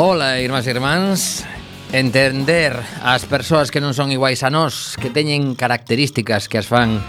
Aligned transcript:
Ola, 0.00 0.40
irmás 0.40 0.64
e 0.64 0.72
irmáns. 0.72 1.44
Entender 1.92 2.72
as 3.04 3.28
persoas 3.28 3.68
que 3.68 3.84
non 3.84 3.92
son 3.92 4.08
iguais 4.08 4.40
a 4.40 4.48
nós 4.48 4.96
Que 4.96 5.12
teñen 5.12 5.52
características 5.52 6.48
que 6.48 6.56
as 6.56 6.64
fan 6.64 7.04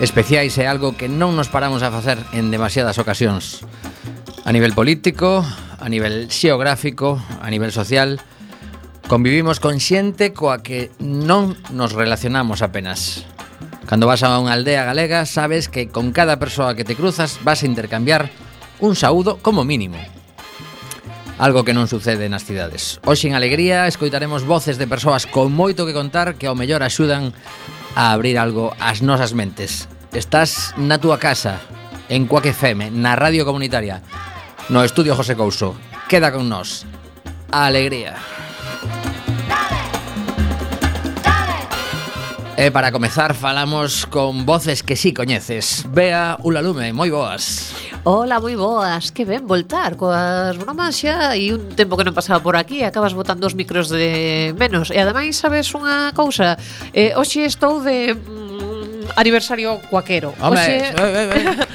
especiais 0.00 0.56
É 0.56 0.64
algo 0.64 0.96
que 0.96 1.04
non 1.04 1.36
nos 1.36 1.52
paramos 1.52 1.84
a 1.84 1.92
facer 1.92 2.16
en 2.32 2.48
demasiadas 2.48 2.96
ocasións. 2.96 3.60
A 4.48 4.56
nivel 4.56 4.72
político, 4.72 5.44
a 5.44 5.86
nivel 5.92 6.32
xeográfico, 6.32 7.20
a 7.44 7.52
nivel 7.52 7.76
social 7.76 8.16
Convivimos 9.04 9.60
con 9.60 9.76
xente 9.76 10.32
coa 10.32 10.64
que 10.64 10.88
non 10.96 11.60
nos 11.76 11.92
relacionamos 11.92 12.64
apenas. 12.64 13.28
Cando 13.84 14.08
vas 14.08 14.24
a 14.24 14.40
unha 14.40 14.56
aldea 14.56 14.88
galega 14.88 15.28
sabes 15.28 15.68
que 15.68 15.92
con 15.92 16.16
cada 16.16 16.40
persoa 16.40 16.72
que 16.72 16.88
te 16.88 16.96
cruzas 16.96 17.36
vas 17.44 17.60
a 17.60 17.68
intercambiar 17.68 18.32
un 18.80 18.96
saúdo 18.96 19.36
como 19.44 19.60
mínimo 19.60 20.00
algo 21.40 21.64
que 21.64 21.72
non 21.72 21.88
sucede 21.88 22.28
nas 22.28 22.44
cidades. 22.44 23.00
Hoxe 23.00 23.32
en 23.32 23.34
Alegría 23.34 23.88
escoitaremos 23.88 24.44
voces 24.44 24.76
de 24.76 24.84
persoas 24.84 25.24
con 25.24 25.48
moito 25.56 25.88
que 25.88 25.96
contar 25.96 26.36
que 26.36 26.44
ao 26.44 26.54
mellor 26.54 26.84
axudan 26.84 27.32
a 27.96 28.12
abrir 28.12 28.36
algo 28.36 28.76
ás 28.76 29.00
nosas 29.00 29.32
mentes. 29.32 29.88
Estás 30.12 30.76
na 30.76 31.00
túa 31.00 31.16
casa, 31.16 31.56
en 32.12 32.28
Coaque 32.28 32.52
FM, 32.52 32.92
na 32.92 33.16
radio 33.16 33.48
comunitaria, 33.48 34.04
no 34.68 34.84
estudio 34.84 35.16
José 35.16 35.32
Couso. 35.32 35.72
Queda 36.12 36.28
con 36.28 36.52
nós. 36.52 36.84
Alegría. 37.48 38.20
Alegría. 38.20 39.09
E 42.60 42.68
para 42.68 42.92
comezar 42.92 43.32
falamos 43.32 44.04
con 44.04 44.44
voces 44.44 44.82
que 44.84 44.92
sí 44.92 45.16
coñeces. 45.16 45.88
Bea 45.88 46.36
Ulalume, 46.44 46.92
moi 46.92 47.08
boas. 47.08 47.72
Ola, 48.04 48.36
moi 48.36 48.52
boas, 48.52 49.08
que 49.16 49.24
ben 49.24 49.48
voltar 49.48 49.96
coas 49.96 50.60
bromas 50.60 51.00
xa. 51.00 51.40
E 51.40 51.56
un 51.56 51.72
tempo 51.72 51.96
que 51.96 52.04
non 52.04 52.12
pasaba 52.12 52.44
por 52.44 52.60
aquí 52.60 52.84
Acabas 52.84 53.16
botando 53.16 53.48
os 53.48 53.56
micros 53.56 53.88
de 53.88 54.52
menos. 54.60 54.92
E 54.92 55.00
ademais 55.00 55.40
sabes 55.40 55.72
unha 55.72 56.12
cousa? 56.12 56.60
Eh, 56.92 57.16
hoxe 57.16 57.48
estou 57.48 57.80
de 57.80 58.12
mm, 58.12 59.16
aniversario 59.16 59.80
cuaquero. 59.88 60.36
Home, 60.44 60.60
Oxe... 60.60 60.76
eh, 60.84 61.00
eh, 61.00 61.28
eh. 61.32 61.69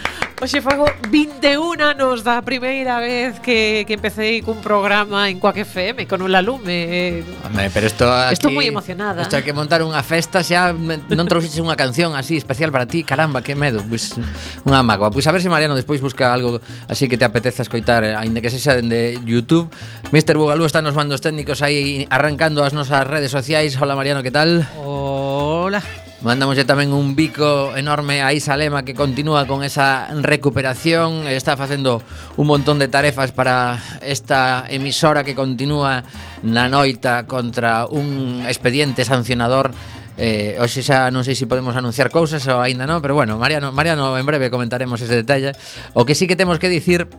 Oxe, 0.45 0.61
fago 0.61 0.85
21 1.09 1.81
anos 1.81 2.21
da 2.21 2.37
primeira 2.45 3.01
vez 3.01 3.41
que, 3.41 3.81
que 3.89 3.97
empecé 3.97 4.45
cun 4.45 4.61
programa 4.61 5.25
en 5.25 5.41
Coac 5.41 5.57
FM 5.57 6.05
con 6.05 6.21
un 6.21 6.29
lalume. 6.29 6.85
Eh. 6.85 7.23
Hombre, 7.41 7.73
pero 7.73 7.89
isto 7.89 8.05
aquí... 8.05 8.37
Estou 8.37 8.53
moi 8.53 8.69
emocionada. 8.69 9.25
Isto 9.25 9.41
que 9.41 9.57
montar 9.57 9.81
unha 9.81 10.05
festa 10.05 10.45
xa 10.45 10.69
non 10.69 11.25
trouxeches 11.25 11.57
unha 11.57 11.73
canción 11.73 12.13
así 12.13 12.37
especial 12.37 12.69
para 12.69 12.85
ti. 12.85 13.01
Caramba, 13.01 13.41
que 13.41 13.57
medo. 13.57 13.81
Pois, 13.89 14.13
pues, 14.13 14.21
unha 14.69 14.85
mágoa. 14.85 15.09
Pois 15.09 15.25
pues 15.25 15.25
a 15.25 15.33
ver 15.33 15.41
se 15.41 15.49
si 15.49 15.49
Mariano 15.49 15.73
despois 15.73 15.97
busca 15.97 16.29
algo 16.29 16.61
así 16.85 17.09
que 17.09 17.17
te 17.17 17.25
apeteza 17.25 17.65
escoitar, 17.65 18.05
eh, 18.05 18.13
aínda 18.13 18.37
que 18.37 18.53
sexa 18.53 18.77
dende 18.77 19.17
YouTube. 19.25 19.73
Mr. 20.13 20.37
Bugalú 20.37 20.69
está 20.69 20.85
nos 20.85 20.93
mandos 20.93 21.25
técnicos 21.25 21.65
aí 21.65 22.05
arrancando 22.13 22.61
as 22.61 22.77
nosas 22.77 23.01
redes 23.09 23.33
sociais. 23.33 23.81
Hola 23.81 23.97
Mariano, 23.97 24.21
que 24.21 24.29
tal? 24.29 24.61
Hola. 24.77 26.04
Mandamos 26.25 26.57
tamén 26.65 26.89
un 26.89 27.13
bico 27.13 27.77
enorme 27.77 28.25
a 28.25 28.33
Isa 28.33 28.57
Lema 28.57 28.81
que 28.81 28.97
continúa 28.97 29.45
con 29.45 29.61
esa 29.61 30.09
recuperación, 30.25 31.29
está 31.29 31.53
facendo 31.53 32.01
un 32.33 32.49
montón 32.49 32.81
de 32.81 32.89
tarefas 32.89 33.29
para 33.29 33.77
esta 34.01 34.65
emisora 34.65 35.21
que 35.21 35.37
continúa 35.37 36.01
na 36.41 36.65
noita 36.65 37.29
contra 37.29 37.85
un 37.85 38.41
expediente 38.49 39.05
sancionador 39.05 39.69
Eh, 40.15 40.55
hoxe 40.63 40.79
xa 40.79 41.11
non 41.11 41.27
sei 41.27 41.35
se 41.35 41.43
podemos 41.43 41.75
anunciar 41.75 42.07
cousas 42.07 42.39
ou 42.47 42.63
aínda 42.63 42.87
non, 42.87 43.03
pero 43.03 43.19
bueno, 43.19 43.35
Mariano, 43.35 43.75
Mariano 43.75 44.15
en 44.15 44.23
breve 44.23 44.47
comentaremos 44.47 45.03
ese 45.03 45.11
detalle. 45.11 45.51
O 45.91 46.07
que 46.07 46.15
sí 46.15 46.23
que 46.23 46.39
temos 46.39 46.55
que 46.55 46.71
dicir 46.71 47.11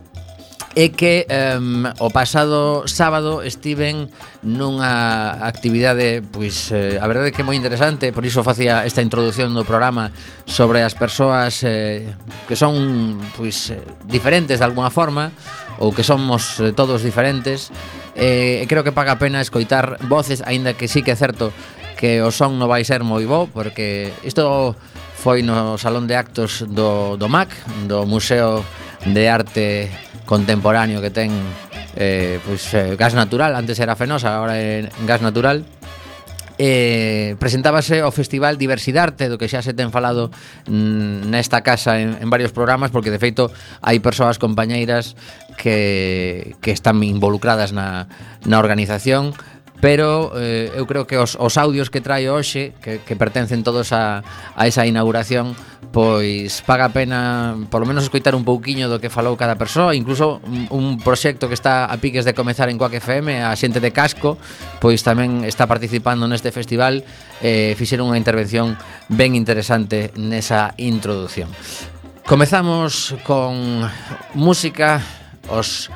é 0.77 0.93
que 0.93 1.25
um, 1.57 1.89
o 2.05 2.13
pasado 2.13 2.85
sábado 2.85 3.41
estiven 3.41 4.13
nunha 4.45 5.41
actividade 5.41 6.21
pois 6.29 6.69
eh, 6.69 7.01
a 7.01 7.05
verdade 7.09 7.33
é 7.33 7.33
que 7.33 7.41
moi 7.41 7.57
interesante, 7.57 8.13
por 8.13 8.21
iso 8.21 8.45
facía 8.45 8.85
esta 8.85 9.01
introdución 9.01 9.57
do 9.57 9.65
programa 9.65 10.13
sobre 10.45 10.85
as 10.85 10.93
persoas 10.93 11.65
eh, 11.65 12.05
que 12.45 12.53
son 12.53 13.17
pois 13.33 13.73
eh, 13.73 13.81
diferentes 14.05 14.61
de 14.61 14.65
alguna 14.69 14.93
forma 14.93 15.33
ou 15.81 15.89
que 15.89 16.05
somos 16.05 16.61
eh, 16.61 16.69
todos 16.77 17.01
diferentes. 17.01 17.73
Eh, 18.13 18.61
creo 18.69 18.85
que 18.85 18.93
paga 18.93 19.17
a 19.17 19.21
pena 19.21 19.41
escoitar 19.41 19.97
voces, 20.05 20.45
aínda 20.45 20.77
que 20.77 20.85
sí 20.85 21.01
que 21.01 21.09
é 21.09 21.17
certo 21.17 21.49
que 21.97 22.21
o 22.21 22.29
son 22.29 22.61
non 22.61 22.69
vai 22.69 22.85
ser 22.85 23.01
moi 23.01 23.25
bo 23.25 23.49
porque 23.49 24.13
isto 24.21 24.77
foi 25.17 25.41
no 25.41 25.81
salón 25.81 26.05
de 26.05 26.13
actos 26.13 26.61
do, 26.69 27.17
do 27.17 27.25
MAC, 27.25 27.49
do 27.89 28.05
Museo 28.05 28.61
de 29.13 29.29
arte 29.29 29.89
contemporáneo 30.25 31.01
que 31.01 31.09
ten 31.09 31.31
eh, 31.95 32.39
pues, 32.45 32.73
eh, 32.73 32.95
gas 32.95 33.13
natural, 33.13 33.55
antes 33.55 33.79
era 33.79 33.95
fenosa, 33.95 34.35
agora 34.35 34.59
é 34.59 34.85
gas 35.07 35.21
natural, 35.21 35.65
eh, 36.57 37.35
presentábase 37.39 38.01
o 38.01 38.09
Festival 38.09 38.57
Diversidade 38.57 39.29
do 39.29 39.37
que 39.37 39.45
xa 39.45 39.61
se 39.61 39.77
ten 39.77 39.93
falado 39.93 40.33
mm, 40.65 41.29
nesta 41.29 41.61
casa 41.61 42.01
en, 42.01 42.17
en 42.17 42.29
varios 42.29 42.49
programas 42.49 42.89
porque 42.89 43.13
de 43.13 43.21
feito 43.21 43.53
hai 43.85 44.01
persoas 44.01 44.41
compañeiras 44.41 45.13
que, 45.57 46.57
que 46.61 46.73
están 46.73 47.01
involucradas 47.05 47.73
na, 47.73 48.09
na 48.45 48.57
organización 48.57 49.37
pero 49.79 50.33
eh, 50.35 50.73
eu 50.73 50.89
creo 50.89 51.05
que 51.05 51.17
os, 51.17 51.37
os 51.37 51.53
audios 51.57 51.93
que 51.93 52.01
traio 52.01 52.33
hoxe 52.33 52.73
que, 52.81 52.97
que 53.05 53.15
pertencen 53.15 53.61
todos 53.61 53.93
a, 53.93 54.25
a 54.57 54.63
esa 54.65 54.89
inauguración 54.89 55.53
pois 55.93 56.61
paga 56.65 56.89
pena 56.89 57.55
por 57.69 57.81
lo 57.81 57.87
menos 57.87 58.03
escoitar 58.03 58.33
un 58.33 58.43
pouquiño 58.43 58.89
do 58.89 58.97
que 58.97 59.13
falou 59.13 59.37
cada 59.37 59.55
persoa. 59.55 59.93
Incluso 59.93 60.41
un, 60.43 60.67
un 60.73 60.85
proxecto 60.99 61.47
que 61.47 61.53
está 61.53 61.85
a 61.85 61.95
piques 62.01 62.25
de 62.25 62.33
comezar 62.33 62.69
en 62.69 62.77
Coac 62.77 62.97
FM 62.97 63.45
a 63.45 63.53
xente 63.53 63.77
de 63.77 63.93
Casco 63.93 64.41
pois 64.81 65.05
tamén 65.05 65.45
está 65.45 65.69
participando 65.69 66.25
neste 66.25 66.49
festival 66.49 67.05
eh, 67.41 67.77
fixeron 67.77 68.09
unha 68.09 68.19
intervención 68.19 68.75
ben 69.13 69.37
interesante 69.37 70.09
nesa 70.17 70.73
introducción. 70.81 71.53
Comezamos 72.25 73.15
con 73.23 73.85
música 74.35 74.99
os 75.47 75.87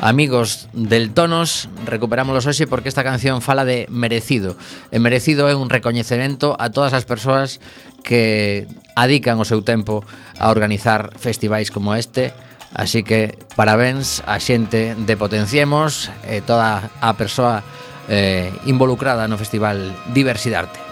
Amigos 0.00 0.68
del 0.72 1.10
Tonos, 1.10 1.68
recuperámoslos 1.84 2.46
hoxe 2.46 2.70
porque 2.70 2.88
esta 2.88 3.02
canción 3.02 3.42
fala 3.42 3.66
de 3.66 3.90
merecido. 3.90 4.54
E 4.94 5.02
merecido 5.02 5.50
é 5.50 5.58
un 5.58 5.66
recoñecemento 5.66 6.54
a 6.54 6.70
todas 6.70 6.94
as 6.94 7.02
persoas 7.02 7.58
que 8.06 8.70
adican 8.94 9.42
o 9.42 9.48
seu 9.48 9.66
tempo 9.66 10.06
a 10.38 10.54
organizar 10.54 11.18
festivais 11.18 11.74
como 11.74 11.98
este, 11.98 12.30
Así 12.74 13.02
que 13.02 13.32
parabéns 13.56 14.20
a 14.28 14.36
xente 14.36 14.92
de 14.92 15.14
Potenciemos 15.16 16.12
e 16.28 16.44
toda 16.44 16.92
a 17.00 17.10
persoa 17.16 17.64
eh, 18.12 18.52
involucrada 18.68 19.24
no 19.24 19.40
Festival 19.40 19.96
Diversidade. 20.12 20.87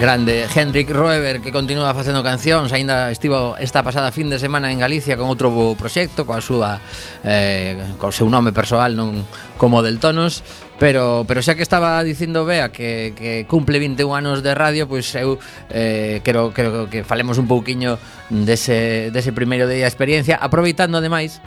Grande, 0.00 0.46
Hendrik 0.54 0.90
Roeber 0.90 1.40
que 1.40 1.50
continúa 1.50 1.90
facendo 1.90 2.22
cancións. 2.22 2.70
Ainda 2.70 3.10
estivo 3.10 3.58
esta 3.58 3.82
pasada 3.82 4.14
fin 4.14 4.30
de 4.30 4.38
semana 4.38 4.70
en 4.70 4.78
Galicia 4.78 5.18
Con 5.18 5.26
outro 5.26 5.50
proxecto 5.74 6.22
Coa 6.22 6.38
súa, 6.38 6.78
eh, 7.26 7.74
co 7.98 8.14
seu 8.14 8.30
nome 8.30 8.54
persoal 8.54 8.94
Non 8.94 9.26
como 9.58 9.82
del 9.82 9.98
tonos. 9.98 10.46
Pero, 10.78 11.26
pero 11.26 11.42
xa 11.42 11.58
que 11.58 11.66
estaba 11.66 11.98
dicindo 12.06 12.46
Bea 12.46 12.70
que, 12.70 13.10
que 13.18 13.42
cumple 13.50 13.82
21 13.82 14.14
anos 14.14 14.46
de 14.46 14.54
radio 14.54 14.86
Pois 14.86 15.10
eu 15.18 15.42
eh, 15.66 16.22
quero, 16.22 16.54
quero 16.54 16.86
que 16.86 17.02
falemos 17.02 17.34
un 17.34 17.50
pouquiño 17.50 17.98
Dese, 18.30 19.10
dese 19.10 19.34
primeiro 19.34 19.66
día 19.66 19.82
de 19.82 19.90
experiencia. 19.90 20.38
Aproveitando 20.38 21.02
ademais 21.02 21.42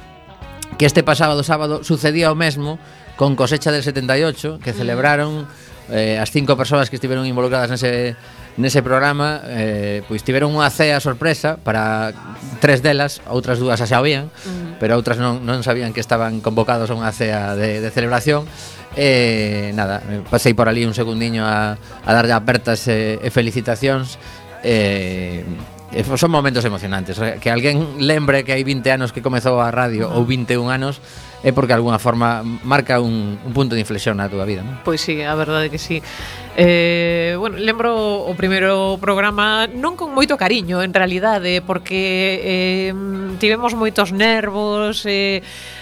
Que 0.76 0.84
este 0.92 1.08
pasado 1.08 1.40
sábado 1.48 1.88
sucedía 1.88 2.28
o 2.28 2.36
mesmo 2.36 2.84
Con 3.16 3.40
cosecha 3.40 3.72
del 3.72 3.88
78 3.88 4.60
Que 4.60 4.76
celebraron 4.76 5.48
eh, 5.92 6.16
as 6.16 6.32
cinco 6.32 6.56
persoas 6.56 6.88
que 6.88 6.96
estiveron 6.96 7.28
involucradas 7.28 7.68
nese 7.68 8.16
nese 8.60 8.84
programa 8.84 9.42
eh, 9.48 10.04
pois 10.08 10.24
tiveron 10.28 10.52
unha 10.52 10.68
cea 10.68 11.00
sorpresa 11.00 11.56
para 11.62 12.12
tres 12.60 12.84
delas, 12.84 13.24
outras 13.28 13.60
dúas 13.62 13.80
xa 13.80 13.88
sabían, 13.88 14.28
uh 14.28 14.32
-huh. 14.32 14.82
pero 14.82 15.00
outras 15.00 15.20
non, 15.20 15.44
non 15.48 15.64
sabían 15.64 15.96
que 15.96 16.04
estaban 16.04 16.44
convocados 16.44 16.92
a 16.92 16.96
unha 16.96 17.12
cea 17.16 17.56
de, 17.56 17.80
de 17.80 17.90
celebración. 17.94 18.44
E 18.92 19.72
eh, 19.72 19.78
nada, 19.78 20.04
pasei 20.28 20.52
por 20.52 20.68
ali 20.68 20.84
un 20.84 20.92
segundiño 20.92 21.48
a, 21.48 21.80
a 21.80 22.12
darlle 22.12 22.36
apertas 22.36 22.84
e, 22.92 23.24
e 23.24 23.28
felicitacións 23.32 24.20
eh, 24.68 25.48
eh, 25.96 26.04
son 26.04 26.32
momentos 26.32 26.64
emocionantes 26.66 27.16
que 27.40 27.50
alguén 27.50 28.04
lembre 28.04 28.44
que 28.44 28.52
hai 28.52 28.64
20 28.68 28.84
anos 28.92 29.10
que 29.16 29.24
comezou 29.24 29.64
a 29.64 29.72
radio 29.72 30.12
ou 30.12 30.28
21 30.28 30.68
anos 30.68 31.00
é 31.42 31.50
porque 31.52 31.74
de 31.74 31.82
algunha 31.82 31.98
forma 31.98 32.46
marca 32.62 33.02
un, 33.02 33.42
un 33.42 33.54
punto 33.54 33.74
de 33.74 33.82
inflexión 33.82 34.22
na 34.22 34.30
túa 34.30 34.46
vida, 34.46 34.62
non? 34.62 34.78
Pois 34.86 35.02
sí, 35.02 35.26
a 35.26 35.34
verdade 35.34 35.74
que 35.74 35.82
sí. 35.82 35.98
Eh, 36.54 37.34
bueno, 37.40 37.58
lembro 37.58 37.96
o 38.28 38.34
primeiro 38.38 39.02
programa 39.02 39.66
non 39.72 39.98
con 39.98 40.14
moito 40.14 40.38
cariño, 40.38 40.86
en 40.86 40.94
realidade, 40.94 41.66
porque 41.66 42.38
eh, 42.46 42.94
tivemos 43.42 43.74
moitos 43.74 44.14
nervos, 44.14 45.02
eh, 45.10 45.42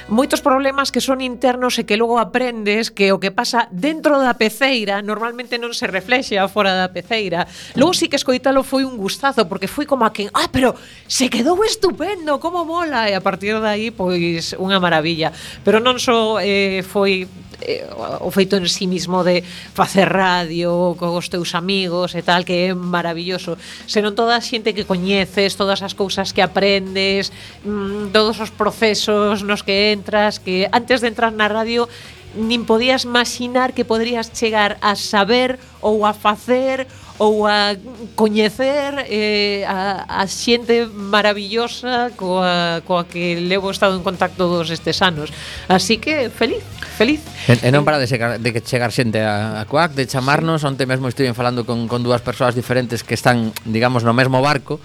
moitos 0.10 0.42
problemas 0.42 0.90
que 0.92 1.02
son 1.02 1.22
internos 1.22 1.78
e 1.78 1.86
que 1.86 1.94
logo 1.94 2.18
aprendes 2.18 2.90
que 2.90 3.14
o 3.14 3.22
que 3.22 3.30
pasa 3.30 3.70
dentro 3.70 4.18
da 4.18 4.34
peceira 4.34 5.06
normalmente 5.06 5.62
non 5.62 5.72
se 5.72 5.86
reflexa 5.86 6.42
fora 6.50 6.74
da 6.74 6.90
peceira. 6.90 7.46
Logo 7.78 7.94
sí 7.94 8.10
que 8.10 8.18
escoitalo 8.18 8.66
foi 8.66 8.82
un 8.82 8.98
gustazo 8.98 9.46
porque 9.46 9.70
foi 9.70 9.86
como 9.86 10.04
a 10.04 10.12
quen, 10.12 10.34
ah, 10.34 10.50
pero 10.50 10.74
se 11.06 11.30
quedou 11.30 11.62
estupendo, 11.62 12.42
como 12.42 12.66
mola 12.66 13.06
e 13.06 13.14
a 13.14 13.22
partir 13.22 13.54
de 13.62 13.70
aí 13.70 13.88
pois 13.94 14.58
unha 14.58 14.82
maravilla. 14.82 15.30
Pero 15.62 15.78
non 15.78 16.02
só 16.02 16.42
eh, 16.42 16.82
foi 16.82 17.30
eh, 17.62 17.86
o 18.20 18.32
feito 18.32 18.56
en 18.56 18.68
sí 18.68 18.88
mismo 18.88 19.24
de 19.24 19.44
facer 19.74 20.08
radio 20.10 20.96
cos 20.98 21.30
teus 21.30 21.56
amigos 21.56 22.16
e 22.16 22.24
tal, 22.24 22.44
que 22.44 22.72
é 22.72 22.74
maravilloso, 22.74 23.58
senón 23.86 24.16
toda 24.16 24.36
a 24.36 24.42
xente 24.42 24.74
que 24.74 24.88
coñeces, 24.88 25.56
todas 25.60 25.84
as 25.84 25.94
cousas 25.94 26.32
que 26.32 26.42
aprendes, 26.42 27.32
mmm, 27.64 28.12
todos 28.16 28.40
os 28.40 28.52
procesos 28.52 29.44
nos 29.44 29.64
que 29.64 29.99
entras, 30.00 30.40
que 30.40 30.72
antes 30.72 31.04
de 31.04 31.12
entrar 31.12 31.36
na 31.36 31.52
radio 31.52 31.92
nin 32.38 32.64
podías 32.64 33.10
imaginar 33.10 33.74
que 33.74 33.84
podrías 33.84 34.30
chegar 34.32 34.78
a 34.86 34.94
saber 34.94 35.58
ou 35.82 36.06
a 36.06 36.14
facer 36.14 36.86
ou 37.20 37.44
a 37.44 37.76
coñecer 38.16 39.06
eh, 39.12 39.68
a, 39.68 40.08
a 40.08 40.24
xente 40.24 40.88
maravillosa 40.88 42.16
coa, 42.16 42.80
coa 42.88 43.04
que 43.04 43.36
levo 43.44 43.74
estado 43.74 43.98
en 43.98 44.06
contacto 44.06 44.48
todos 44.48 44.72
estes 44.72 45.04
anos. 45.04 45.34
Así 45.68 46.00
que 46.00 46.32
feliz, 46.32 46.64
feliz. 46.96 47.20
E, 47.52 47.60
e 47.60 47.70
non 47.76 47.84
para 47.84 48.00
de, 48.00 48.08
chegar, 48.08 48.40
de 48.40 48.50
que 48.56 48.64
chegar 48.64 48.96
xente 48.96 49.20
a, 49.20 49.60
a 49.60 49.68
Coac, 49.68 49.92
de 49.98 50.08
chamarnos, 50.08 50.64
sí. 50.64 50.70
onte 50.72 50.88
mesmo 50.88 51.12
estive 51.12 51.36
falando 51.36 51.68
con, 51.68 51.92
con 51.92 52.06
dúas 52.06 52.24
persoas 52.24 52.56
diferentes 52.56 53.04
que 53.04 53.20
están, 53.20 53.52
digamos, 53.68 54.08
no 54.08 54.16
mesmo 54.16 54.40
barco, 54.40 54.80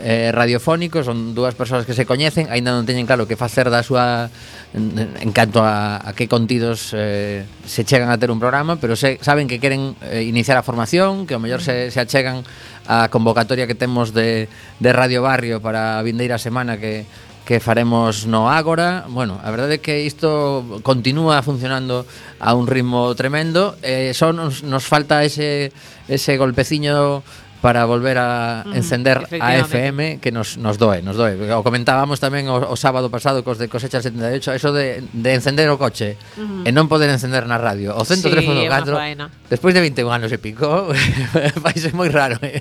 eh, 0.00 0.30
radiofónico, 0.32 1.02
son 1.02 1.34
dúas 1.34 1.54
persoas 1.54 1.86
que 1.86 1.94
se 1.94 2.04
coñecen, 2.04 2.48
aínda 2.52 2.72
non 2.72 2.84
teñen 2.84 3.08
claro 3.08 3.24
que 3.24 3.38
facer 3.38 3.72
da 3.72 3.80
súa 3.80 4.28
en, 4.76 4.92
en 4.96 5.30
canto 5.32 5.64
a, 5.64 6.00
a 6.00 6.12
que 6.12 6.28
contidos 6.28 6.92
eh, 6.92 7.48
se 7.64 7.84
chegan 7.84 8.12
a 8.12 8.20
ter 8.20 8.30
un 8.30 8.40
programa, 8.40 8.76
pero 8.76 8.94
se, 8.94 9.16
saben 9.24 9.48
que 9.48 9.56
queren 9.58 9.96
eh, 10.04 10.24
iniciar 10.24 10.60
a 10.60 10.66
formación, 10.66 11.24
que 11.24 11.34
ao 11.34 11.42
mellor 11.42 11.64
se, 11.64 11.88
mm. 11.88 11.90
se 11.92 11.98
achegan 12.00 12.44
a 12.86 13.08
convocatoria 13.08 13.66
que 13.66 13.74
temos 13.74 14.12
de, 14.12 14.48
de 14.78 14.90
Radio 14.92 15.24
Barrio 15.24 15.64
para 15.64 15.98
a 15.98 16.04
vindeira 16.04 16.36
semana 16.36 16.76
que 16.76 17.08
que 17.46 17.60
faremos 17.60 18.26
no 18.26 18.50
Ágora. 18.50 19.06
Bueno, 19.08 19.38
a 19.38 19.54
verdade 19.54 19.78
é 19.78 19.80
que 19.80 20.02
isto 20.02 20.82
continúa 20.82 21.46
funcionando 21.46 22.02
a 22.42 22.58
un 22.58 22.66
ritmo 22.66 23.14
tremendo. 23.14 23.78
Eh, 23.86 24.10
só 24.18 24.34
nos, 24.34 24.66
nos 24.66 24.82
falta 24.82 25.22
ese, 25.22 25.70
ese 26.10 26.36
golpeciño 26.42 27.22
para 27.60 27.84
volver 27.84 28.18
a 28.18 28.64
encender 28.74 29.26
mm, 29.30 29.42
a 29.42 29.56
FM 29.64 30.18
que 30.20 30.30
nos, 30.30 30.56
nos 30.58 30.78
doe, 30.78 31.02
nos 31.02 31.16
doe. 31.16 31.34
O 31.52 31.62
comentábamos 31.64 32.20
tamén 32.20 32.46
o, 32.52 32.56
o 32.56 32.76
sábado 32.76 33.08
pasado 33.08 33.40
cos 33.42 33.56
de 33.56 33.66
cosecha 33.66 34.00
78, 34.00 34.52
eso 34.52 34.70
de, 34.72 35.02
de 35.12 35.30
encender 35.34 35.68
o 35.72 35.80
coche 35.80 36.20
mm. 36.36 36.68
e 36.68 36.70
non 36.70 36.86
poder 36.86 37.08
encender 37.08 37.48
na 37.48 37.56
radio. 37.56 37.96
O 37.96 38.04
103.4, 38.04 38.92
sí, 38.92 39.16
despois 39.48 39.72
de 39.72 39.80
21 39.82 40.08
anos 40.12 40.30
e 40.30 40.38
pico, 40.38 40.92
vai 41.64 41.76
ser 41.76 41.96
moi 41.96 42.12
raro. 42.12 42.36
Eh? 42.44 42.60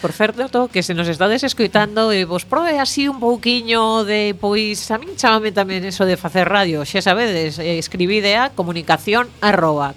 Por 0.00 0.12
certo, 0.16 0.68
que 0.72 0.82
se 0.82 0.96
nos 0.96 1.08
estades 1.08 1.44
escoitando 1.44 2.10
e 2.10 2.24
vos 2.24 2.48
prove 2.48 2.80
así 2.80 3.06
un 3.06 3.20
pouquiño 3.20 4.04
de, 4.08 4.32
pois, 4.38 4.88
a 4.90 4.96
min 4.96 5.14
chamame 5.20 5.52
tamén 5.52 5.84
eso 5.84 6.08
de 6.08 6.16
facer 6.16 6.48
radio, 6.48 6.82
xa 6.88 7.04
sabedes, 7.04 7.60
eh, 7.60 7.76
escribide 7.76 8.40
a 8.40 8.50
comunicación 8.54 9.28
arroba 9.44 9.92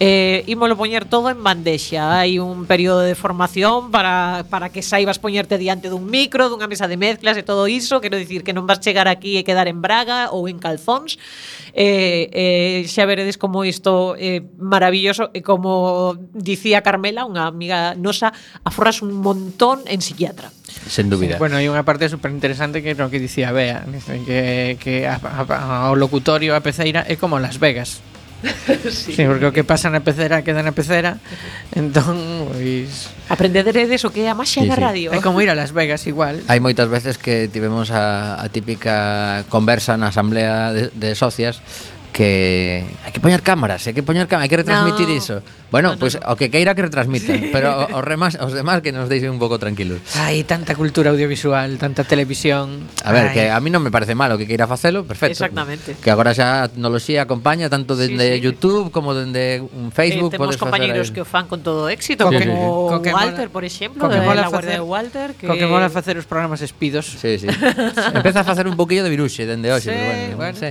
eh, 0.00 0.44
ímolo 0.48 0.80
poñer 0.80 1.04
todo 1.04 1.28
en 1.28 1.44
bandexa. 1.44 2.24
Hai 2.24 2.40
un 2.40 2.64
período 2.64 3.04
de 3.04 3.12
formación 3.12 3.92
para, 3.92 4.48
para 4.48 4.72
que 4.72 4.80
saibas 4.80 5.20
poñerte 5.20 5.60
diante 5.60 5.92
dun 5.92 6.08
micro, 6.08 6.48
dunha 6.48 6.64
mesa 6.64 6.88
de 6.88 6.96
mezclas 6.96 7.36
e 7.36 7.44
todo 7.44 7.68
iso. 7.68 8.00
Quero 8.00 8.16
dicir 8.16 8.40
que 8.40 8.56
non 8.56 8.64
vas 8.64 8.80
chegar 8.80 9.12
aquí 9.12 9.36
e 9.36 9.44
quedar 9.44 9.68
en 9.68 9.84
braga 9.84 10.32
ou 10.32 10.48
en 10.48 10.56
calzóns. 10.56 11.20
Eh, 11.76 12.32
eh, 12.32 12.88
xa 12.88 13.04
veredes 13.04 13.36
como 13.36 13.62
isto 13.68 14.16
é 14.16 14.40
eh, 14.40 14.48
maravilloso 14.56 15.28
e 15.36 15.44
como 15.44 16.16
dicía 16.32 16.80
Carmela, 16.80 17.28
unha 17.28 17.44
amiga 17.44 17.92
nosa, 17.92 18.32
aforras 18.64 19.04
un 19.04 19.20
montón 19.20 19.84
en 19.84 20.00
psiquiatra. 20.00 20.48
Sen 20.88 21.12
dúbida. 21.12 21.36
Sí, 21.36 21.44
bueno, 21.44 21.60
hai 21.60 21.68
unha 21.68 21.84
parte 21.84 22.08
super 22.08 22.32
interesante 22.32 22.80
que 22.80 22.96
é 22.96 22.98
o 22.98 23.12
que 23.12 23.20
dicía 23.20 23.52
Bea, 23.52 23.84
que, 24.24 24.80
que 24.80 25.04
a, 25.04 25.20
a, 25.20 25.44
a, 25.44 25.92
o 25.92 25.94
locutorio 25.94 26.56
a 26.56 26.64
Peceira 26.64 27.04
é 27.04 27.20
como 27.20 27.36
Las 27.36 27.60
Vegas. 27.60 28.00
sí. 28.90 29.12
sí, 29.12 29.22
porque 29.26 29.46
o 29.46 29.52
que 29.52 29.64
pasa 29.64 29.92
na 29.92 30.00
pecera 30.00 30.40
queda 30.40 30.64
na 30.64 30.72
pecera 30.72 31.20
Entón, 31.76 32.48
pois 32.48 33.12
Aprendederedes 33.28 34.02
o 34.04 34.10
que 34.10 34.24
é 34.24 34.32
a 34.32 34.36
máxia 34.36 34.64
sí, 34.64 34.68
da 34.68 34.76
sí. 34.76 34.80
radio 34.80 35.08
É 35.12 35.20
como 35.20 35.44
ir 35.44 35.52
a 35.52 35.56
Las 35.56 35.76
Vegas 35.76 36.08
igual 36.08 36.40
Hai 36.48 36.58
moitas 36.58 36.88
veces 36.88 37.20
que 37.20 37.52
tivemos 37.52 37.92
a, 37.92 38.40
a 38.40 38.46
típica 38.48 39.44
conversa 39.52 40.00
na 40.00 40.08
asamblea 40.08 40.72
de, 40.72 40.88
de 40.96 41.12
socias 41.12 41.60
que 42.12 42.84
hai 43.06 43.12
que 43.14 43.20
poñer 43.22 43.42
cámaras, 43.42 43.86
hai 43.86 43.94
que 43.94 44.02
poñer 44.02 44.26
cámaras, 44.26 44.46
hai 44.46 44.50
que 44.50 44.58
retransmitir 44.60 45.08
no. 45.08 45.14
iso. 45.14 45.36
Bueno, 45.70 45.90
no, 45.90 45.94
no, 45.94 46.00
pois 46.02 46.18
pues, 46.18 46.26
no. 46.26 46.32
o 46.32 46.36
que 46.36 46.50
queira 46.50 46.74
que 46.74 46.82
retransmitan, 46.82 47.38
sí. 47.38 47.50
pero 47.54 47.86
os 47.94 48.02
remas, 48.02 48.34
os 48.42 48.50
demás 48.52 48.82
que 48.82 48.90
nos 48.90 49.06
deixen 49.06 49.30
un 49.30 49.38
pouco 49.38 49.62
tranquilos. 49.62 50.02
Hai 50.18 50.42
tanta 50.42 50.74
cultura 50.74 51.14
audiovisual, 51.14 51.78
tanta 51.78 52.02
televisión. 52.02 52.90
A 53.06 53.14
ver, 53.14 53.30
Ay. 53.30 53.34
que 53.34 53.42
a 53.54 53.58
mí 53.62 53.70
non 53.70 53.78
me 53.86 53.94
parece 53.94 54.18
malo 54.18 54.34
que 54.34 54.50
queira 54.50 54.66
facelo, 54.66 55.06
perfecto. 55.06 55.46
Exactamente. 55.46 55.94
Que 56.02 56.10
agora 56.10 56.34
xa 56.34 56.66
a 56.66 56.68
tecnoloxía 56.68 57.22
acompaña 57.22 57.70
tanto 57.70 57.94
dende 57.94 58.34
sí, 58.34 58.42
sí. 58.42 58.44
YouTube 58.50 58.90
como 58.90 59.14
dende 59.14 59.62
un 59.62 59.88
eh, 59.88 59.94
Facebook, 59.94 60.34
eh, 60.34 60.42
temos 60.42 60.58
compañeiros 60.58 61.14
que 61.14 61.22
o 61.22 61.28
fan 61.28 61.46
con 61.46 61.62
todo 61.62 61.86
éxito, 61.86 62.26
sí, 62.34 62.42
como 62.42 62.98
sí, 62.98 63.06
sí. 63.06 63.14
Walter, 63.14 63.48
por 63.54 63.62
exemplo, 63.62 64.10
de 64.10 64.18
eh, 64.18 64.34
la 64.34 64.50
guardia 64.50 64.74
de 64.74 64.82
Walter, 64.82 65.38
que 65.38 65.46
Co 65.46 65.54
que 65.54 65.70
mola 65.70 65.86
facer 65.86 66.18
os 66.18 66.26
programas 66.26 66.66
espidos. 66.66 67.06
Sí, 67.06 67.38
sí. 67.38 67.46
Empeza 68.14 68.42
a 68.42 68.46
facer 68.46 68.66
un 68.66 68.74
poquillo 68.74 69.06
de 69.06 69.10
viruxe 69.14 69.46
dende 69.46 69.70
hoxe, 69.70 69.86
sí, 69.86 69.94
pero 69.94 70.10
bueno, 70.10 70.36
bueno. 70.36 70.58
Sí. 70.58 70.68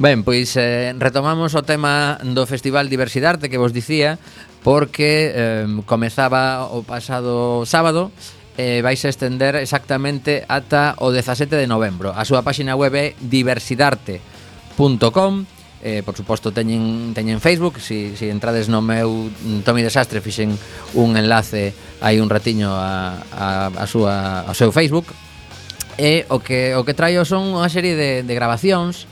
Ben, 0.00 0.24
pois 0.24 0.56
pues, 0.56 0.56
eh, 0.56 0.69
Eh, 0.70 0.94
retomamos 0.98 1.54
o 1.58 1.62
tema 1.66 2.14
do 2.22 2.46
Festival 2.46 2.86
Diversidade 2.86 3.50
que 3.50 3.58
vos 3.58 3.74
dicía 3.74 4.22
porque 4.62 5.34
eh, 5.34 5.66
comezaba 5.82 6.70
o 6.70 6.86
pasado 6.86 7.66
sábado 7.66 8.14
eh, 8.54 8.78
vais 8.78 9.02
a 9.02 9.10
estender 9.10 9.58
exactamente 9.58 10.46
ata 10.46 10.94
o 11.02 11.10
17 11.10 11.58
de 11.58 11.66
novembro. 11.66 12.14
A 12.14 12.22
súa 12.22 12.46
páxina 12.46 12.78
web 12.78 12.94
é 12.94 13.18
diversidarte.com 13.18 15.42
eh, 15.82 16.06
por 16.06 16.14
suposto 16.14 16.54
teñen, 16.54 17.18
teñen 17.18 17.42
Facebook. 17.42 17.82
Si, 17.82 18.14
si 18.14 18.30
entrades 18.30 18.70
no 18.70 18.78
meu 18.78 19.26
mm, 19.26 19.66
Tomi 19.66 19.82
Desastre 19.82 20.22
fixen 20.22 20.54
un 20.94 21.18
enlace 21.18 21.74
hai 21.98 22.22
un 22.22 22.30
ratiño 22.30 22.70
a, 22.70 23.18
a, 23.34 23.74
a 23.74 23.86
súa, 23.90 24.46
ao 24.46 24.54
seu 24.54 24.70
Facebook. 24.70 25.10
E 25.98 26.30
o 26.30 26.38
que, 26.38 26.78
o 26.78 26.86
que 26.86 26.94
traio 26.94 27.26
son 27.26 27.58
unha 27.58 27.66
serie 27.66 27.98
de, 27.98 28.22
de 28.22 28.34
grabacións 28.38 29.10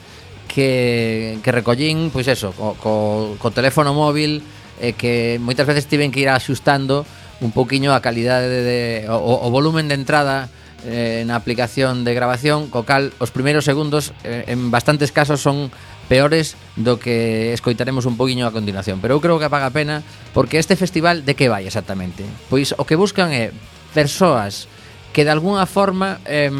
que, 0.48 1.38
que 1.44 1.52
recollín, 1.52 2.10
pois 2.10 2.26
eso, 2.26 2.56
co, 2.56 2.74
co, 2.80 3.36
co 3.36 3.48
teléfono 3.52 3.92
móvil, 3.92 4.42
eh, 4.80 4.96
que 4.96 5.38
moitas 5.38 5.68
veces 5.68 5.86
tiven 5.86 6.10
que 6.10 6.24
ir 6.24 6.32
axustando 6.32 7.04
un 7.38 7.52
poquiño 7.52 7.94
a 7.94 8.02
calidade 8.02 8.48
de, 8.48 8.80
o, 9.12 9.44
o 9.44 9.48
volumen 9.52 9.86
de 9.86 9.94
entrada 9.94 10.50
eh, 10.86 11.26
na 11.26 11.34
aplicación 11.34 12.06
de 12.06 12.14
grabación, 12.14 12.70
co 12.70 12.86
cal 12.86 13.10
os 13.18 13.34
primeiros 13.34 13.66
segundos 13.66 14.14
eh, 14.22 14.46
en 14.50 14.70
bastantes 14.70 15.10
casos 15.10 15.42
son 15.42 15.70
peores 16.06 16.54
do 16.78 16.96
que 16.96 17.52
escoitaremos 17.52 18.06
un 18.06 18.16
poquinho 18.16 18.46
a 18.46 18.54
continuación, 18.54 19.02
pero 19.02 19.18
eu 19.18 19.20
creo 19.20 19.42
que 19.42 19.50
paga 19.50 19.68
a 19.68 19.74
pena 19.74 20.06
porque 20.32 20.58
este 20.62 20.78
festival 20.78 21.26
de 21.26 21.34
que 21.34 21.50
vai 21.50 21.66
exactamente? 21.66 22.24
Pois 22.46 22.72
o 22.78 22.86
que 22.86 22.94
buscan 22.94 23.34
é 23.34 23.50
persoas 23.92 24.70
que 25.10 25.26
de 25.26 25.34
alguna 25.34 25.66
forma 25.66 26.22
eh, 26.24 26.50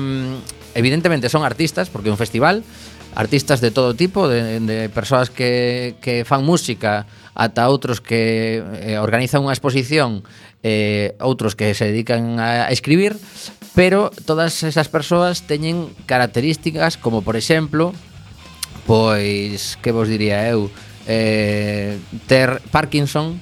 evidentemente 0.74 1.30
son 1.30 1.46
artistas 1.46 1.86
porque 1.86 2.10
é 2.10 2.14
un 2.14 2.20
festival, 2.20 2.66
artistas 3.14 3.60
de 3.60 3.70
todo 3.70 3.94
tipo, 3.94 4.28
de, 4.28 4.60
de 4.60 4.88
persoas 4.88 5.30
que, 5.30 5.96
que 6.00 6.24
fan 6.24 6.44
música, 6.44 7.06
ata 7.38 7.70
outros 7.70 8.02
que 8.02 8.60
eh, 8.82 8.98
organizan 8.98 9.46
unha 9.46 9.54
exposición, 9.54 10.26
eh, 10.66 11.14
outros 11.22 11.54
que 11.54 11.70
se 11.72 11.86
dedican 11.88 12.42
a 12.42 12.68
escribir, 12.74 13.14
pero 13.78 14.10
todas 14.26 14.66
esas 14.66 14.90
persoas 14.90 15.46
teñen 15.46 15.94
características 16.06 16.98
como, 16.98 17.22
por 17.22 17.38
exemplo, 17.38 17.94
pois, 18.86 19.78
que 19.78 19.94
vos 19.94 20.10
diría 20.10 20.50
eu, 20.50 20.66
eh, 21.06 21.98
ter 22.26 22.58
Parkinson, 22.74 23.38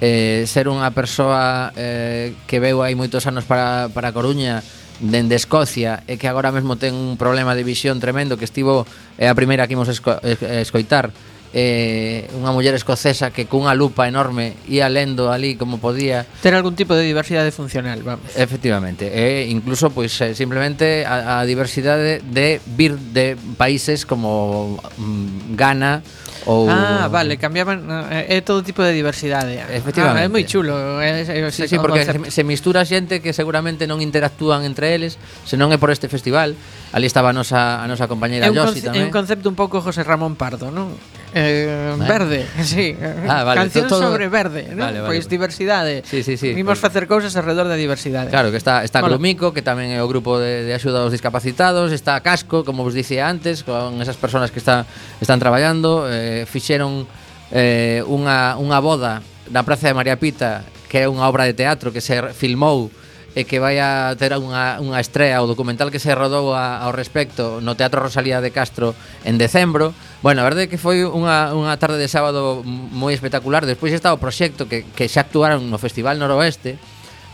eh, 0.00 0.44
ser 0.46 0.70
unha 0.70 0.92
persoa 0.94 1.74
eh, 1.74 2.36
que 2.46 2.62
veu 2.62 2.84
hai 2.84 2.94
moitos 2.94 3.26
anos 3.26 3.48
para, 3.48 3.90
para 3.90 4.14
Coruña, 4.14 4.62
dende 5.00 5.38
Escocia 5.38 6.02
e 6.06 6.18
que 6.18 6.26
agora 6.26 6.50
mesmo 6.50 6.74
ten 6.76 6.94
un 6.94 7.16
problema 7.16 7.54
de 7.54 7.62
visión 7.62 8.02
tremendo 8.02 8.36
que 8.36 8.46
estivo 8.46 8.86
é 9.18 9.30
a 9.30 9.34
primeira 9.38 9.66
que 9.66 9.74
imos 9.78 9.88
esco, 9.88 10.18
escoitar 10.22 11.14
eh, 11.52 12.28
unha 12.36 12.52
muller 12.52 12.76
escocesa 12.76 13.32
que 13.32 13.48
cunha 13.48 13.72
lupa 13.72 14.04
enorme 14.04 14.52
ia 14.68 14.84
lendo 14.92 15.32
ali 15.32 15.56
como 15.56 15.80
podía 15.80 16.28
ter 16.44 16.52
algún 16.52 16.76
tipo 16.76 16.92
de 16.92 17.08
diversidade 17.08 17.48
funcional, 17.56 18.04
vamos. 18.04 18.28
Efectivamente, 18.36 19.08
e 19.08 19.48
eh, 19.48 19.54
incluso 19.54 19.88
pois 19.88 20.12
pues, 20.12 20.28
eh, 20.28 20.32
simplemente 20.36 21.08
a, 21.08 21.40
a 21.40 21.48
diversidade 21.48 22.20
de 22.20 22.60
vir 22.76 23.00
de 23.00 23.40
países 23.56 24.04
como 24.04 24.76
mm, 25.00 25.56
Ghana 25.56 26.04
Ou... 26.48 26.64
Ah, 26.64 27.12
vale, 27.12 27.36
cambiaban 27.36 27.84
é 28.08 28.24
eh, 28.24 28.40
eh, 28.40 28.42
todo 28.42 28.64
tipo 28.64 28.80
de 28.80 28.96
diversidade. 28.96 29.60
Ah, 29.60 29.68
Efectivamente. 29.68 30.24
Ah, 30.24 30.24
é 30.24 30.32
moi 30.32 30.48
chulo. 30.48 30.72
Eh, 30.96 31.28
é, 31.28 31.44
é, 31.44 31.52
sí, 31.52 31.68
sí, 31.68 31.76
porque 31.76 32.08
se, 32.08 32.16
se 32.32 32.40
mistura 32.40 32.88
xente 32.88 33.20
que 33.20 33.36
seguramente 33.36 33.84
non 33.84 34.00
interactúan 34.00 34.64
entre 34.64 34.96
eles, 34.96 35.20
senón 35.44 35.76
é 35.76 35.78
por 35.78 35.92
este 35.92 36.08
festival 36.08 36.56
Ali 36.92 37.04
estaba 37.04 37.30
a 37.30 37.36
nosa, 37.36 37.84
a 37.84 37.86
nosa 37.86 38.08
compañeira 38.08 38.48
é 38.48 38.50
un 38.50 38.56
Josi 38.56 38.80
tamén. 38.80 39.04
É 39.04 39.04
un 39.04 39.12
concepto 39.12 39.52
un 39.52 39.56
pouco 39.56 39.84
José 39.84 40.00
Ramón 40.00 40.40
Pardo, 40.40 40.72
non? 40.72 40.96
Eh. 41.36 41.68
eh? 41.68 42.00
Verde, 42.00 42.48
sí. 42.64 42.96
Ah, 43.28 43.44
vale. 43.44 43.68
Canción 43.68 43.92
todo... 43.92 44.00
sobre 44.00 44.32
verde, 44.32 44.72
non? 44.72 44.88
Vale, 44.88 45.04
vale, 45.04 45.08
pois 45.12 45.28
pues, 45.28 45.32
diversidade. 45.32 46.00
Sí, 46.08 46.24
sí, 46.24 46.40
sí. 46.40 46.56
Vimos 46.56 46.80
pues... 46.80 46.88
facer 46.88 47.04
cousas 47.04 47.36
alrededor 47.36 47.68
da 47.68 47.76
diversidade. 47.76 48.32
Claro, 48.32 48.48
que 48.48 48.56
está 48.56 48.80
está 48.88 49.04
Mola. 49.04 49.20
Clumico, 49.20 49.52
que 49.52 49.60
tamén 49.60 49.92
é 49.92 50.00
o 50.00 50.08
grupo 50.08 50.40
de, 50.40 50.64
de 50.64 50.72
axuda 50.72 51.04
aos 51.04 51.12
discapacitados, 51.12 51.92
está 51.92 52.16
Casco, 52.24 52.64
como 52.64 52.80
vos 52.88 52.96
dicía 52.96 53.28
antes, 53.28 53.68
con 53.68 54.00
esas 54.00 54.16
persoas 54.16 54.48
que 54.48 54.58
está, 54.58 54.88
están 55.20 55.36
traballando, 55.36 56.08
eh, 56.08 56.48
fixeron 56.48 57.04
eh, 57.52 58.00
unha, 58.08 58.56
unha 58.56 58.80
boda 58.80 59.20
na 59.52 59.60
Praza 59.60 59.92
de 59.92 59.94
María 59.96 60.16
Pita, 60.16 60.64
que 60.88 61.04
é 61.04 61.06
unha 61.08 61.28
obra 61.28 61.44
de 61.44 61.52
teatro 61.52 61.92
que 61.92 62.00
se 62.00 62.16
filmou 62.32 62.88
e 63.36 63.44
que 63.44 63.60
vai 63.60 63.76
a 63.78 64.16
ter 64.16 64.32
unha, 64.32 64.80
unha 64.80 64.98
estrela 64.98 65.44
o 65.44 65.50
documental 65.50 65.92
que 65.92 66.00
se 66.00 66.12
rodou 66.16 66.56
a, 66.56 66.80
ao 66.80 66.92
respecto 66.96 67.60
no 67.60 67.76
Teatro 67.76 68.00
Rosalía 68.00 68.40
de 68.40 68.50
Castro 68.50 68.96
en 69.24 69.36
decembro. 69.36 69.92
Bueno, 70.24 70.40
a 70.40 70.48
verdade 70.48 70.66
é 70.66 70.70
que 70.70 70.80
foi 70.80 71.04
unha, 71.04 71.52
unha 71.52 71.76
tarde 71.76 72.00
de 72.00 72.08
sábado 72.08 72.64
moi 72.64 73.12
espectacular. 73.12 73.68
Despois 73.68 73.92
está 73.92 74.10
o 74.10 74.18
proxecto 74.18 74.64
que, 74.64 74.88
que 74.96 75.06
xa 75.06 75.28
actuaron 75.28 75.68
no 75.68 75.76
Festival 75.76 76.16
Noroeste 76.16 76.80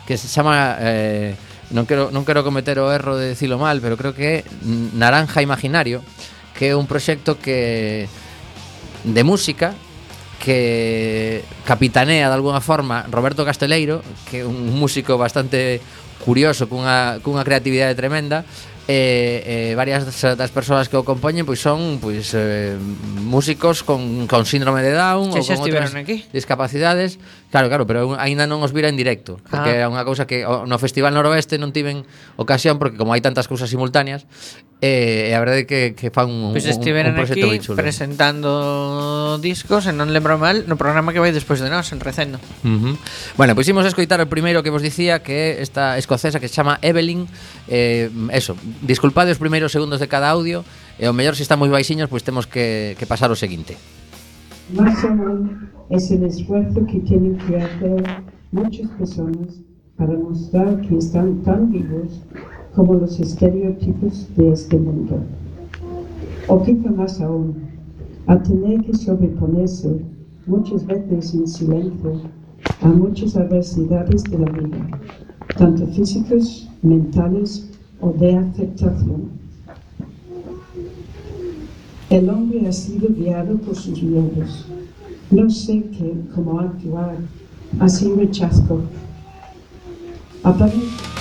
que 0.05 0.19
se 0.19 0.29
chama... 0.29 0.77
Eh, 0.81 1.35
non 1.73 1.89
quero, 1.89 2.13
non 2.13 2.29
quero 2.29 2.45
cometer 2.45 2.77
o 2.77 2.93
erro 2.93 3.17
de 3.17 3.33
dicilo 3.33 3.57
mal, 3.57 3.81
pero 3.81 3.97
creo 3.97 4.13
que 4.13 4.45
é 4.45 4.47
Naranja 4.95 5.41
Imaginario, 5.41 6.05
que 6.53 6.71
é 6.71 6.77
un 6.77 6.85
proxecto 6.85 7.41
que 7.41 8.05
de 9.05 9.23
música 9.25 9.73
que 10.45 11.43
capitanea 11.65 12.29
de 12.29 12.35
alguna 12.37 12.61
forma 12.61 13.09
Roberto 13.09 13.49
Casteleiro, 13.49 14.05
que 14.29 14.45
é 14.45 14.47
un 14.47 14.77
músico 14.77 15.17
bastante 15.17 15.81
curioso, 16.21 16.69
cunha, 16.69 17.17
cunha 17.25 17.49
creatividade 17.49 17.97
tremenda, 17.97 18.45
e, 18.85 19.73
e 19.73 19.79
varias 19.79 20.05
das 20.05 20.53
persoas 20.53 20.93
que 20.93 20.97
o 21.01 21.09
compoñen 21.09 21.49
pois 21.49 21.61
son 21.61 21.97
pois 22.05 22.37
eh, 22.37 22.77
músicos 23.25 23.81
con, 23.81 24.29
con 24.29 24.45
síndrome 24.45 24.85
de 24.85 24.93
Down 24.93 25.33
Se 25.33 25.41
ou 25.41 25.45
con 25.45 25.57
outras 25.65 25.97
aquí. 25.97 26.29
discapacidades. 26.37 27.17
Claro, 27.49 27.71
claro, 27.71 27.87
pero 27.89 28.19
aínda 28.21 28.45
non 28.45 28.61
os 28.61 28.75
vira 28.77 28.91
en 28.93 28.99
directo, 28.99 29.41
porque 29.49 29.81
ah. 29.81 29.87
é 29.87 29.89
unha 29.89 30.05
cousa 30.05 30.29
que 30.29 30.45
no 30.45 30.77
Festival 30.77 31.17
Noroeste 31.17 31.57
non 31.57 31.73
tiven 31.73 32.05
ocasión 32.37 32.77
porque 32.77 33.01
como 33.01 33.17
hai 33.17 33.25
tantas 33.25 33.49
cousas 33.49 33.73
simultáneas, 33.73 34.29
eh, 34.85 35.33
a 35.33 35.41
verdade 35.41 35.65
é 35.65 35.67
que, 35.69 35.81
que 35.97 36.13
fan 36.13 36.29
un, 36.29 36.53
pues 36.53 36.69
un, 36.69 36.83
un 36.85 37.15
proxecto 37.17 37.47
moi 37.49 37.63
chulo. 37.63 37.81
presentando 37.81 39.41
discos, 39.41 39.89
e 39.89 39.97
non 39.97 40.13
lembro 40.13 40.37
mal, 40.37 40.69
no 40.69 40.77
programa 40.77 41.17
que 41.17 41.23
vai 41.23 41.33
despois 41.33 41.63
de 41.63 41.73
nós, 41.73 41.89
en 41.95 42.05
Recendo. 42.05 42.37
Uh 42.67 42.69
-huh. 42.69 42.95
Bueno, 43.41 43.57
pois 43.57 43.65
pues 43.65 43.73
imos 43.73 43.87
a 43.87 43.91
escoitar 43.95 44.21
o 44.21 44.29
primeiro 44.29 44.61
que 44.61 44.69
vos 44.69 44.85
dicía 44.85 45.25
que 45.25 45.63
esta 45.65 45.97
escocesa 45.97 46.37
que 46.37 46.53
se 46.53 46.61
chama 46.61 46.83
Evelyn, 46.85 47.25
eh, 47.71 48.13
eso, 48.29 48.59
disculpade 48.83 49.31
os 49.31 49.39
primeiros 49.39 49.71
segundos 49.71 50.01
de 50.01 50.09
cada 50.09 50.31
audio 50.31 50.65
E 50.99 51.07
o 51.07 51.15
mellor 51.15 51.35
se 51.39 51.43
están 51.47 51.59
moi 51.59 51.71
baixiños 51.71 52.11
Pois 52.11 52.27
temos 52.27 52.47
que, 52.47 52.99
que 52.99 53.07
pasar 53.07 53.31
o 53.31 53.39
seguinte 53.39 53.79
Más 54.73 55.05
aún 55.05 55.71
es 55.91 56.11
el 56.11 56.25
esfuerzo 56.25 56.87
que 56.87 57.01
tienen 57.01 57.37
que 57.37 57.57
hacer 57.57 58.03
muchas 58.53 58.89
personas 58.99 59.61
para 59.97 60.15
mostrar 60.15 60.81
que 60.83 60.97
están 60.97 61.43
tan 61.43 61.71
vivos 61.71 62.23
como 62.75 62.95
los 62.95 63.21
estereotipos 63.21 64.27
de 64.37 64.53
este 64.53 64.77
mundo. 64.77 65.21
O 66.49 66.63
quizá 66.63 66.91
más 66.91 67.21
aún, 67.21 67.55
a 68.27 68.43
tener 68.43 68.81
que 68.83 68.95
sobreponerse 68.95 70.01
muchas 70.47 70.85
veces 70.87 71.35
en 71.35 71.47
silencio 71.47 72.23
a 72.81 72.89
muchas 72.89 73.37
adversidades 73.37 74.25
de 74.25 74.39
la 74.39 74.51
vida, 74.51 75.01
tanto 75.57 75.87
físicas, 75.89 76.69
mentales 76.83 77.71
o 78.01 78.13
de 78.13 78.37
aceptación. 78.37 79.31
El 82.11 82.29
hombre 82.29 82.69
ha 82.69 82.73
sido 82.73 83.09
guiado 83.09 83.57
por 83.59 83.75
sus 83.75 84.03
miedos. 84.03 84.67
No 85.31 85.49
sé 85.51 85.85
qué, 85.97 86.15
cómo 86.35 86.61
actuar. 86.61 87.17
Así 87.81 88.13
rechazco. 88.15 88.83
Aparece 90.43 91.15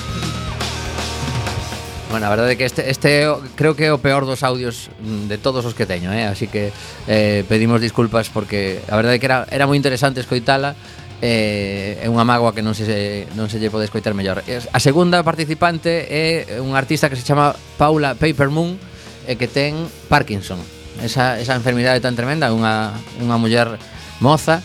Bueno, 2.13 2.27
a 2.27 2.29
verdade 2.29 2.53
é 2.53 2.57
que 2.61 2.69
este, 2.69 2.93
este 2.93 3.25
creo 3.57 3.73
que 3.73 3.89
é 3.89 3.91
o 3.91 3.97
peor 3.97 4.29
dos 4.29 4.45
audios 4.45 4.93
mm, 5.01 5.33
de 5.33 5.41
todos 5.41 5.65
os 5.65 5.73
que 5.73 5.89
teño, 5.89 6.13
eh? 6.13 6.29
así 6.29 6.45
que 6.45 6.69
eh, 7.09 7.41
pedimos 7.49 7.81
disculpas 7.81 8.29
porque 8.29 8.85
a 8.85 8.93
verdade 8.93 9.17
é 9.17 9.19
que 9.19 9.25
era, 9.25 9.49
era 9.49 9.65
moi 9.65 9.73
interesante 9.73 10.21
escoitala 10.21 10.77
eh, 11.23 12.03
é 12.03 12.07
unha 12.11 12.27
mágoa 12.27 12.51
que 12.51 12.59
non 12.59 12.75
se, 12.75 12.83
non 13.31 13.47
se 13.47 13.55
lle 13.55 13.71
pode 13.71 13.87
escoitar 13.87 14.11
mellor. 14.11 14.43
A 14.43 14.79
segunda 14.83 15.23
participante 15.23 16.03
é 16.11 16.59
unha 16.59 16.75
artista 16.75 17.07
que 17.07 17.15
se 17.15 17.23
chama 17.23 17.55
Paula 17.79 18.11
Papermoon 18.19 18.75
e 19.23 19.39
que 19.39 19.47
ten 19.47 19.87
Parkinson. 20.11 20.59
Esa, 20.99 21.39
esa 21.39 21.55
enfermidade 21.55 22.03
tan 22.03 22.19
tremenda, 22.19 22.51
unha, 22.51 22.91
unha 23.23 23.39
muller 23.39 23.79
moza, 24.19 24.59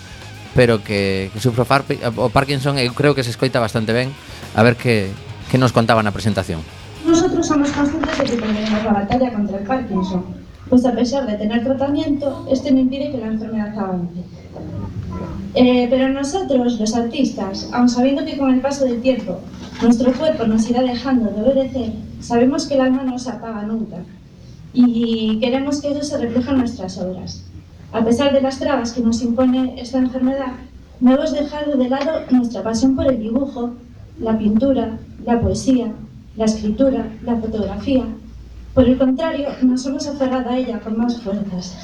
pero 0.59 0.83
que, 0.83 1.31
que 1.31 1.39
sufre 1.39 1.63
o 1.63 2.29
Parkinson 2.35 2.75
e 2.75 2.91
eu 2.91 2.93
creo 2.93 3.15
que 3.15 3.23
se 3.23 3.31
escoita 3.31 3.63
bastante 3.63 3.95
ben. 3.95 4.11
A 4.59 4.67
ver 4.67 4.75
que, 4.75 5.15
que 5.47 5.63
nos 5.63 5.71
contaba 5.71 6.03
na 6.03 6.11
presentación. 6.11 6.59
Nosotros 7.07 7.47
somos 7.47 7.71
conscientes 7.71 8.19
de 8.19 8.25
que 8.27 8.35
perdemos 8.35 8.83
la 8.83 9.07
batalla 9.07 9.31
contra 9.31 9.63
el 9.63 9.65
Parkinson, 9.65 10.27
pues 10.67 10.83
a 10.85 10.91
pesar 10.91 11.23
de 11.31 11.39
tener 11.39 11.63
tratamiento, 11.63 12.51
este 12.51 12.75
no 12.75 12.83
impide 12.83 13.15
que 13.15 13.19
la 13.23 13.31
enfermedad 13.31 13.79
avance. 13.79 14.27
Eh, 15.55 15.87
pero 15.91 16.09
nosotros, 16.09 16.79
los 16.79 16.95
artistas, 16.95 17.69
aun 17.73 17.89
sabiendo 17.89 18.25
que 18.25 18.37
con 18.37 18.53
el 18.53 18.61
paso 18.61 18.85
del 18.85 19.01
tiempo 19.01 19.41
nuestro 19.83 20.13
cuerpo 20.13 20.47
nos 20.47 20.69
irá 20.69 20.83
dejando 20.83 21.31
de 21.31 21.43
obedecer, 21.43 21.93
sabemos 22.21 22.67
que 22.67 22.75
el 22.75 22.83
alma 22.83 23.05
no 23.05 23.19
se 23.19 23.31
apaga 23.31 23.63
nunca 23.63 23.97
y 24.73 25.39
queremos 25.41 25.81
que 25.81 25.91
eso 25.91 26.03
se 26.03 26.19
refleje 26.19 26.51
en 26.51 26.59
nuestras 26.59 26.99
obras. 26.99 27.45
A 27.93 28.05
pesar 28.05 28.33
de 28.33 28.43
las 28.43 28.59
trabas 28.59 28.93
que 28.93 29.01
nos 29.01 29.23
impone 29.23 29.81
esta 29.81 29.99
enfermedad, 29.99 30.53
no 31.01 31.15
hemos 31.15 31.33
dejado 31.33 31.77
de 31.77 31.89
lado 31.89 32.21
nuestra 32.31 32.63
pasión 32.63 32.95
por 32.95 33.11
el 33.11 33.19
dibujo, 33.19 33.71
la 34.21 34.37
pintura, 34.37 34.99
la 35.25 35.41
poesía, 35.41 35.93
la 36.37 36.45
escritura, 36.45 37.07
la 37.25 37.37
fotografía. 37.37 38.05
Por 38.75 38.85
el 38.85 38.99
contrario, 38.99 39.49
nos 39.63 39.87
hemos 39.87 40.07
aferrado 40.07 40.51
a 40.51 40.59
ella 40.59 40.81
con 40.81 40.99
más 40.99 41.21
fuerzas. 41.23 41.77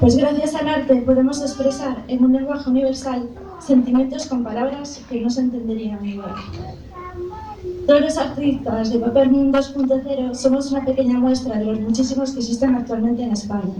Pues 0.00 0.16
gracias 0.16 0.54
al 0.54 0.66
arte 0.66 0.96
podemos 1.02 1.42
expresar 1.42 2.02
en 2.08 2.24
un 2.24 2.32
lenguaje 2.32 2.70
universal 2.70 3.28
sentimientos 3.58 4.26
con 4.28 4.42
palabras 4.42 5.04
que 5.10 5.20
no 5.20 5.28
se 5.28 5.42
entenderían 5.42 6.02
igual. 6.06 6.34
Todos 7.86 8.00
los 8.00 8.16
artistas 8.16 8.90
de 8.90 8.98
Papel 8.98 9.30
Moon 9.30 9.52
2.0 9.52 10.34
somos 10.34 10.72
una 10.72 10.86
pequeña 10.86 11.18
muestra 11.18 11.58
de 11.58 11.66
los 11.66 11.80
muchísimos 11.80 12.32
que 12.32 12.38
existen 12.38 12.76
actualmente 12.76 13.24
en 13.24 13.32
España. 13.32 13.74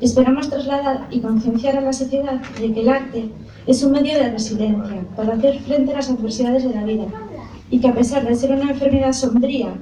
Esperamos 0.00 0.50
trasladar 0.50 1.06
y 1.12 1.20
concienciar 1.20 1.76
a 1.76 1.82
la 1.82 1.92
sociedad 1.92 2.40
de 2.60 2.72
que 2.72 2.80
el 2.80 2.88
arte 2.88 3.30
es 3.68 3.80
un 3.84 3.92
medio 3.92 4.14
de 4.14 4.32
resiliencia 4.32 5.04
para 5.14 5.34
hacer 5.34 5.60
frente 5.60 5.92
a 5.92 5.98
las 5.98 6.10
adversidades 6.10 6.64
de 6.64 6.74
la 6.74 6.82
vida 6.82 7.06
y 7.70 7.78
que 7.78 7.86
a 7.86 7.94
pesar 7.94 8.26
de 8.26 8.34
ser 8.34 8.50
una 8.50 8.72
enfermedad 8.72 9.12
sombría, 9.12 9.72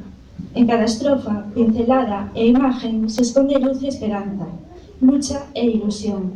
en 0.54 0.66
cada 0.66 0.84
estrofa, 0.84 1.46
pincelada 1.54 2.30
e 2.34 2.46
imagen 2.46 3.08
se 3.08 3.22
esconde 3.22 3.58
luz 3.58 3.82
y 3.82 3.88
esperanza, 3.88 4.46
lucha 5.02 5.46
e 5.54 5.66
ilusión. 5.66 6.32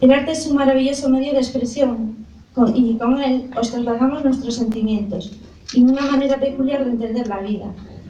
El 0.00 0.12
arte 0.12 0.32
es 0.32 0.46
un 0.46 0.56
maravilloso 0.56 1.08
medio 1.08 1.32
de 1.32 1.38
expresión 1.38 2.16
y 2.74 2.96
con 2.98 3.20
él 3.20 3.50
os 3.56 3.70
trasladamos 3.70 4.24
nuestros 4.24 4.54
sentimientos 4.54 5.32
y 5.72 5.82
una 5.82 6.02
manera 6.02 6.38
peculiar 6.38 6.84
de 6.84 6.90
entender 6.90 7.26
la 7.28 7.40
vida. 7.40 7.66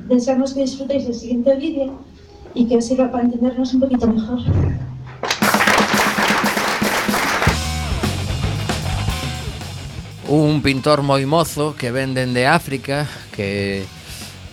Deseamos 0.09 0.53
que 0.53 0.63
disfrutéis 0.63 1.05
del 1.05 1.15
siguiente 1.15 1.55
vídeo 1.55 1.99
y 2.55 2.67
que 2.67 2.79
os 2.79 2.85
sirva 2.85 3.11
para 3.11 3.25
entendernos 3.25 3.73
un 3.75 3.81
poquito 3.81 4.07
mejor. 4.09 4.41
un 10.31 10.63
pintor 10.63 11.03
moi 11.03 11.27
mozo 11.27 11.75
que 11.75 11.91
ven 11.91 12.15
dende 12.15 12.47
África 12.47 13.11
que 13.35 13.83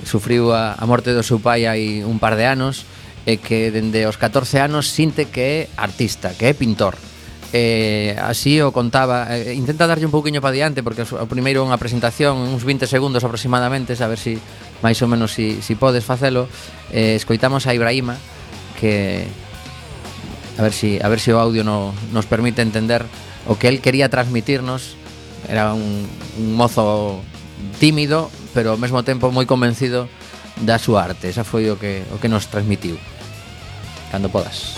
sufriu 0.02 0.50
a, 0.50 0.74
a 0.74 0.84
morte 0.90 1.14
do 1.14 1.22
seu 1.22 1.38
pai 1.38 1.70
hai 1.70 2.02
un 2.02 2.18
par 2.18 2.34
de 2.34 2.50
anos 2.50 2.82
e 3.28 3.44
que 3.44 3.76
dende 3.76 4.08
os 4.08 4.16
14 4.16 4.64
anos 4.64 4.88
sinte 4.88 5.28
que 5.28 5.44
é 5.44 5.58
artista, 5.76 6.32
que 6.32 6.48
é 6.48 6.56
pintor. 6.56 6.96
Eh, 7.52 8.16
así 8.24 8.60
o 8.60 8.76
contaba 8.76 9.32
eh, 9.32 9.56
Intenta 9.56 9.88
darlle 9.88 10.04
un 10.04 10.12
pouquiño 10.12 10.44
para 10.44 10.52
diante 10.52 10.84
Porque 10.84 11.08
o 11.08 11.32
primeiro 11.32 11.64
unha 11.64 11.80
presentación 11.80 12.36
Uns 12.36 12.68
20 12.68 12.92
segundos 12.92 13.24
aproximadamente 13.24 13.96
A 13.96 14.12
ver 14.12 14.20
si, 14.20 14.36
máis 14.84 15.00
ou 15.00 15.08
menos 15.08 15.32
si, 15.32 15.64
si 15.64 15.80
podes 15.80 16.04
facelo. 16.04 16.52
Eh, 16.92 17.16
Escoitamos 17.16 17.64
a 17.64 17.72
Ibrahima 17.72 18.20
Que 18.76 19.24
A 20.60 20.62
ver 20.68 20.76
si, 20.76 21.00
a 21.00 21.08
ver 21.08 21.24
si 21.24 21.32
o 21.32 21.40
audio 21.40 21.64
no, 21.64 21.96
nos 22.12 22.28
permite 22.28 22.60
entender 22.60 23.08
O 23.48 23.56
que 23.56 23.72
el 23.72 23.80
quería 23.80 24.12
transmitirnos. 24.12 25.00
Era 25.48 25.72
un, 25.72 26.04
un 26.36 26.48
mozo 26.52 27.24
tímido 27.80 28.28
Pero 28.52 28.76
ao 28.76 28.80
mesmo 28.82 29.08
tempo 29.08 29.32
moi 29.32 29.48
convencido 29.48 30.12
da 30.60 30.82
súa 30.82 31.06
arte. 31.06 31.30
Esa 31.30 31.48
foi 31.48 31.70
o 31.70 31.78
que, 31.78 32.04
o 32.12 32.20
que 32.20 32.28
nos 32.28 32.50
transmitiu. 32.50 32.98
Cando 34.12 34.30
podas 34.30 34.78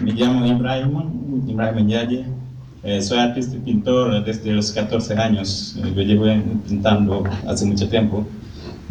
Mi 0.00 0.12
llamo 0.12 0.46
Ibrahim, 0.46 1.48
Ibrahim 1.48 1.84
Ndiaye, 1.84 2.24
Eh, 2.84 3.02
soy 3.02 3.18
artista 3.18 3.56
y 3.56 3.58
pintor 3.58 4.24
desde 4.24 4.52
los 4.52 4.70
14 4.70 5.14
años. 5.14 5.76
Eh, 5.84 5.92
yo 5.96 6.02
llevo 6.02 6.24
pintando 6.66 7.24
hace 7.46 7.66
mucho 7.66 7.88
tiempo. 7.88 8.24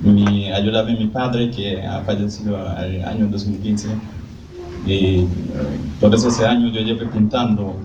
Me 0.04 0.54
ayudaba 0.54 0.90
mi 0.90 1.08
padre, 1.08 1.50
que 1.50 1.82
ha 1.82 2.02
fallecido 2.02 2.58
el 2.84 3.04
año 3.06 3.28
2015. 3.28 3.88
Y 4.86 4.94
eh, 4.94 5.28
por 6.00 6.14
ese 6.14 6.46
año 6.46 6.70
yo 6.70 6.82
llevo 6.82 7.10
pintando. 7.10 7.76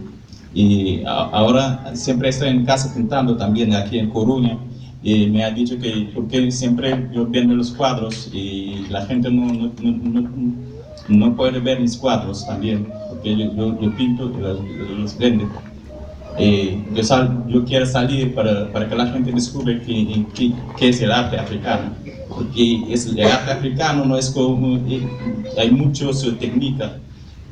Y 0.52 1.02
ahora 1.06 1.94
siempre 1.96 2.28
estoy 2.28 2.48
en 2.50 2.64
casa 2.64 2.92
pintando 2.94 3.36
también 3.36 3.74
aquí 3.74 3.98
en 3.98 4.10
Coruña. 4.10 4.58
Y 5.00 5.28
me 5.28 5.42
ha 5.44 5.50
dicho 5.50 5.78
que 5.78 6.10
porque 6.14 6.50
siempre 6.52 7.08
yo 7.12 7.26
viendo 7.26 7.54
los 7.54 7.72
cuadros 7.72 8.28
y 8.32 8.86
la 8.88 9.04
gente 9.06 9.30
no, 9.30 9.52
no, 9.52 9.74
no, 9.78 10.30
no, 11.08 11.36
puede 11.36 11.58
ver 11.60 11.80
mis 11.80 11.96
cuadros 11.96 12.46
también, 12.46 13.02
porque 13.08 13.36
yo, 13.36 13.52
yo, 13.54 13.80
yo 13.80 13.94
pinto 13.96 14.32
y 14.32 14.36
los, 14.40 14.60
los 14.62 15.16
vendo. 15.18 15.50
Eh, 16.34 16.86
yo, 16.92 17.02
sal- 17.04 17.44
yo 17.48 17.64
quiero 17.64 17.84
salir 17.86 18.34
para, 18.34 18.72
para 18.72 18.88
que 18.88 18.96
la 18.96 19.06
gente 19.08 19.32
descubra 19.32 19.78
qué 19.80 20.28
qué- 20.34 20.54
qué 20.76 20.88
es 20.88 21.00
el 21.02 21.12
arte 21.12 21.36
africano. 21.38 21.96
Porque 22.28 22.92
es, 22.92 23.06
el 23.06 23.20
arte 23.30 23.50
africano 23.52 24.04
no 24.06 24.16
es 24.16 24.30
como, 24.30 24.76
eh, 24.88 25.10
hay 25.58 25.70
muchas 25.70 26.22
técnicas 26.38 26.92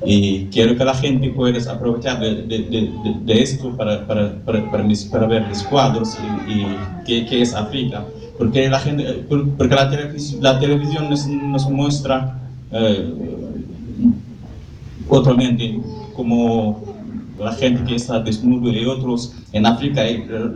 y 0.04 0.46
quiero 0.46 0.76
que 0.76 0.84
la 0.84 0.94
gente 0.94 1.28
pueda 1.30 1.72
aprovechar 1.72 2.20
de, 2.20 2.34
de, 2.42 2.58
de, 2.58 2.90
de- 3.24 3.42
esto 3.42 3.76
para, 3.76 4.06
para, 4.06 4.32
para, 4.44 4.70
para, 4.70 4.82
mis- 4.82 5.04
para 5.04 5.26
ver 5.26 5.46
los 5.48 5.62
cuadros 5.64 6.16
y, 6.48 6.52
y 6.52 6.66
qué, 7.06 7.26
qué 7.26 7.42
es 7.42 7.54
África. 7.54 8.04
Porque 8.38 8.68
la, 8.70 8.78
gente, 8.80 9.04
por- 9.28 9.48
porque 9.56 9.74
la, 9.74 9.90
televis- 9.90 10.38
la 10.40 10.58
televisión 10.58 11.10
nos, 11.10 11.26
nos 11.26 11.68
muestra 11.70 12.38
eh, 12.72 13.12
otamente 15.08 15.78
como 16.14 16.82
la 17.38 17.52
gente 17.52 17.82
que 17.84 17.94
está 17.96 18.20
desnudo 18.20 18.70
y 18.70 18.84
otros 18.84 19.34
en 19.52 19.64
África, 19.66 20.02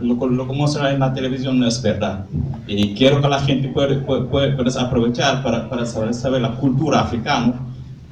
lo, 0.01 0.27
lo 0.27 0.47
que 0.47 0.53
muestra 0.53 0.91
en 0.93 0.99
la 0.99 1.13
televisión 1.13 1.59
no 1.59 1.67
es 1.67 1.81
verdad. 1.81 2.25
Y 2.67 2.93
quiero 2.93 3.21
que 3.21 3.27
la 3.27 3.39
gente 3.39 3.67
pueda, 3.69 4.03
pueda- 4.05 4.55
pueda 4.55 4.81
aprovechar 4.81 5.43
para, 5.43 5.67
para 5.69 5.85
saber, 5.85 6.13
saber 6.13 6.41
la 6.41 6.51
cultura 6.55 7.01
africana, 7.01 7.53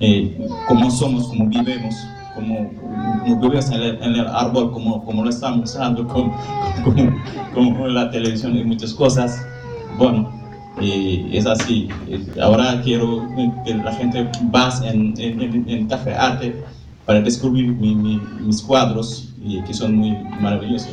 eh, 0.05 0.47
cómo 0.67 0.91
somos, 0.91 1.27
cómo 1.27 1.45
vivimos, 1.47 1.95
cómo, 2.35 2.69
cómo 2.81 3.39
vivimos 3.41 3.69
en 3.71 3.81
el, 3.81 4.03
en 4.03 4.15
el 4.15 4.27
árbol, 4.27 4.71
como 5.05 5.23
lo 5.23 5.29
con, 6.07 6.31
con, 7.53 7.75
con 7.75 7.93
la 7.93 8.09
televisión 8.11 8.57
y 8.57 8.63
muchas 8.63 8.93
cosas. 8.93 9.45
Bueno, 9.97 10.29
y 10.81 11.37
es 11.37 11.45
así. 11.45 11.87
Eh, 12.09 12.25
Ahora 12.41 12.81
quiero 12.83 13.27
que 13.65 13.75
la 13.75 13.91
gente 13.93 14.27
vaya 14.51 14.91
en, 14.91 15.13
en, 15.17 15.41
Café 15.87 16.13
Arte 16.15 16.63
para 17.05 17.21
descubrir 17.21 17.67
mi- 17.73 17.95
mi- 17.95 18.21
mis 18.41 18.61
cuadros, 18.61 19.29
y 19.45 19.61
que 19.63 19.73
son 19.73 19.95
muy 19.97 20.17
maravillosos. 20.41 20.89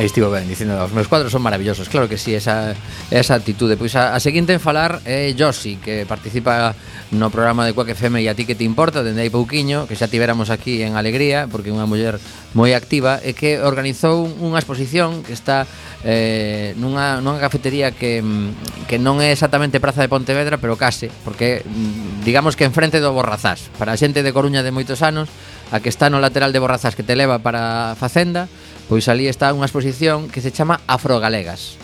Aí 0.00 0.08
estivo 0.08 0.32
ben 0.32 0.48
dicindo 0.48 0.80
Os 0.80 0.96
meus 0.96 1.12
cuadros 1.12 1.28
son 1.28 1.44
maravillosos 1.44 1.92
Claro 1.92 2.08
que 2.08 2.16
sí, 2.16 2.32
esa, 2.32 2.72
esa 3.12 3.36
atitude 3.36 3.76
Pois 3.76 3.92
a, 4.00 4.16
a 4.16 4.18
seguinte 4.24 4.56
en 4.56 4.62
falar 4.64 5.04
é 5.04 5.28
Josi 5.36 5.76
Que 5.76 6.08
participa 6.08 6.72
no 7.12 7.28
programa 7.28 7.68
de 7.68 7.76
Quack 7.76 7.92
FM 7.92 8.24
E 8.24 8.32
a 8.32 8.34
ti 8.34 8.48
que 8.48 8.56
te 8.56 8.64
importa, 8.64 9.04
dende 9.04 9.20
aí 9.20 9.28
pouquiño 9.28 9.84
Que 9.84 10.00
xa 10.00 10.08
tiveramos 10.08 10.48
aquí 10.48 10.80
en 10.80 10.96
Alegría 10.96 11.52
Porque 11.52 11.68
é 11.68 11.76
unha 11.76 11.84
muller 11.84 12.16
moi 12.56 12.72
activa 12.72 13.20
E 13.20 13.36
que 13.36 13.60
organizou 13.60 14.24
unha 14.24 14.56
exposición 14.56 15.20
Que 15.20 15.36
está 15.36 15.68
eh, 16.00 16.72
nunha, 16.80 17.20
nunha 17.20 17.36
cafetería 17.36 17.92
que, 17.92 18.24
mm, 18.24 18.88
que 18.88 18.96
non 18.96 19.20
é 19.20 19.36
exactamente 19.36 19.84
Praza 19.84 20.00
de 20.00 20.08
Pontevedra 20.08 20.56
Pero 20.56 20.80
case 20.80 21.12
Porque 21.28 21.60
mm, 21.60 22.24
digamos 22.24 22.56
que 22.56 22.64
enfrente 22.64 23.04
do 23.04 23.12
Borrazás. 23.12 23.68
Para 23.76 23.92
a 23.92 24.00
xente 24.00 24.24
de 24.24 24.32
Coruña 24.32 24.64
de 24.64 24.72
moitos 24.72 25.04
anos 25.04 25.28
A 25.68 25.84
que 25.84 25.92
está 25.92 26.08
no 26.08 26.24
lateral 26.24 26.56
de 26.56 26.62
Borrazás 26.64 26.96
Que 26.96 27.04
te 27.04 27.20
leva 27.20 27.44
para 27.44 27.92
a 27.92 28.00
Facenda 28.00 28.48
Pois 28.90 29.06
ali 29.06 29.30
está 29.30 29.54
unha 29.54 29.70
exposición 29.70 30.26
que 30.26 30.42
se 30.42 30.50
chama 30.50 30.82
Afrogalegas. 30.90 31.78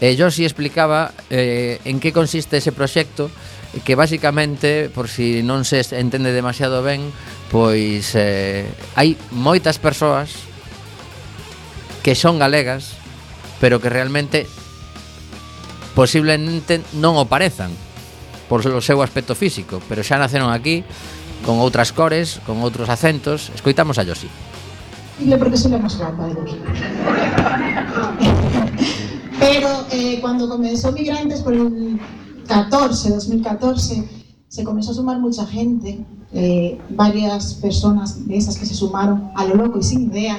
E 0.00 0.16
Josi 0.16 0.48
explicaba 0.48 1.12
eh, 1.28 1.84
en 1.84 2.00
que 2.00 2.16
consiste 2.16 2.56
ese 2.56 2.72
proxecto 2.72 3.28
que 3.84 3.92
basicamente, 3.92 4.88
por 4.88 5.12
si 5.12 5.44
non 5.44 5.68
se 5.68 5.84
entende 6.00 6.32
demasiado 6.32 6.80
ben, 6.80 7.12
pois 7.52 8.16
eh, 8.16 8.64
hai 8.96 9.20
moitas 9.36 9.76
persoas 9.76 10.32
que 12.00 12.16
son 12.16 12.40
galegas, 12.40 12.96
pero 13.60 13.76
que 13.76 13.92
realmente 13.92 14.48
posiblemente 15.92 16.80
non 16.96 17.20
o 17.20 17.28
parezan 17.28 17.68
por 18.48 18.64
o 18.64 18.80
seu 18.80 19.04
aspecto 19.04 19.36
físico, 19.36 19.84
pero 19.92 20.00
xa 20.00 20.16
naceron 20.16 20.56
aquí 20.56 20.88
con 21.44 21.60
outras 21.60 21.92
cores, 21.92 22.40
con 22.48 22.64
outros 22.64 22.88
acentos. 22.88 23.52
Escoitamos 23.52 24.00
a 24.00 24.08
Josi. 24.08 24.32
Dile 25.18 25.38
porque 25.38 25.56
soy 25.56 25.70
la 25.70 25.78
más 25.78 25.96
guapa 25.96 26.26
del 26.26 26.36
equipo. 26.38 26.64
Pero 29.38 29.68
eh, 29.90 30.18
cuando 30.20 30.48
comenzó 30.48 30.92
Migrantes 30.92 31.40
por 31.40 31.54
el 31.54 31.98
14, 32.46 33.10
2014, 33.10 34.08
se 34.48 34.64
comenzó 34.64 34.90
a 34.90 34.94
sumar 34.94 35.18
mucha 35.18 35.46
gente, 35.46 36.04
eh, 36.32 36.78
varias 36.90 37.54
personas 37.54 38.26
de 38.26 38.36
esas 38.36 38.58
que 38.58 38.66
se 38.66 38.74
sumaron 38.74 39.30
a 39.34 39.46
lo 39.46 39.54
loco 39.54 39.78
y 39.78 39.82
sin 39.82 40.12
idea, 40.12 40.38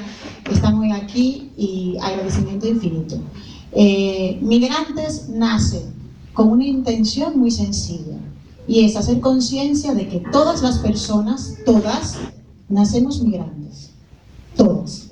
están 0.51 0.75
hoy 0.75 0.91
aquí 0.91 1.51
y 1.57 1.97
agradecimiento 2.01 2.67
infinito. 2.67 3.17
Eh, 3.71 4.37
Migrantes 4.41 5.27
nace 5.29 5.85
con 6.33 6.49
una 6.49 6.65
intención 6.65 7.39
muy 7.39 7.49
sencilla 7.49 8.17
y 8.67 8.85
es 8.85 8.95
hacer 8.95 9.21
conciencia 9.21 9.95
de 9.95 10.07
que 10.07 10.23
todas 10.31 10.61
las 10.61 10.77
personas, 10.77 11.55
todas, 11.65 12.17
nacemos 12.69 13.23
migrantes 13.23 13.86
todas. 14.57 15.07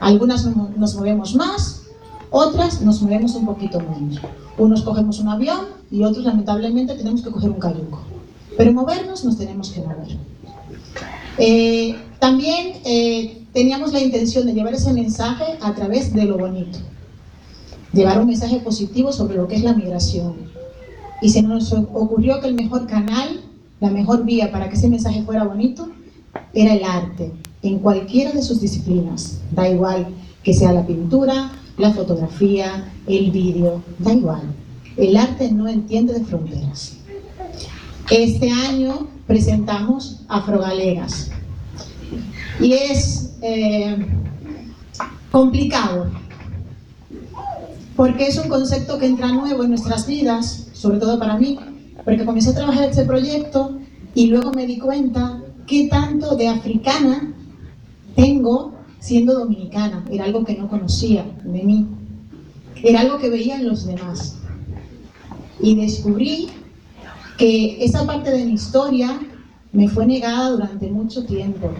Algunas 0.00 0.44
no- 0.44 0.70
nos 0.76 0.94
movemos 0.96 1.34
más, 1.34 1.82
otras 2.30 2.80
nos 2.82 3.00
movemos 3.02 3.34
un 3.34 3.46
poquito 3.46 3.78
menos. 3.80 4.20
Unos 4.56 4.82
cogemos 4.82 5.20
un 5.20 5.28
avión 5.28 5.60
y 5.90 6.02
otros 6.02 6.24
lamentablemente 6.24 6.94
tenemos 6.94 7.22
que 7.22 7.30
coger 7.30 7.50
un 7.50 7.60
cayuco. 7.60 8.00
Pero 8.56 8.72
movernos 8.72 9.24
nos 9.24 9.38
tenemos 9.38 9.70
que 9.70 9.80
mover. 9.82 10.16
Eh, 11.38 11.96
también 12.18 12.78
eh, 12.84 13.44
teníamos 13.52 13.92
la 13.92 14.00
intención 14.00 14.46
de 14.46 14.54
llevar 14.54 14.74
ese 14.74 14.92
mensaje 14.92 15.44
a 15.60 15.74
través 15.74 16.12
de 16.12 16.24
lo 16.24 16.38
bonito. 16.38 16.78
Llevar 17.92 18.20
un 18.20 18.26
mensaje 18.26 18.58
positivo 18.58 19.12
sobre 19.12 19.36
lo 19.36 19.46
que 19.48 19.56
es 19.56 19.62
la 19.62 19.72
migración. 19.74 20.34
Y 21.22 21.30
se 21.30 21.42
nos 21.42 21.72
ocurrió 21.72 22.40
que 22.40 22.48
el 22.48 22.54
mejor 22.54 22.86
canal, 22.86 23.40
la 23.80 23.90
mejor 23.90 24.24
vía 24.24 24.50
para 24.52 24.68
que 24.68 24.76
ese 24.76 24.88
mensaje 24.88 25.22
fuera 25.22 25.44
bonito, 25.44 25.88
era 26.52 26.74
el 26.74 26.84
arte, 26.84 27.32
en 27.62 27.78
cualquiera 27.78 28.32
de 28.32 28.42
sus 28.42 28.60
disciplinas. 28.60 29.40
Da 29.52 29.68
igual 29.68 30.08
que 30.42 30.54
sea 30.54 30.72
la 30.72 30.86
pintura, 30.86 31.52
la 31.76 31.92
fotografía, 31.92 32.92
el 33.06 33.30
vídeo, 33.30 33.82
da 33.98 34.12
igual. 34.12 34.42
El 34.96 35.16
arte 35.16 35.50
no 35.52 35.68
entiende 35.68 36.14
de 36.14 36.24
fronteras. 36.24 36.96
Este 38.10 38.50
año 38.50 39.08
presentamos 39.26 40.22
Afrogalegas. 40.28 41.30
Y 42.60 42.72
es 42.72 43.34
eh, 43.42 43.96
complicado, 45.30 46.10
porque 47.94 48.26
es 48.26 48.38
un 48.38 48.48
concepto 48.48 48.98
que 48.98 49.06
entra 49.06 49.28
nuevo 49.28 49.62
en 49.62 49.70
nuestras 49.70 50.06
vidas, 50.06 50.68
sobre 50.72 50.98
todo 50.98 51.18
para 51.18 51.36
mí, 51.36 51.58
porque 52.04 52.24
comencé 52.24 52.50
a 52.50 52.54
trabajar 52.54 52.88
este 52.88 53.04
proyecto 53.04 53.78
y 54.14 54.28
luego 54.28 54.52
me 54.52 54.66
di 54.66 54.78
cuenta 54.78 55.40
qué 55.66 55.88
tanto 55.88 56.34
de 56.34 56.48
africana 56.48 57.34
tengo 58.18 58.72
siendo 58.98 59.38
dominicana. 59.38 60.04
Era 60.10 60.24
algo 60.24 60.44
que 60.44 60.56
no 60.56 60.68
conocía 60.68 61.24
de 61.44 61.62
mí. 61.62 61.86
Era 62.82 63.00
algo 63.02 63.18
que 63.18 63.30
veía 63.30 63.56
en 63.56 63.68
los 63.68 63.86
demás. 63.86 64.34
Y 65.60 65.76
descubrí 65.76 66.48
que 67.38 67.84
esa 67.84 68.04
parte 68.04 68.32
de 68.32 68.44
mi 68.44 68.54
historia 68.54 69.20
me 69.72 69.88
fue 69.88 70.04
negada 70.04 70.50
durante 70.50 70.88
mucho 70.90 71.24
tiempo. 71.26 71.70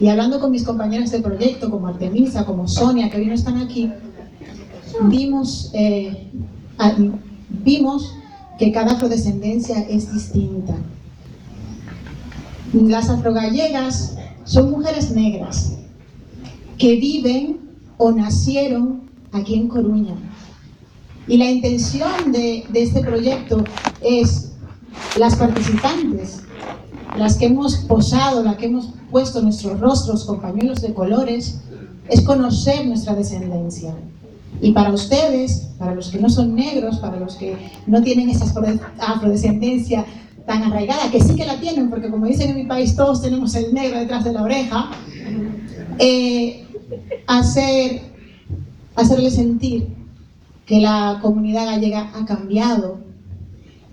Y 0.00 0.08
hablando 0.08 0.40
con 0.40 0.50
mis 0.50 0.64
compañeras 0.64 1.12
de 1.12 1.20
proyecto, 1.20 1.70
como 1.70 1.86
Artemisa, 1.86 2.44
como 2.44 2.66
Sonia, 2.66 3.08
que 3.08 3.18
hoy 3.18 3.26
no 3.26 3.34
están 3.34 3.58
aquí, 3.58 3.92
vimos, 5.02 5.70
eh, 5.74 6.28
vimos 7.64 8.14
que 8.58 8.72
cada 8.72 8.92
afrodescendencia 8.92 9.80
es 9.88 10.12
distinta. 10.12 10.74
Las 12.72 13.10
afrogallegas 13.10 14.17
son 14.48 14.70
mujeres 14.70 15.10
negras 15.10 15.74
que 16.78 16.96
viven 16.96 17.60
o 17.98 18.10
nacieron 18.12 19.02
aquí 19.32 19.54
en 19.54 19.68
Coruña. 19.68 20.14
Y 21.26 21.36
la 21.36 21.50
intención 21.50 22.32
de, 22.32 22.64
este 22.72 23.00
proyecto 23.00 23.62
es 24.00 24.52
las 25.18 25.36
participantes, 25.36 26.40
las 27.18 27.36
que 27.36 27.46
hemos 27.46 27.76
posado, 27.76 28.42
las 28.42 28.56
que 28.56 28.66
hemos 28.66 28.88
puesto 29.10 29.42
nuestros 29.42 29.78
rostros 29.80 30.24
con 30.24 30.40
pañuelos 30.40 30.80
de 30.80 30.94
colores, 30.94 31.60
es 32.08 32.22
conocer 32.22 32.86
nuestra 32.86 33.14
descendencia. 33.14 33.94
Y 34.62 34.72
para 34.72 34.90
ustedes, 34.92 35.68
para 35.78 35.94
los 35.94 36.08
que 36.08 36.18
no 36.20 36.30
son 36.30 36.54
negros, 36.54 36.98
para 37.00 37.20
los 37.20 37.36
que 37.36 37.54
no 37.86 38.02
tienen 38.02 38.30
esa 38.30 38.46
afro- 38.46 38.80
afrodescendencia 38.98 40.06
tan 40.48 40.62
arraigada, 40.62 41.10
que 41.10 41.20
sí 41.20 41.36
que 41.36 41.44
la 41.44 41.60
tienen, 41.60 41.90
porque 41.90 42.08
como 42.08 42.26
dicen 42.26 42.48
en 42.48 42.56
mi 42.56 42.64
país, 42.64 42.96
todos 42.96 43.20
tenemos 43.20 43.54
el 43.54 43.74
negro 43.74 43.98
detrás 43.98 44.24
de 44.24 44.32
la 44.32 44.42
oreja, 44.42 44.90
eh, 45.98 46.64
hacer, 47.26 48.00
hacerle 48.96 49.30
sentir 49.30 49.88
que 50.64 50.80
la 50.80 51.18
comunidad 51.20 51.66
gallega 51.66 52.10
ha 52.14 52.24
cambiado, 52.24 52.98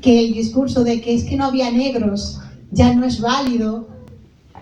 que 0.02 0.28
el 0.28 0.34
discurso 0.34 0.86
de 0.86 1.02
que 1.02 1.13
es 1.13 1.26
que 1.26 1.36
no 1.36 1.44
había 1.44 1.70
negros 1.72 2.39
ya 2.72 2.94
no 2.94 3.06
es 3.06 3.20
válido, 3.20 3.89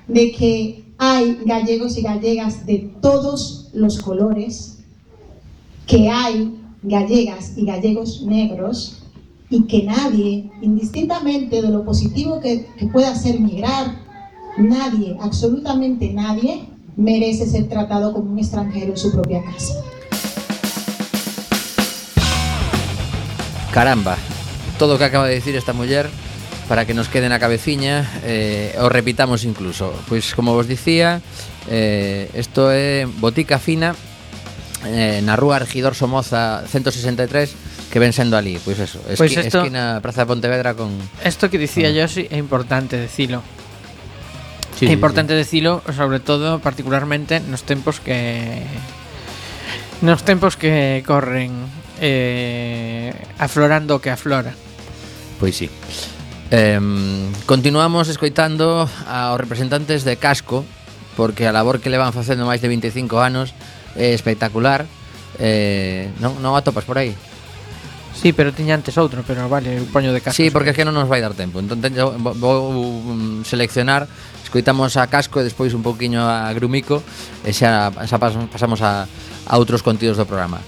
de 0.07 0.31
que 0.31 0.83
hay 0.97 1.37
gallegos 1.45 1.95
y 1.95 2.01
gallegas 2.01 2.65
de 2.65 2.91
todos 3.01 3.69
los 3.71 4.01
colores, 4.01 4.79
que 5.85 6.09
hay 6.09 6.57
gallegas 6.81 7.53
y 7.55 7.65
gallegos 7.65 8.23
negros 8.23 9.02
y 9.53 9.67
que 9.67 9.83
nadie, 9.83 10.49
indistintamente 10.63 11.61
de 11.61 11.69
lo 11.69 11.85
positivo 11.85 12.39
que, 12.41 12.65
pueda 12.91 13.15
ser 13.15 13.39
migrar, 13.39 13.99
nadie, 14.57 15.15
absolutamente 15.21 16.11
nadie, 16.11 16.65
merece 16.97 17.45
ser 17.45 17.69
tratado 17.69 18.13
como 18.13 18.31
un 18.31 18.39
extranjero 18.39 18.93
en 18.93 18.97
su 18.97 19.11
propia 19.11 19.43
casa. 19.43 19.75
Caramba, 23.71 24.17
todo 24.79 24.95
o 24.95 24.97
que 24.97 25.05
acaba 25.05 25.27
de 25.27 25.35
decir 25.35 25.55
esta 25.55 25.73
muller 25.73 26.09
para 26.67 26.87
que 26.87 26.95
nos 26.95 27.07
quede 27.07 27.29
na 27.29 27.37
cabeciña 27.37 28.09
eh, 28.25 28.73
o 28.81 28.89
repitamos 28.89 29.43
incluso 29.43 29.91
pois 30.07 30.31
como 30.31 30.55
vos 30.55 30.65
dicía 30.65 31.19
eh, 31.67 32.31
isto 32.39 32.71
é 32.71 33.03
Botica 33.19 33.59
Fina 33.59 33.93
eh, 34.87 35.19
na 35.27 35.35
rúa 35.35 35.59
Argidor 35.59 35.91
Somoza 35.91 36.63
163 36.71 37.62
que 37.93 37.99
ven 37.99 38.09
sendo 38.09 38.33
ali, 38.37 38.57
pois 38.57 38.81
pues 38.81 38.89
eso, 38.89 38.97
esqui, 39.05 39.17
pues 39.17 39.37
esto, 39.37 39.59
esquina 39.61 39.99
Praza 40.01 40.21
de 40.21 40.25
Pontevedra 40.25 40.73
con 40.73 40.97
Esto 41.23 41.51
que 41.51 41.59
dicía 41.59 41.89
ah. 41.89 41.91
yo 41.91 42.07
sí, 42.07 42.25
é 42.31 42.41
importante 42.41 42.97
decilo. 42.97 43.43
Sí, 44.73 44.87
é 44.87 44.91
importante 44.91 45.33
sí, 45.33 45.37
decilo, 45.37 45.83
sobre 45.93 46.17
todo 46.17 46.57
particularmente 46.57 47.39
nos 47.39 47.61
tempos 47.61 48.01
que 48.01 48.65
nos 50.01 50.25
tempos 50.25 50.57
que 50.57 51.05
corren 51.05 51.53
eh, 52.01 53.13
aflorando 53.37 54.01
que 54.01 54.09
aflora. 54.09 54.57
Pois 55.39 55.53
sí. 55.53 55.69
Eh, 56.49 56.81
continuamos 57.45 58.09
escoitando 58.09 58.89
aos 59.05 59.37
representantes 59.37 60.01
de 60.01 60.17
Casco 60.17 60.65
porque 61.13 61.45
a 61.45 61.53
labor 61.53 61.77
que 61.77 61.93
le 61.93 62.01
van 62.01 62.09
facendo 62.09 62.49
máis 62.49 62.57
de 62.57 62.73
25 62.73 63.21
anos 63.21 63.53
é 63.93 64.17
espectacular. 64.17 64.89
Eh, 65.37 66.09
non, 66.17 66.41
non 66.41 66.57
atopas 66.57 66.89
por 66.89 66.97
aí? 66.97 67.13
Sí, 68.13 68.31
pero 68.31 68.53
tiña 68.53 68.77
antes 68.77 68.95
outro, 69.01 69.25
pero 69.25 69.49
vale, 69.49 69.81
eu 69.81 69.85
poño 69.89 70.13
de 70.13 70.21
casco. 70.21 70.37
Sí, 70.37 70.53
porque 70.53 70.71
é 70.71 70.75
que 70.77 70.85
non 70.85 70.93
nos 70.93 71.09
vai 71.09 71.19
dar 71.19 71.33
tempo. 71.33 71.57
Entón 71.57 71.81
teño, 71.81 72.13
vou 72.17 72.69
mm, 72.71 73.43
seleccionar, 73.43 74.05
escoitamos 74.45 74.95
a 75.01 75.09
casco 75.09 75.41
e 75.41 75.43
despois 75.43 75.73
un 75.73 75.81
pouquiño 75.81 76.21
a 76.21 76.47
grumico 76.53 77.01
e 77.41 77.51
xa, 77.51 77.89
xa 77.89 78.17
pasamos 78.21 78.79
a, 78.85 79.09
a 79.09 79.53
outros 79.57 79.81
contidos 79.81 80.15
do 80.15 80.29
programa. 80.29 80.61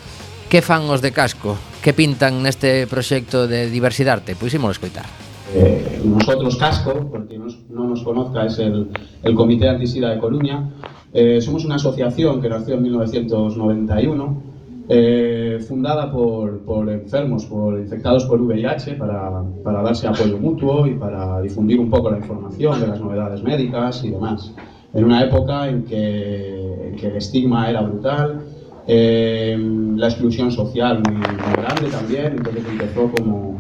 Que 0.49 0.65
fan 0.65 0.89
os 0.89 1.05
de 1.05 1.13
casco? 1.13 1.53
Que 1.85 1.93
pintan 1.93 2.41
neste 2.41 2.89
proxecto 2.89 3.45
de 3.45 3.69
diversidade? 3.69 4.33
Pois 4.33 4.53
imos 4.57 4.77
escoitar. 4.77 5.05
Eh, 5.53 6.01
nosotros 6.03 6.57
Casco, 6.57 7.07
porque 7.09 7.37
nos, 7.37 7.69
no 7.69 7.87
nos 7.87 8.01
conozca, 8.03 8.45
es 8.45 8.57
el, 8.59 8.89
el 9.21 9.35
Comité 9.35 9.69
Antisida 9.69 10.09
de 10.09 10.17
Coruña. 10.17 10.69
Eh, 11.13 11.39
somos 11.39 11.63
una 11.63 11.75
asociación 11.75 12.41
que 12.41 12.49
nació 12.49 12.75
en 12.75 12.83
1991 12.83 14.54
eh, 14.87 15.59
fundada 15.67 16.11
por, 16.11 16.59
por 16.59 16.89
enfermos, 16.89 17.45
por 17.45 17.79
infectados 17.79 18.25
por 18.25 18.41
VIH, 18.41 18.95
para, 18.95 19.43
para 19.63 19.81
darse 19.81 20.07
apoyo 20.07 20.37
mutuo 20.37 20.87
y 20.87 20.95
para 20.95 21.41
difundir 21.41 21.79
un 21.79 21.89
poco 21.89 22.11
la 22.11 22.17
información 22.17 22.79
de 22.79 22.87
las 22.87 22.99
novedades 22.99 23.41
médicas 23.43 24.03
y 24.03 24.11
demás. 24.11 24.53
En 24.93 25.05
una 25.05 25.23
época 25.23 25.67
en 25.67 25.83
que, 25.83 26.89
en 26.89 26.95
que 26.95 27.07
el 27.07 27.17
estigma 27.17 27.69
era 27.69 27.81
brutal, 27.81 28.41
eh, 28.87 29.57
la 29.95 30.07
exclusión 30.07 30.51
social 30.51 31.01
muy, 31.03 31.15
muy 31.15 31.53
grande 31.57 31.89
también, 31.89 32.35
entonces 32.37 32.63
empezó 32.69 33.11
como, 33.11 33.59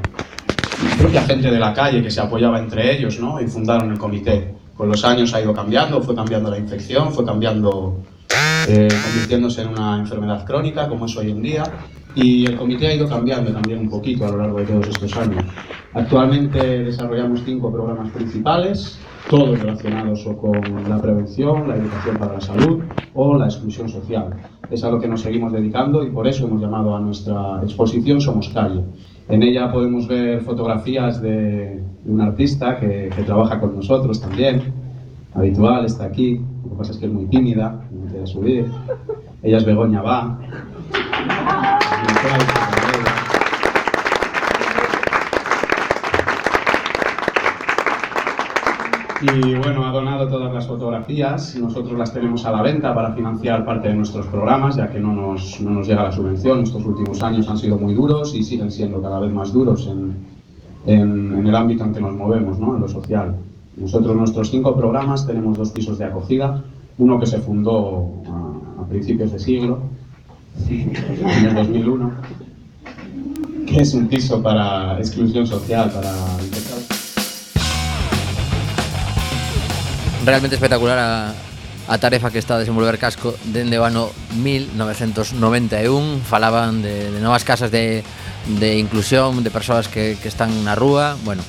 propia 0.97 1.21
gente 1.23 1.51
de 1.51 1.59
la 1.59 1.73
calle 1.73 2.01
que 2.01 2.11
se 2.11 2.21
apoyaba 2.21 2.59
entre 2.59 2.95
ellos, 2.95 3.19
¿no? 3.19 3.39
Y 3.41 3.47
fundaron 3.47 3.91
el 3.91 3.97
comité. 3.97 4.53
Con 4.75 4.89
los 4.89 5.03
años 5.05 5.33
ha 5.33 5.41
ido 5.41 5.53
cambiando, 5.53 6.01
fue 6.01 6.15
cambiando 6.15 6.49
la 6.49 6.57
infección, 6.57 7.11
fue 7.11 7.25
cambiando, 7.25 7.97
eh, 8.67 8.87
convirtiéndose 9.03 9.61
en 9.61 9.69
una 9.69 9.99
enfermedad 9.99 10.45
crónica, 10.45 10.87
como 10.87 11.05
es 11.05 11.15
hoy 11.17 11.31
en 11.31 11.41
día. 11.41 11.63
Y 12.15 12.45
el 12.45 12.55
comité 12.55 12.87
ha 12.87 12.95
ido 12.95 13.09
cambiando 13.09 13.51
también 13.51 13.79
un 13.79 13.89
poquito 13.89 14.25
a 14.25 14.31
lo 14.31 14.37
largo 14.37 14.59
de 14.59 14.65
todos 14.65 14.87
estos 14.87 15.15
años. 15.17 15.43
Actualmente 15.93 16.83
desarrollamos 16.83 17.41
cinco 17.45 17.71
programas 17.71 18.09
principales, 18.11 18.97
todos 19.29 19.59
relacionados 19.59 20.25
o 20.25 20.37
con 20.37 20.61
la 20.89 21.01
prevención, 21.01 21.67
la 21.67 21.75
educación 21.75 22.17
para 22.17 22.33
la 22.33 22.41
salud 22.41 22.83
o 23.13 23.37
la 23.37 23.45
exclusión 23.45 23.89
social. 23.89 24.33
Es 24.69 24.83
a 24.83 24.91
lo 24.91 24.99
que 24.99 25.07
nos 25.07 25.21
seguimos 25.21 25.51
dedicando 25.51 26.03
y 26.03 26.09
por 26.09 26.27
eso 26.27 26.47
hemos 26.47 26.61
llamado 26.61 26.95
a 26.95 26.99
nuestra 26.99 27.61
exposición 27.63 28.21
Somos 28.21 28.49
Calle. 28.49 28.81
En 29.27 29.43
ella 29.43 29.71
podemos 29.71 30.07
ver 30.07 30.41
fotografías 30.41 31.21
de, 31.21 31.81
un 32.05 32.21
artista 32.21 32.79
que, 32.79 33.09
que 33.15 33.23
trabaja 33.23 33.59
con 33.59 33.75
nosotros 33.75 34.21
también, 34.21 34.84
habitual, 35.35 35.85
está 35.85 36.05
aquí, 36.05 36.41
lo 36.63 36.71
que 36.71 36.75
pasa 36.77 36.91
es 36.93 36.97
que 36.97 37.05
es 37.05 37.11
muy 37.11 37.25
tímida, 37.25 37.81
no 37.91 38.09
quiere 38.09 38.25
subir. 38.25 38.71
Ella 39.43 39.57
es 39.57 39.65
Begoña 39.65 40.01
Va. 40.01 40.39
Y 49.21 49.55
bueno, 49.55 49.85
ha 49.85 49.91
donado 49.91 50.27
todas 50.27 50.53
las 50.53 50.67
fotografías. 50.67 51.55
Nosotros 51.55 51.97
las 51.97 52.13
tenemos 52.13 52.45
a 52.45 52.51
la 52.51 52.61
venta 52.61 52.93
para 52.93 53.11
financiar 53.13 53.65
parte 53.65 53.87
de 53.87 53.95
nuestros 53.95 54.27
programas, 54.27 54.75
ya 54.75 54.89
que 54.89 54.99
no 54.99 55.13
nos, 55.13 55.59
no 55.61 55.71
nos 55.71 55.87
llega 55.87 56.03
la 56.03 56.11
subvención. 56.11 56.61
Estos 56.61 56.85
últimos 56.85 57.23
años 57.23 57.49
han 57.49 57.57
sido 57.57 57.77
muy 57.77 57.95
duros 57.95 58.35
y 58.35 58.43
siguen 58.43 58.71
siendo 58.71 59.01
cada 59.01 59.19
vez 59.19 59.31
más 59.31 59.51
duros 59.51 59.87
en, 59.87 60.15
en, 60.85 61.39
en 61.39 61.47
el 61.47 61.55
ámbito 61.55 61.83
en 61.83 61.93
que 61.93 62.01
nos 62.01 62.13
movemos, 62.13 62.59
¿no? 62.59 62.75
en 62.75 62.81
lo 62.81 62.87
social. 62.87 63.35
Nosotros, 63.77 64.15
nuestros 64.15 64.51
cinco 64.51 64.75
programas, 64.75 65.27
tenemos 65.27 65.57
dos 65.57 65.71
pisos 65.71 65.97
de 65.97 66.05
acogida. 66.05 66.63
Uno 66.97 67.19
que 67.19 67.25
se 67.25 67.39
fundó 67.39 68.23
a, 68.27 68.81
a 68.81 68.87
principios 68.87 69.31
de 69.33 69.39
siglo, 69.39 69.79
en 70.69 71.45
el 71.45 71.53
2001, 71.53 72.11
que 73.67 73.81
es 73.81 73.93
un 73.93 74.07
piso 74.07 74.41
para 74.41 74.97
exclusión 74.97 75.45
social, 75.45 75.91
para 75.91 76.13
realmente 80.25 80.55
espectacular 80.55 80.97
a, 80.97 81.33
a 81.87 81.97
tarefa 81.97 82.31
que 82.31 82.39
está 82.39 82.55
a 82.55 82.59
desenvolver 82.59 82.97
Casco 82.97 83.35
dende 83.53 83.77
o 83.77 83.85
ano 83.85 84.09
1991 84.41 86.25
falaban 86.25 86.81
de, 86.81 87.11
de 87.11 87.19
novas 87.21 87.43
casas 87.45 87.69
de, 87.69 88.03
de 88.59 88.79
inclusión 88.79 89.43
de 89.43 89.51
persoas 89.51 89.87
que, 89.87 90.17
que 90.17 90.27
están 90.27 90.49
na 90.65 90.73
rúa. 90.73 91.13
Bueno, 91.21 91.43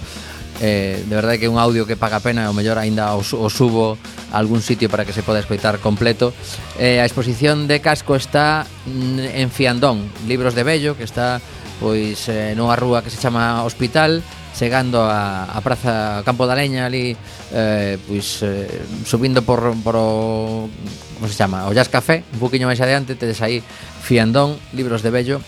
eh, 0.60 1.02
de 1.04 1.14
verdade 1.14 1.38
que 1.38 1.46
é 1.46 1.52
un 1.52 1.58
audio 1.58 1.84
que 1.84 1.96
paga 1.96 2.20
pena 2.20 2.48
o 2.48 2.54
mellor 2.56 2.78
aínda 2.78 3.12
o, 3.14 3.20
o 3.20 3.48
subo 3.50 3.98
a 4.32 4.38
algún 4.38 4.62
sitio 4.62 4.88
para 4.88 5.04
que 5.04 5.12
se 5.12 5.22
poda 5.22 5.40
escoitar 5.40 5.78
completo. 5.78 6.32
Eh, 6.78 7.00
a 7.00 7.06
exposición 7.06 7.68
de 7.68 7.80
Casco 7.80 8.16
está 8.16 8.66
mm, 8.86 9.18
en 9.36 9.48
Fiandón. 9.50 10.08
Libros 10.26 10.54
de 10.54 10.62
Bello 10.64 10.96
que 10.96 11.04
está 11.04 11.40
pois 11.80 12.28
eh, 12.32 12.56
nunha 12.56 12.76
rúa 12.76 13.04
que 13.04 13.12
se 13.12 13.20
chama 13.20 13.60
Hospital 13.64 14.24
chegando 14.56 15.04
a, 15.04 15.44
a 15.44 15.60
Praza 15.60 16.24
Campo 16.24 16.48
da 16.48 16.56
Leña 16.56 16.88
ali 16.88 17.12
eh, 17.52 18.00
pois 18.08 18.40
eh, 18.40 18.64
subindo 19.04 19.44
por, 19.44 19.76
por 19.84 19.94
o, 20.00 20.72
como 21.20 21.28
se 21.28 21.36
chama, 21.36 21.68
o 21.68 21.76
Jazz 21.76 21.92
Café 21.92 22.24
un 22.32 22.40
poquinho 22.40 22.64
máis 22.64 22.80
adiante 22.80 23.12
tedes 23.12 23.44
aí 23.44 23.60
Fiandón 24.00 24.56
Libros 24.72 25.04
de 25.04 25.12
Bello 25.12 25.38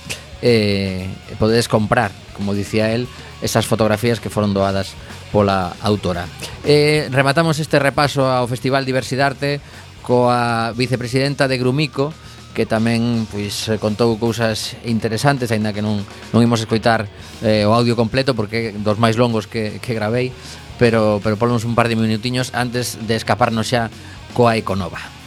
eh, 0.43 1.09
podedes 1.39 1.69
comprar 1.69 2.13
como 2.39 2.55
dicía 2.55 2.95
el, 2.95 3.11
esas 3.43 3.67
fotografías 3.67 4.23
que 4.23 4.31
foron 4.31 4.55
doadas 4.55 4.95
pola 5.35 5.75
autora. 5.83 6.31
Eh, 6.63 7.11
rematamos 7.11 7.59
este 7.59 7.83
repaso 7.83 8.31
ao 8.31 8.47
Festival 8.47 8.87
Diversidade 8.87 9.59
coa 10.01 10.73
vicepresidenta 10.73 11.51
de 11.51 11.61
Grumico, 11.61 12.15
que 12.57 12.65
tamén 12.65 13.29
pois 13.29 13.69
contou 13.83 14.17
cousas 14.17 14.79
interesantes, 14.89 15.53
aínda 15.53 15.75
que 15.75 15.85
non 15.85 16.01
non 16.33 16.41
imos 16.41 16.65
escoitar 16.65 17.11
eh, 17.45 17.69
o 17.69 17.77
audio 17.77 17.93
completo 17.99 18.33
porque 18.33 18.73
dos 18.73 18.97
máis 18.97 19.21
longos 19.21 19.45
que 19.45 19.83
que 19.85 19.93
gravei, 19.93 20.33
pero 20.81 21.21
pero 21.21 21.37
ponnos 21.37 21.69
un 21.69 21.77
par 21.77 21.93
de 21.93 21.99
minutiños 21.99 22.55
antes 22.57 22.97
de 23.05 23.19
escaparnos 23.19 23.69
xa 23.69 23.93
coa 24.33 24.57
Econova. 24.57 25.18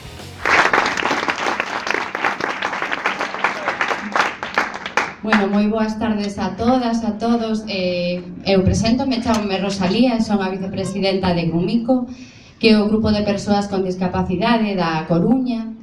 Bueno, 5.23 5.45
moi 5.53 5.69
boas 5.69 6.01
tardes 6.01 6.41
a 6.41 6.57
todas, 6.57 7.05
a 7.05 7.13
todos. 7.21 7.61
Eh, 7.69 8.25
eu 8.41 8.65
presento, 8.65 9.05
me 9.05 9.21
chamo 9.21 9.45
Rosalía, 9.61 10.17
son 10.17 10.41
a 10.41 10.49
vicepresidenta 10.49 11.37
de 11.37 11.45
Gumico, 11.45 12.09
que 12.57 12.73
é 12.73 12.81
o 12.81 12.89
grupo 12.89 13.13
de 13.13 13.21
persoas 13.21 13.69
con 13.69 13.85
discapacidade 13.85 14.73
da 14.73 15.05
Coruña. 15.05 15.77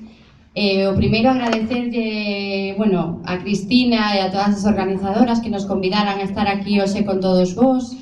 Eh, 0.59 0.91
o 0.91 0.99
primeiro 0.99 1.31
agradecerlle, 1.31 2.75
bueno, 2.75 3.23
a 3.23 3.39
Cristina 3.39 4.19
e 4.19 4.27
a 4.27 4.33
todas 4.35 4.59
as 4.59 4.67
organizadoras 4.67 5.39
que 5.39 5.55
nos 5.55 5.71
convidaran 5.71 6.19
a 6.19 6.27
estar 6.27 6.51
aquí 6.51 6.83
hoxe 6.83 7.07
con 7.07 7.23
todos 7.23 7.55
vós, 7.55 7.95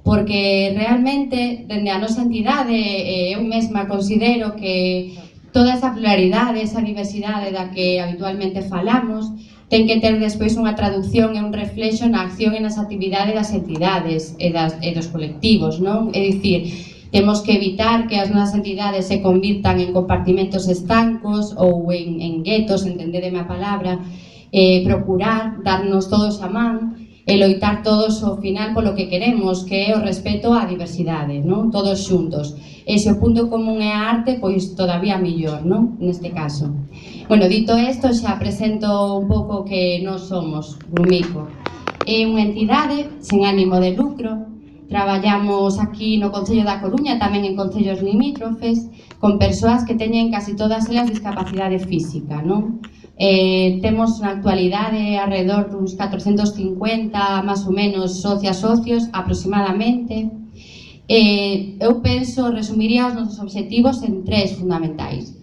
porque 0.00 0.72
realmente, 0.72 1.68
dende 1.68 1.92
a 1.92 2.00
nosa 2.00 2.24
entidade, 2.24 2.72
eh, 2.72 3.36
eu 3.36 3.44
mesma 3.44 3.84
considero 3.84 4.56
que 4.56 5.12
toda 5.52 5.76
esa 5.76 5.92
pluralidade, 5.92 6.64
esa 6.64 6.80
diversidade 6.80 7.52
da 7.52 7.68
que 7.68 8.00
habitualmente 8.00 8.64
falamos, 8.64 9.28
ten 9.70 9.86
que 9.86 10.02
ter 10.02 10.18
despois 10.18 10.58
unha 10.58 10.74
traducción 10.74 11.38
e 11.38 11.40
un 11.40 11.54
reflexo 11.54 12.04
na 12.10 12.26
acción 12.26 12.58
e 12.58 12.60
nas 12.60 12.76
actividades 12.76 13.38
das 13.38 13.54
entidades 13.54 14.34
e, 14.42 14.50
das, 14.50 14.74
e 14.82 14.90
dos 14.90 15.06
colectivos, 15.08 15.78
non? 15.78 16.10
É 16.10 16.20
dicir, 16.20 16.60
Temos 17.10 17.40
que 17.40 17.56
evitar 17.56 18.06
que 18.06 18.16
as 18.16 18.30
nosas 18.30 18.54
entidades 18.54 19.08
se 19.10 19.20
convirtan 19.20 19.80
en 19.80 19.92
compartimentos 19.92 20.68
estancos 20.68 21.54
ou 21.58 21.90
en, 21.90 22.22
en 22.22 22.46
guetos, 22.46 22.86
entendedeme 22.86 23.42
a 23.42 23.50
palabra, 23.50 23.98
eh, 24.52 24.86
procurar 24.86 25.58
darnos 25.64 26.06
todos 26.06 26.38
a 26.38 26.48
man, 26.48 27.09
e 27.30 27.38
loitar 27.38 27.86
todos 27.86 28.26
ao 28.26 28.42
final 28.42 28.74
polo 28.74 28.96
que 28.98 29.06
queremos, 29.06 29.62
que 29.62 29.78
é 29.86 29.94
o 29.94 30.02
respeto 30.02 30.50
á 30.50 30.66
diversidade, 30.66 31.38
non? 31.46 31.70
todos 31.70 32.02
xuntos. 32.02 32.58
E 32.82 32.98
se 32.98 33.06
o 33.14 33.20
punto 33.22 33.46
común 33.46 33.78
é 33.78 33.94
a 33.94 34.10
arte, 34.10 34.42
pois 34.42 34.74
todavía 34.74 35.14
mellor, 35.14 35.62
non? 35.62 35.94
neste 36.02 36.34
caso. 36.34 36.74
Bueno, 37.30 37.46
dito 37.46 37.78
isto, 37.78 38.10
xa 38.10 38.34
presento 38.42 38.90
un 39.22 39.30
pouco 39.30 39.62
que 39.62 40.02
non 40.02 40.18
somos 40.18 40.74
Grumico. 40.90 41.46
É 42.02 42.26
unha 42.26 42.42
entidade 42.50 43.22
sen 43.22 43.46
ánimo 43.46 43.78
de 43.78 43.94
lucro, 43.94 44.50
Traballamos 44.90 45.78
aquí 45.78 46.18
no 46.18 46.34
Concello 46.34 46.66
da 46.66 46.82
Coruña, 46.82 47.14
tamén 47.22 47.46
en 47.46 47.54
concellos 47.54 48.02
limítrofes, 48.02 48.90
con 49.22 49.38
persoas 49.38 49.86
que 49.86 49.94
teñen 49.94 50.34
casi 50.34 50.58
todas 50.58 50.90
elas 50.90 51.06
discapacidade 51.06 51.78
física, 51.78 52.42
non? 52.42 52.82
Eh, 53.22 53.80
temos 53.82 54.16
na 54.24 54.40
actualidade 54.40 55.20
alrededor 55.20 55.68
duns 55.68 55.92
450 55.92 57.44
máis 57.44 57.68
ou 57.68 57.72
menos 57.76 58.24
socias 58.24 58.56
socios 58.64 59.12
aproximadamente. 59.12 60.32
Eh, 61.04 61.76
eu 61.84 62.00
penso, 62.00 62.48
resumiría 62.48 63.12
os 63.12 63.14
nosos 63.20 63.36
obxectivos 63.44 64.00
en 64.08 64.24
tres 64.24 64.56
fundamentais. 64.56 65.36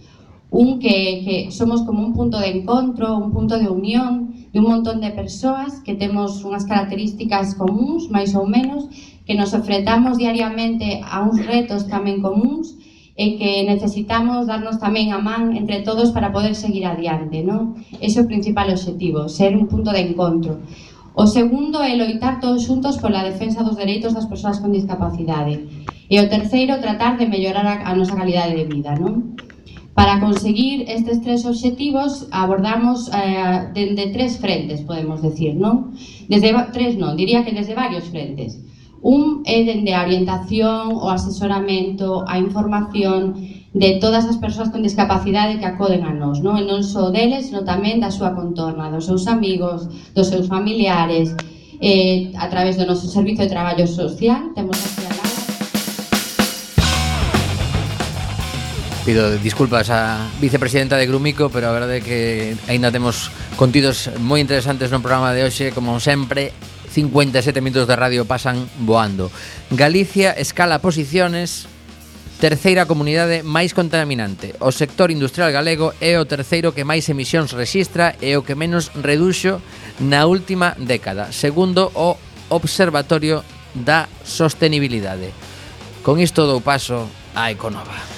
Un 0.50 0.82
que, 0.82 1.22
que 1.22 1.36
somos 1.54 1.86
como 1.86 2.02
un 2.02 2.18
punto 2.18 2.42
de 2.42 2.50
encontro, 2.50 3.14
un 3.14 3.30
punto 3.30 3.62
de 3.62 3.70
unión 3.70 4.34
de 4.50 4.58
un 4.58 4.74
montón 4.74 4.98
de 4.98 5.14
persoas 5.14 5.78
que 5.86 5.94
temos 5.94 6.42
unhas 6.42 6.66
características 6.66 7.54
comuns, 7.62 8.10
máis 8.10 8.34
ou 8.34 8.50
menos, 8.50 8.90
que 9.22 9.38
nos 9.38 9.54
enfrentamos 9.54 10.18
diariamente 10.18 11.06
a 11.06 11.22
uns 11.22 11.38
retos 11.46 11.86
tamén 11.86 12.26
comuns 12.26 12.74
e 13.18 13.34
que 13.42 13.66
necesitamos 13.66 14.46
darnos 14.46 14.78
tamén 14.78 15.10
a 15.10 15.18
man 15.18 15.58
entre 15.58 15.82
todos 15.82 16.14
para 16.14 16.30
poder 16.30 16.54
seguir 16.54 16.86
adiante, 16.86 17.42
non? 17.42 17.74
Ese 17.98 18.22
é 18.22 18.24
o 18.24 18.30
principal 18.30 18.70
objetivo, 18.70 19.26
ser 19.26 19.58
un 19.58 19.66
punto 19.66 19.90
de 19.90 20.06
encontro. 20.06 20.62
O 21.18 21.26
segundo 21.26 21.82
é 21.82 21.98
loitar 21.98 22.38
todos 22.38 22.70
xuntos 22.70 23.02
pola 23.02 23.26
defensa 23.26 23.66
dos 23.66 23.74
dereitos 23.74 24.14
das 24.14 24.30
persoas 24.30 24.62
con 24.62 24.70
discapacidade. 24.70 25.66
E 26.06 26.22
o 26.22 26.30
terceiro, 26.30 26.78
tratar 26.78 27.18
de 27.18 27.26
mellorar 27.26 27.66
a, 27.66 27.90
a 27.90 27.98
nosa 27.98 28.14
calidade 28.14 28.54
de 28.54 28.70
vida, 28.70 28.94
non? 28.94 29.34
Para 29.98 30.22
conseguir 30.22 30.86
estes 30.86 31.18
tres 31.26 31.42
obxectivos 31.42 32.30
abordamos 32.30 33.10
eh, 33.10 33.74
de, 33.74 33.98
de 33.98 34.14
tres 34.14 34.38
frentes, 34.38 34.86
podemos 34.86 35.26
decir, 35.26 35.58
non? 35.58 35.98
Desde 36.30 36.54
tres 36.70 37.02
non, 37.02 37.18
diría 37.18 37.42
que 37.42 37.50
desde 37.50 37.74
varios 37.74 38.14
frentes. 38.14 38.62
Un 39.02 39.46
é 39.46 39.62
dende 39.62 39.94
a 39.94 40.02
orientación, 40.02 40.98
o 40.98 41.14
asesoramento, 41.14 42.26
a 42.26 42.42
información 42.42 43.38
de 43.78 44.02
todas 44.02 44.26
as 44.26 44.42
persoas 44.42 44.74
con 44.74 44.82
discapacidade 44.82 45.62
que 45.62 45.70
acoden 45.70 46.02
a 46.02 46.10
nós, 46.10 46.42
non? 46.42 46.58
E 46.58 46.66
non 46.66 46.82
só 46.82 47.14
deles, 47.14 47.54
sino 47.54 47.62
tamén 47.62 48.02
da 48.02 48.10
súa 48.10 48.34
contorna, 48.34 48.90
dos 48.90 49.06
seus 49.06 49.30
amigos, 49.30 49.86
dos 50.18 50.34
seus 50.34 50.50
familiares, 50.50 51.38
eh, 51.78 52.34
a 52.42 52.50
través 52.50 52.74
do 52.74 52.90
noso 52.90 53.06
Servizo 53.06 53.46
de 53.46 53.54
Traballo 53.54 53.86
Social, 53.86 54.50
temos 54.58 54.82
aquí 54.82 55.06
a 55.06 55.14
Laura. 55.14 55.38
Pido 59.06 59.38
disculpas 59.38 59.94
a 59.94 60.26
vicepresidenta 60.42 60.98
de 60.98 61.06
Grumico, 61.06 61.54
pero 61.54 61.70
a 61.70 61.76
verdade 61.78 62.02
é 62.02 62.04
que 62.04 62.20
aínda 62.66 62.90
temos 62.90 63.30
contidos 63.62 64.10
moi 64.18 64.42
interesantes 64.42 64.90
no 64.90 65.06
programa 65.06 65.38
de 65.38 65.46
hoxe, 65.46 65.70
como 65.70 66.02
sempre, 66.02 66.50
57 66.98 67.62
minutos 67.62 67.86
de 67.86 67.96
radio 67.96 68.26
pasan 68.26 68.66
voando. 68.82 69.30
Galicia 69.70 70.34
escala 70.34 70.82
posiciones 70.82 71.70
terceira 72.42 72.90
comunidade 72.90 73.46
máis 73.46 73.78
contaminante. 73.78 74.58
O 74.58 74.74
sector 74.74 75.14
industrial 75.14 75.54
galego 75.54 75.94
é 76.02 76.18
o 76.18 76.26
terceiro 76.26 76.74
que 76.74 76.82
máis 76.82 77.06
emisións 77.06 77.54
rexistra 77.54 78.18
e 78.18 78.34
o 78.34 78.42
que 78.42 78.58
menos 78.58 78.90
reduxo 78.98 79.62
na 80.02 80.26
última 80.26 80.74
década, 80.74 81.30
segundo 81.30 81.94
o 81.94 82.18
Observatorio 82.50 83.46
da 83.78 84.10
Sostenibilidade. 84.26 85.30
Con 86.02 86.18
isto 86.18 86.50
dou 86.50 86.66
paso 86.66 87.06
a 87.38 87.54
Econova. 87.54 88.17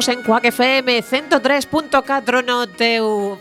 estamos 0.00 0.08
en 0.08 0.22
Cuac 0.24 0.44
FM 0.46 1.04
103.4 1.04 2.44
no 2.44 2.66
teu 2.66 3.38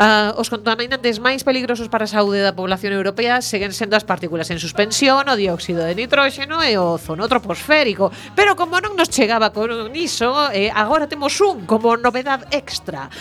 Uh, 0.00 0.32
os 0.40 0.48
contaminantes 0.48 1.20
máis 1.20 1.44
peligrosos 1.44 1.92
para 1.92 2.08
a 2.08 2.10
saúde 2.10 2.40
da 2.40 2.56
población 2.56 2.96
europea 2.96 3.44
seguen 3.44 3.76
sendo 3.76 4.00
as 4.00 4.08
partículas 4.08 4.48
en 4.48 4.56
suspensión, 4.56 5.28
o 5.28 5.36
dióxido 5.36 5.84
de 5.84 5.92
nitróxeno 5.92 6.64
e 6.64 6.80
o 6.80 6.96
ozono 6.96 7.28
troposférico. 7.28 8.08
Pero 8.32 8.56
como 8.56 8.80
non 8.80 8.96
nos 8.96 9.12
chegaba 9.12 9.52
con 9.52 9.68
iso, 9.92 10.48
eh, 10.56 10.72
agora 10.72 11.04
temos 11.04 11.36
un 11.44 11.68
como 11.68 12.00
novedad 12.00 12.48
extra. 12.48 13.12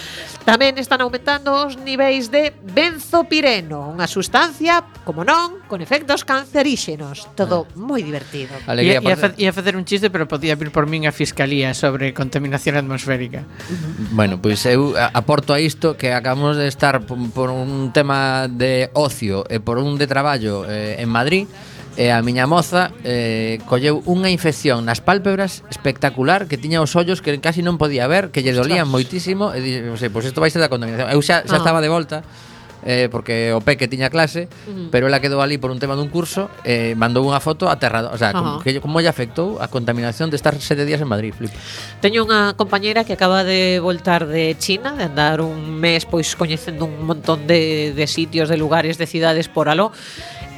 Tamén 0.48 0.80
están 0.80 1.04
aumentando 1.04 1.52
os 1.68 1.76
niveis 1.76 2.32
de 2.32 2.56
benzopireno, 2.56 3.92
unha 3.92 4.08
sustancia, 4.08 4.80
como 5.04 5.28
non, 5.28 5.60
con 5.68 5.84
efectos 5.84 6.24
canceríxenos. 6.24 7.28
Todo 7.36 7.68
ah. 7.68 7.76
moi 7.76 8.08
divertido. 8.08 8.56
Alegría, 8.72 9.04
ia, 9.04 9.36
ia 9.36 9.52
facer 9.52 9.76
un 9.76 9.84
chiste, 9.84 10.08
pero 10.08 10.32
podía 10.32 10.56
vir 10.56 10.72
por 10.72 10.88
min 10.88 11.04
a 11.04 11.12
Fiscalía 11.12 11.76
sobre 11.76 12.16
contaminación 12.16 12.80
atmosférica. 12.80 13.44
bueno, 14.16 14.40
pois 14.40 14.64
pues 14.64 14.72
eu 14.72 14.96
aporto 14.96 15.52
a 15.52 15.60
isto 15.60 16.00
que 16.00 16.16
acabamos 16.16 16.56
de 16.56 16.69
estar 16.70 17.02
por 17.04 17.50
un 17.50 17.92
tema 17.92 18.48
de 18.48 18.94
ocio 18.94 19.44
e 19.50 19.60
por 19.60 19.82
un 19.82 19.98
de 19.98 20.08
traballo 20.08 20.64
eh, 20.70 21.02
en 21.02 21.10
Madrid 21.10 21.50
e 22.00 22.16
a 22.16 22.24
miña 22.24 22.48
moza 22.48 22.96
eh, 23.04 23.60
colleu 23.68 24.00
unha 24.08 24.32
infección 24.32 24.88
nas 24.88 25.04
pálpebras 25.04 25.68
espectacular 25.68 26.48
que 26.48 26.56
tiña 26.56 26.80
os 26.80 26.96
ollos 26.96 27.20
que 27.20 27.36
casi 27.44 27.60
non 27.60 27.76
podía 27.76 28.08
ver, 28.08 28.32
que 28.32 28.40
lle 28.40 28.56
dolían 28.56 28.88
moitísimo 28.88 29.52
e 29.52 29.60
dixen, 29.60 29.92
pois 29.92 30.08
pues 30.08 30.24
isto 30.32 30.40
vai 30.40 30.48
ser 30.48 30.64
da 30.64 30.72
contaminación. 30.72 31.12
Eu 31.12 31.20
xa, 31.20 31.44
xa 31.44 31.58
ah. 31.58 31.60
estaba 31.60 31.84
de 31.84 31.92
volta 31.92 32.24
eh, 32.86 33.10
porque 33.12 33.52
o 33.54 33.62
Peque 33.62 33.88
tiña 33.88 34.10
clase, 34.10 34.48
uh 34.68 34.72
-huh. 34.72 34.88
pero 34.92 35.08
ela 35.08 35.20
quedou 35.20 35.42
ali 35.42 35.58
por 35.58 35.72
un 35.72 35.80
tema 35.80 35.96
dun 35.96 36.08
curso, 36.08 36.50
eh, 36.64 36.96
mandou 36.96 37.26
unha 37.26 37.40
foto 37.44 37.68
aterrado, 37.68 38.12
o 38.12 38.18
sea, 38.18 38.32
como, 38.32 38.60
que, 38.64 38.80
como 38.80 39.00
lle 39.04 39.12
afectou 39.12 39.60
a 39.60 39.68
contaminación 39.68 40.32
de 40.32 40.38
estar 40.40 40.56
sete 40.60 40.86
días 40.88 41.02
en 41.02 41.10
Madrid, 41.10 41.36
flip. 41.36 41.52
Teño 42.00 42.24
unha 42.24 42.56
compañeira 42.56 43.04
que 43.04 43.14
acaba 43.14 43.44
de 43.44 43.80
voltar 43.84 44.28
de 44.28 44.56
China, 44.60 44.96
de 44.96 45.08
andar 45.08 45.42
un 45.44 45.80
mes 45.80 46.08
pois 46.08 46.36
coñecendo 46.36 46.86
un 46.88 47.04
montón 47.04 47.48
de, 47.48 47.92
de 47.92 48.06
sitios, 48.08 48.48
de 48.48 48.58
lugares, 48.58 48.98
de 48.98 49.08
cidades 49.08 49.48
por 49.52 49.68
aló, 49.68 49.92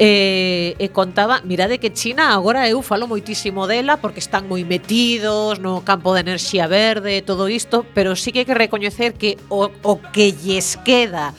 e, 0.02 0.76
eh, 0.78 0.84
e 0.84 0.90
contaba, 0.90 1.42
mirade 1.46 1.78
que 1.78 1.94
China 1.94 2.34
agora 2.34 2.66
eu 2.66 2.82
falo 2.82 3.06
moitísimo 3.06 3.70
dela 3.70 4.02
porque 4.02 4.18
están 4.18 4.50
moi 4.50 4.66
metidos 4.66 5.62
no 5.62 5.86
campo 5.86 6.18
de 6.18 6.26
enerxía 6.26 6.66
verde 6.66 7.20
e 7.20 7.22
todo 7.22 7.46
isto, 7.46 7.86
pero 7.94 8.18
sí 8.18 8.34
que 8.34 8.42
hai 8.42 8.48
que 8.50 8.58
recoñecer 8.58 9.14
que 9.14 9.38
o, 9.46 9.70
o 9.70 9.94
que 10.10 10.34
lles 10.34 10.82
queda 10.82 11.38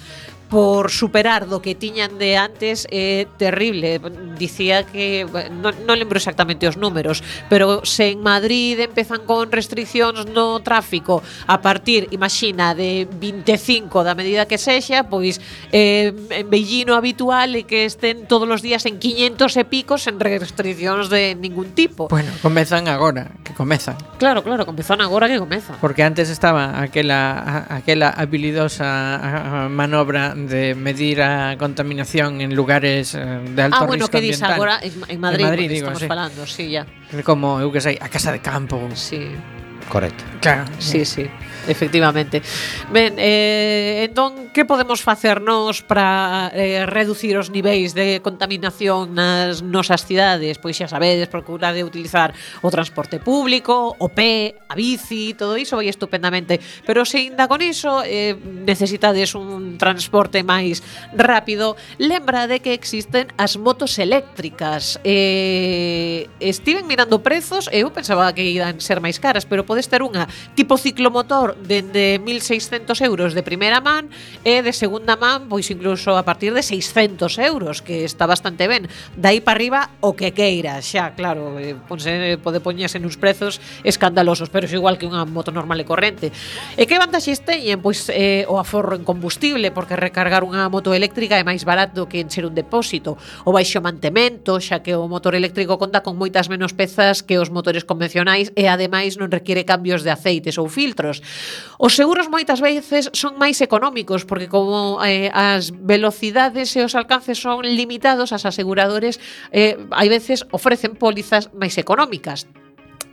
por 0.53 0.93
superar 0.93 1.49
do 1.49 1.65
que 1.65 1.73
tiñan 1.73 2.21
de 2.21 2.37
antes 2.37 2.85
é 2.93 3.25
eh, 3.25 3.31
terrible. 3.41 3.97
Dicía 4.37 4.85
que 4.85 5.25
non, 5.49 5.73
non 5.89 5.97
lembro 5.97 6.21
exactamente 6.21 6.69
os 6.69 6.77
números, 6.77 7.25
pero 7.49 7.89
se 7.89 8.13
en 8.13 8.21
Madrid 8.21 8.77
empezan 8.77 9.25
con 9.25 9.49
restriccións 9.49 10.29
no 10.29 10.61
tráfico 10.61 11.25
a 11.49 11.65
partir, 11.65 12.13
imagina, 12.13 12.77
de 12.77 13.09
25 13.09 14.05
da 14.05 14.13
medida 14.13 14.45
que 14.45 14.61
sexa, 14.61 15.09
pois 15.09 15.41
eh, 15.73 16.13
en 16.13 16.45
Beijing 16.53 16.93
o 16.93 17.01
habitual 17.01 17.57
é 17.57 17.65
que 17.65 17.89
estén 17.89 18.29
todos 18.29 18.45
os 18.45 18.61
días 18.61 18.85
en 18.85 19.01
500 19.01 19.57
e 19.57 19.65
picos 19.65 20.05
en 20.05 20.21
restriccións 20.21 21.09
de 21.09 21.33
ningún 21.33 21.73
tipo. 21.73 22.13
Bueno, 22.13 22.29
comezan 22.45 22.93
agora 22.93 23.33
que 23.53 23.57
comezan. 23.57 23.97
Claro, 24.19 24.43
claro, 24.43 24.65
comezan 24.65 25.01
agora 25.01 25.29
que 25.29 25.39
comezan. 25.39 25.77
Porque 25.81 26.03
antes 26.03 26.31
estaba 26.31 26.81
aquela 26.81 27.67
aquela 27.69 28.09
habilidosa 28.11 29.69
manobra 29.71 30.35
de 30.35 30.75
medir 30.75 31.23
a 31.23 31.57
contaminación 31.59 32.41
en 32.41 32.55
lugares 32.55 33.15
eh, 33.15 33.21
de 33.21 33.63
alto 33.63 33.77
ah, 33.81 33.87
bueno, 33.87 34.07
risco 34.07 34.19
que 34.19 34.21
dis 34.21 34.43
agora 34.43 34.81
en 34.83 35.21
Madrid, 35.21 35.41
en 35.41 35.47
Madrid 35.47 35.69
digo, 35.69 35.87
estamos 35.87 36.01
sí. 36.01 36.07
falando, 36.09 36.47
sí, 36.47 36.71
ya. 36.71 36.87
Como, 37.25 37.61
eu 37.61 37.71
que 37.71 37.81
sei, 37.81 38.01
a 38.01 38.09
casa 38.09 38.33
de 38.33 38.41
campo. 38.41 38.81
Sí. 38.97 39.29
Correcto. 39.89 40.25
Claro. 40.41 40.65
Sí, 40.79 41.05
sí. 41.05 41.25
sí. 41.25 41.31
Efectivamente. 41.69 42.43
Ben, 42.91 43.15
eh, 43.19 44.07
entón, 44.09 44.51
que 44.51 44.65
podemos 44.65 45.01
facernos 45.01 45.83
para 45.83 46.51
eh, 46.55 46.87
reducir 46.87 47.39
os 47.39 47.51
niveis 47.55 47.95
de 47.95 48.19
contaminación 48.19 49.15
nas 49.15 49.63
nosas 49.63 50.03
cidades? 50.03 50.59
Pois 50.59 50.75
xa 50.75 50.91
sabedes, 50.91 51.31
procurade 51.31 51.87
utilizar 51.87 52.35
o 52.67 52.69
transporte 52.69 53.23
público, 53.23 53.95
o 53.95 54.11
pé, 54.11 54.59
a 54.67 54.75
bici, 54.75 55.39
todo 55.39 55.55
iso 55.55 55.79
vai 55.79 55.87
estupendamente. 55.87 56.59
Pero 56.83 57.07
se 57.07 57.23
inda 57.23 57.47
con 57.47 57.63
iso 57.63 58.03
eh, 58.03 58.35
necesitades 58.67 59.39
un 59.39 59.79
transporte 59.79 60.43
máis 60.43 60.83
rápido, 61.15 61.79
lembrade 62.03 62.59
que 62.59 62.75
existen 62.75 63.31
as 63.39 63.55
motos 63.55 64.03
eléctricas. 64.03 64.99
Eh, 65.07 66.27
estiven 66.43 66.91
mirando 66.91 67.23
prezos, 67.23 67.71
eu 67.71 67.95
pensaba 67.95 68.35
que 68.35 68.43
iban 68.51 68.83
ser 68.83 68.99
máis 68.99 69.23
caras, 69.23 69.47
pero 69.47 69.63
podes 69.63 69.87
ter 69.87 70.03
unha 70.03 70.27
tipo 70.59 70.75
ciclomotor 70.75 71.52
dende 71.61 72.21
1.600 72.21 73.01
euros 73.05 73.35
de 73.35 73.43
primeira 73.43 73.81
man 73.81 74.09
e 74.43 74.63
de 74.63 74.73
segunda 74.73 75.17
man, 75.17 75.47
pois 75.49 75.69
incluso 75.69 76.17
a 76.17 76.25
partir 76.25 76.55
de 76.55 76.63
600 76.63 77.39
euros, 77.39 77.83
que 77.83 78.05
está 78.05 78.27
bastante 78.27 78.67
ben. 78.69 78.89
Dai 79.17 79.41
para 79.41 79.59
arriba 79.59 79.81
o 80.01 80.17
que 80.17 80.33
queira, 80.33 80.81
xa, 80.81 81.13
claro, 81.13 81.59
eh, 81.61 81.77
ponse, 81.77 82.39
pode 82.41 82.65
poñerse 82.65 82.97
nuns 82.99 83.21
prezos 83.21 83.61
escandalosos, 83.85 84.49
pero 84.49 84.65
é 84.65 84.73
igual 84.73 84.97
que 84.97 85.05
unha 85.05 85.25
moto 85.29 85.53
normal 85.53 85.81
e 85.81 85.87
corrente. 85.87 86.33
E 86.79 86.89
que 86.89 86.97
vantaxes 86.97 87.45
teñen? 87.45 87.85
Pois 87.85 88.09
eh, 88.09 88.49
o 88.49 88.57
aforro 88.57 88.97
en 88.97 89.05
combustible, 89.05 89.71
porque 89.71 89.99
recargar 89.99 90.47
unha 90.47 90.67
moto 90.73 90.97
eléctrica 90.97 91.37
é 91.37 91.45
máis 91.45 91.67
barato 91.69 92.09
que 92.09 92.23
encher 92.23 92.49
un 92.49 92.55
depósito. 92.57 93.21
O 93.45 93.53
baixo 93.53 93.83
mantemento, 93.85 94.57
xa 94.63 94.81
que 94.81 94.97
o 94.97 95.07
motor 95.11 95.35
eléctrico 95.35 95.77
conta 95.77 96.01
con 96.01 96.17
moitas 96.17 96.49
menos 96.49 96.73
pezas 96.73 97.21
que 97.21 97.39
os 97.39 97.51
motores 97.51 97.85
convencionais 97.85 98.55
e 98.57 98.71
ademais 98.71 99.19
non 99.19 99.29
requiere 99.29 99.67
cambios 99.69 100.03
de 100.07 100.11
aceites 100.15 100.57
ou 100.57 100.71
filtros. 100.71 101.21
Os 101.79 101.95
seguros 101.99 102.29
moitas 102.31 102.63
veces 102.63 103.11
son 103.13 103.39
máis 103.39 103.59
económicos 103.61 104.25
porque 104.25 104.47
como 104.47 105.03
eh, 105.03 105.31
as 105.35 105.75
velocidades 105.75 106.75
e 106.79 106.85
os 106.87 106.95
alcances 106.95 107.39
son 107.39 107.63
limitados, 107.67 108.31
as 108.31 108.47
aseguradores 108.47 109.19
eh, 109.51 109.79
hai 109.91 110.09
veces 110.11 110.47
ofrecen 110.55 110.95
pólizas 110.95 111.51
máis 111.55 111.75
económicas. 111.79 112.47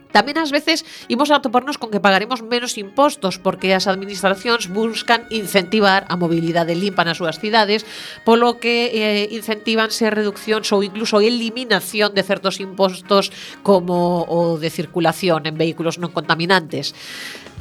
Tamén 0.10 0.42
ás 0.42 0.50
veces 0.50 0.82
imos 1.06 1.30
a 1.30 1.38
toparnos 1.38 1.78
con 1.78 1.94
que 1.94 2.02
pagaremos 2.02 2.42
menos 2.42 2.82
impostos 2.82 3.38
porque 3.38 3.78
as 3.78 3.86
administracións 3.86 4.66
buscan 4.74 5.30
incentivar 5.30 6.10
a 6.10 6.18
mobilidade 6.18 6.74
limpa 6.74 7.06
nas 7.06 7.22
súas 7.22 7.38
cidades, 7.38 7.86
polo 8.26 8.58
que 8.58 8.90
eh, 8.90 9.30
incentivanse 9.30 10.10
reduccións 10.10 10.66
ou 10.74 10.82
incluso 10.82 11.22
eliminación 11.22 12.18
de 12.18 12.26
certos 12.26 12.58
impostos 12.58 13.30
como 13.62 14.26
o 14.26 14.58
de 14.58 14.74
circulación 14.74 15.46
en 15.46 15.54
vehículos 15.62 16.02
non 16.02 16.10
contaminantes. 16.10 16.98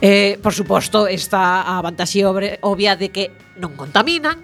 Eh, 0.00 0.40
por 0.40 0.56
suposto, 0.56 1.04
está 1.04 1.68
a 1.68 1.76
vantaxe 1.84 2.24
obvia 2.24 2.96
de 2.96 3.12
que 3.12 3.34
non 3.60 3.74
contaminan, 3.76 4.40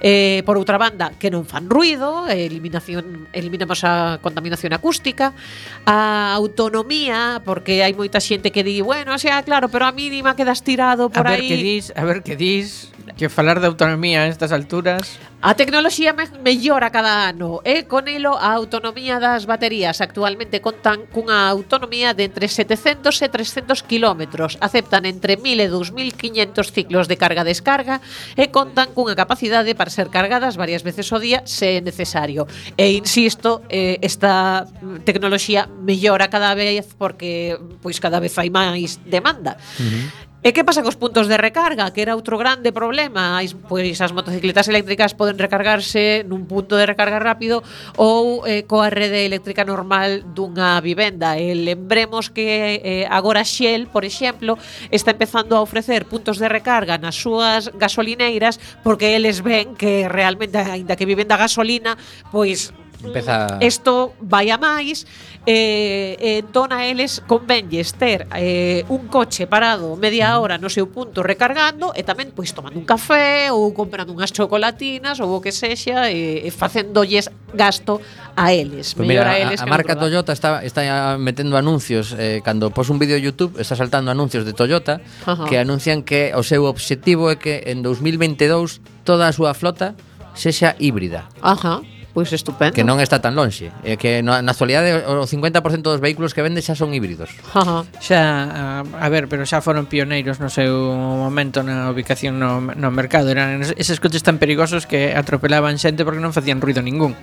Eh, 0.00 0.42
por 0.46 0.54
outra 0.54 0.78
banda, 0.78 1.10
que 1.18 1.26
non 1.26 1.42
fan 1.42 1.66
ruido, 1.66 2.30
eliminación, 2.30 3.26
eliminamos 3.34 3.82
a 3.82 4.22
contaminación 4.22 4.70
acústica, 4.70 5.34
a 5.82 6.34
autonomía, 6.38 7.42
porque 7.42 7.82
hai 7.82 7.90
moita 7.98 8.22
xente 8.22 8.54
que 8.54 8.62
di, 8.62 8.78
bueno, 8.78 9.18
xa, 9.18 9.42
claro, 9.42 9.66
pero 9.66 9.90
a 9.90 9.92
mínima 9.92 10.38
quedas 10.38 10.62
tirado 10.62 11.10
por 11.10 11.26
a 11.26 11.34
ver 11.34 11.42
aí. 11.42 11.50
Que 11.50 11.58
dis, 11.58 11.84
a 11.98 12.02
ver 12.06 12.22
que 12.22 12.38
dis, 12.38 12.94
Que 13.16 13.28
falar 13.28 13.60
de 13.60 13.66
autonomía 13.66 14.22
a 14.22 14.26
estas 14.26 14.52
alturas... 14.52 15.18
A 15.38 15.54
tecnoloxía 15.54 16.10
me 16.18 16.26
mellora 16.42 16.90
cada 16.90 17.30
ano 17.30 17.62
e 17.62 17.86
con 17.86 18.10
elo 18.10 18.34
a 18.34 18.58
autonomía 18.58 19.22
das 19.22 19.46
baterías 19.46 20.02
actualmente 20.02 20.58
contan 20.58 21.06
cunha 21.14 21.46
autonomía 21.46 22.10
de 22.10 22.26
entre 22.26 22.50
700 22.50 23.14
e 23.22 23.30
300 23.30 23.86
km, 23.86 24.50
aceptan 24.58 25.06
entre 25.06 25.38
1000 25.38 25.62
e 25.62 25.68
2500 25.70 26.74
ciclos 26.74 27.06
de 27.06 27.14
carga-descarga 27.14 28.02
e 28.34 28.50
contan 28.50 28.90
cunha 28.90 29.14
capacidade 29.14 29.78
para 29.78 29.94
ser 29.94 30.10
cargadas 30.10 30.58
varias 30.58 30.82
veces 30.82 31.06
ao 31.14 31.22
día 31.22 31.46
se 31.46 31.78
é 31.78 31.80
necesario. 31.86 32.50
E 32.74 32.98
insisto, 32.98 33.62
eh, 33.70 34.02
esta 34.02 34.66
tecnoloxía 35.06 35.70
mellora 35.70 36.26
cada 36.34 36.50
vez 36.58 36.98
porque 36.98 37.54
pois 37.78 38.02
cada 38.02 38.18
vez 38.18 38.34
hai 38.42 38.50
máis 38.50 38.98
demanda. 39.06 39.54
Uh 39.78 39.86
-huh. 39.86 40.27
E 40.48 40.56
que 40.56 40.64
pasa 40.64 40.80
cos 40.80 40.96
puntos 40.96 41.28
de 41.28 41.36
recarga, 41.36 41.92
que 41.92 42.00
era 42.00 42.16
outro 42.16 42.40
grande 42.40 42.72
problema? 42.72 43.36
As, 43.36 43.52
pois 43.52 44.00
as 44.00 44.16
motocicletas 44.16 44.64
eléctricas 44.72 45.12
poden 45.12 45.36
recargarse 45.36 46.24
nun 46.24 46.48
punto 46.48 46.72
de 46.72 46.88
recarga 46.88 47.20
rápido 47.20 47.60
ou 48.00 48.48
eh, 48.48 48.64
coa 48.64 48.88
rede 48.88 49.28
eléctrica 49.28 49.68
normal 49.68 50.24
dunha 50.32 50.80
vivenda. 50.80 51.36
E 51.36 51.52
lembremos 51.52 52.32
que 52.32 52.80
eh, 52.80 53.04
agora 53.12 53.44
Shell, 53.44 53.92
por 53.92 54.08
exemplo, 54.08 54.56
está 54.88 55.12
empezando 55.12 55.52
a 55.52 55.60
ofrecer 55.60 56.08
puntos 56.08 56.40
de 56.40 56.48
recarga 56.48 56.96
nas 56.96 57.20
súas 57.20 57.68
gasolineiras 57.76 58.56
porque 58.80 59.20
eles 59.20 59.44
ven 59.44 59.76
que 59.76 60.08
realmente, 60.08 60.56
aínda 60.56 60.96
que 60.96 61.04
vivenda 61.04 61.36
gasolina, 61.36 62.00
pois 62.32 62.72
Empeza... 63.04 63.58
Isto 63.60 64.14
vai 64.20 64.50
a 64.50 64.58
máis 64.58 65.06
eh, 65.46 66.42
entón 66.42 66.76
a 66.76 66.84
eles 66.84 67.22
convenlles 67.24 67.94
ter 67.96 68.28
eh, 68.36 68.84
un 68.92 69.08
coche 69.08 69.46
parado 69.46 69.96
media 69.96 70.36
hora 70.36 70.58
no 70.58 70.68
seu 70.68 70.90
punto 70.92 71.24
recargando 71.24 71.94
e 71.96 72.04
tamén 72.04 72.34
pois 72.36 72.52
tomando 72.52 72.76
un 72.76 72.84
café 72.84 73.48
ou 73.48 73.72
comprando 73.72 74.12
unhas 74.12 74.34
chocolatinas 74.34 75.22
ou 75.24 75.32
o 75.32 75.40
que 75.40 75.54
sexa 75.54 76.10
e, 76.12 76.44
e 76.44 76.50
facéndolles 76.52 77.32
gasto 77.56 78.02
a 78.36 78.52
eles. 78.52 78.92
Pues 78.92 79.08
mira, 79.08 79.30
a, 79.30 79.40
eles 79.40 79.62
a, 79.62 79.64
a 79.64 79.70
marca 79.70 79.96
Toyota 79.96 80.36
está, 80.36 80.60
está 80.66 81.16
metendo 81.16 81.56
anuncios 81.56 82.12
eh, 82.18 82.42
cando 82.44 82.68
pos 82.68 82.90
un 82.90 82.98
vídeo 82.98 83.16
YouTube 83.16 83.56
está 83.56 83.72
saltando 83.72 84.10
anuncios 84.10 84.44
de 84.44 84.52
Toyota 84.52 85.00
Ajá. 85.24 85.48
que 85.48 85.56
anuncian 85.56 86.04
que 86.04 86.34
o 86.34 86.44
seu 86.44 86.66
obxectivo 86.68 87.32
é 87.32 87.40
que 87.40 87.72
en 87.72 87.80
2022 87.80 88.84
toda 89.06 89.30
a 89.30 89.32
súa 89.32 89.54
flota 89.56 89.96
sexa 90.36 90.76
híbrida. 90.78 91.24
Ajá. 91.40 91.80
Pois 92.18 92.34
estupendo. 92.34 92.74
Que 92.74 92.82
non 92.82 92.98
está 92.98 93.22
tan 93.22 93.38
lonxe. 93.38 93.70
É 93.86 93.94
que 93.94 94.26
na, 94.26 94.42
na 94.42 94.50
actualidade 94.50 95.06
o 95.06 95.22
50% 95.22 95.86
dos 95.86 96.02
vehículos 96.02 96.34
que 96.34 96.42
vende 96.42 96.58
xa 96.66 96.74
son 96.74 96.90
híbridos. 96.90 97.30
Ajá. 97.54 97.86
Xa, 98.02 98.82
a 98.82 99.06
ver, 99.06 99.30
pero 99.30 99.46
xa 99.46 99.62
foron 99.62 99.86
pioneiros 99.86 100.42
no 100.42 100.50
seu 100.50 100.98
momento 100.98 101.62
na 101.62 101.86
ubicación 101.86 102.42
no, 102.42 102.58
no 102.58 102.90
mercado. 102.90 103.30
Eran 103.30 103.62
eses 103.62 104.02
coches 104.02 104.26
tan 104.26 104.42
perigosos 104.42 104.90
que 104.90 105.14
atropelaban 105.14 105.78
xente 105.78 106.02
porque 106.02 106.18
non 106.18 106.34
facían 106.34 106.58
ruido 106.58 106.82
ningún. 106.82 107.14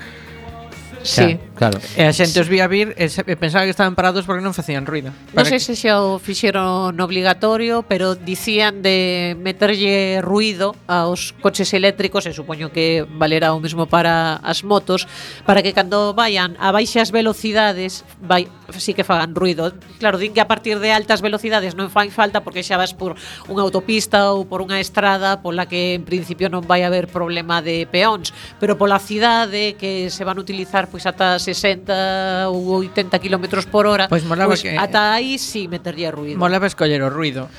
Sí. 1.06 1.38
Claro. 1.56 1.78
E 1.96 2.04
a 2.04 2.12
xente 2.12 2.42
os 2.42 2.50
vía 2.50 2.68
vir 2.68 2.92
e 3.00 3.08
se- 3.08 3.24
e 3.24 3.36
pensaba 3.40 3.64
que 3.64 3.72
estaban 3.72 3.94
parados 3.96 4.26
porque 4.28 4.44
non 4.44 4.52
facían 4.52 4.84
ruido. 4.90 5.14
Non 5.38 5.46
sei 5.48 5.62
que... 5.62 5.64
se 5.64 5.74
xa 5.78 6.02
o 6.04 6.20
fixeron 6.20 6.98
obligatorio, 7.00 7.86
pero 7.88 8.18
dicían 8.18 8.82
de 8.84 9.38
meterlle 9.40 10.20
ruido 10.20 10.76
aos 10.90 11.32
coches 11.40 11.72
eléctricos, 11.72 12.26
e 12.28 12.34
supoño 12.36 12.74
que 12.76 13.06
valerá 13.08 13.54
o 13.56 13.62
mesmo 13.64 13.86
para 13.88 14.42
as 14.44 14.66
motos, 14.68 15.08
para 15.48 15.64
que 15.64 15.72
cando 15.72 16.12
vayan 16.18 16.58
a 16.60 16.74
baixas 16.76 17.14
velocidades, 17.16 18.04
vai, 18.20 18.50
sí 18.76 18.92
que 18.98 19.06
fagan 19.08 19.32
ruido. 19.38 19.72
Claro, 20.02 20.18
din 20.20 20.34
que 20.36 20.42
a 20.44 20.50
partir 20.50 20.82
de 20.84 20.92
altas 20.92 21.22
velocidades 21.24 21.78
non 21.78 21.88
fai 21.88 22.12
falta 22.12 22.44
porque 22.44 22.66
xa 22.66 22.76
vas 22.76 22.92
por 22.98 23.16
unha 23.48 23.64
autopista 23.64 24.34
ou 24.36 24.44
por 24.50 24.60
unha 24.60 24.82
estrada 24.82 25.40
pola 25.40 25.70
que 25.70 25.96
en 25.96 26.04
principio 26.04 26.50
non 26.52 26.66
vai 26.66 26.82
haber 26.84 27.08
problema 27.08 27.62
de 27.64 27.86
peóns, 27.88 28.34
pero 28.60 28.76
pola 28.76 29.00
cidade 29.00 29.80
que 29.80 30.12
se 30.12 30.26
van 30.28 30.36
utilizar 30.42 30.92
pois 30.96 31.04
ata 31.04 31.36
60 31.36 32.56
ou 32.56 32.88
80 32.88 33.20
km 33.20 33.68
por 33.68 33.84
hora. 33.84 34.08
Pois 34.08 34.24
molaba 34.24 34.56
pois, 34.56 34.64
que... 34.64 34.80
Ata 34.80 35.12
aí 35.12 35.36
si 35.36 35.68
sí, 35.68 35.68
meterlle 35.68 36.08
ruido. 36.08 36.40
Molaba 36.40 36.72
escoller 36.72 37.04
o 37.04 37.12
ruido. 37.12 37.52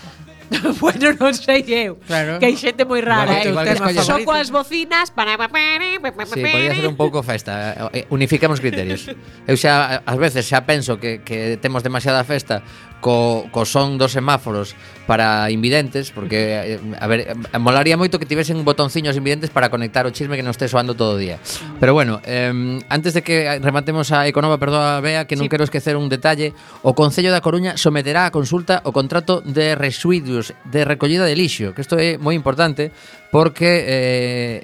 bueno, 0.81 1.13
non 1.21 1.37
sei 1.37 1.69
eu. 1.69 2.01
Claro. 2.09 2.41
Que 2.41 2.49
hai 2.49 2.57
xente 2.57 2.89
moi 2.89 3.05
rara, 3.05 3.45
bueno, 3.45 3.61
eh. 3.61 3.77
Tema 3.77 3.93
Só 4.01 4.17
coas 4.25 4.49
bocinas 4.49 5.13
para 5.13 5.37
Sí, 5.37 6.41
podía 6.41 6.73
ser 6.73 6.89
un 6.89 6.97
pouco 6.97 7.21
festa. 7.21 7.93
Eh, 7.93 8.09
unificamos 8.09 8.65
criterios. 8.65 9.11
Eu 9.45 9.61
xa 9.61 10.01
ás 10.01 10.17
veces 10.17 10.49
xa 10.49 10.65
penso 10.65 10.97
que 10.97 11.21
que 11.21 11.61
temos 11.61 11.85
demasiada 11.85 12.25
festa 12.25 12.65
co, 13.07 13.47
co 13.55 13.63
son 13.63 14.03
dos 14.03 14.11
semáforos 14.11 14.75
para 15.07 15.49
invidentes, 15.55 16.11
porque 16.11 16.75
eh, 16.75 16.81
a 16.99 17.07
ver, 17.07 17.21
eh, 17.31 17.59
molaría 17.63 17.95
moito 17.95 18.19
que 18.19 18.27
tivesen 18.27 18.67
botonciños 18.67 19.15
invidentes 19.15 19.55
para 19.55 19.71
conectar 19.71 20.03
o 20.03 20.11
chisme 20.11 20.35
que 20.35 20.43
non 20.43 20.51
este 20.51 20.67
soando 20.67 20.99
todo 20.99 21.15
o 21.15 21.21
día. 21.23 21.39
Pero 21.79 21.95
bueno, 21.95 22.19
eh, 22.27 22.51
antes 22.91 23.15
de 23.15 23.23
que 23.23 23.63
rematemos 23.63 24.11
a 24.11 24.27
Econova, 24.27 24.59
perdoa 24.59 24.99
Bea, 24.99 25.31
que 25.31 25.39
non 25.39 25.47
sí. 25.47 25.51
quero 25.55 25.63
esquecer 25.63 25.95
un 25.95 26.11
detalle, 26.11 26.51
o 26.83 26.99
Concello 26.99 27.31
da 27.31 27.39
Coruña 27.39 27.79
someterá 27.79 28.27
a 28.27 28.35
consulta 28.35 28.83
o 28.83 28.91
contrato 28.91 29.39
de 29.39 29.79
residuos 29.79 30.51
de 30.67 30.83
recollida 30.83 31.23
de 31.31 31.39
lixo, 31.39 31.79
que 31.79 31.87
isto 31.87 31.95
é 32.03 32.19
moi 32.19 32.35
importante 32.35 32.91
porque 33.31 33.87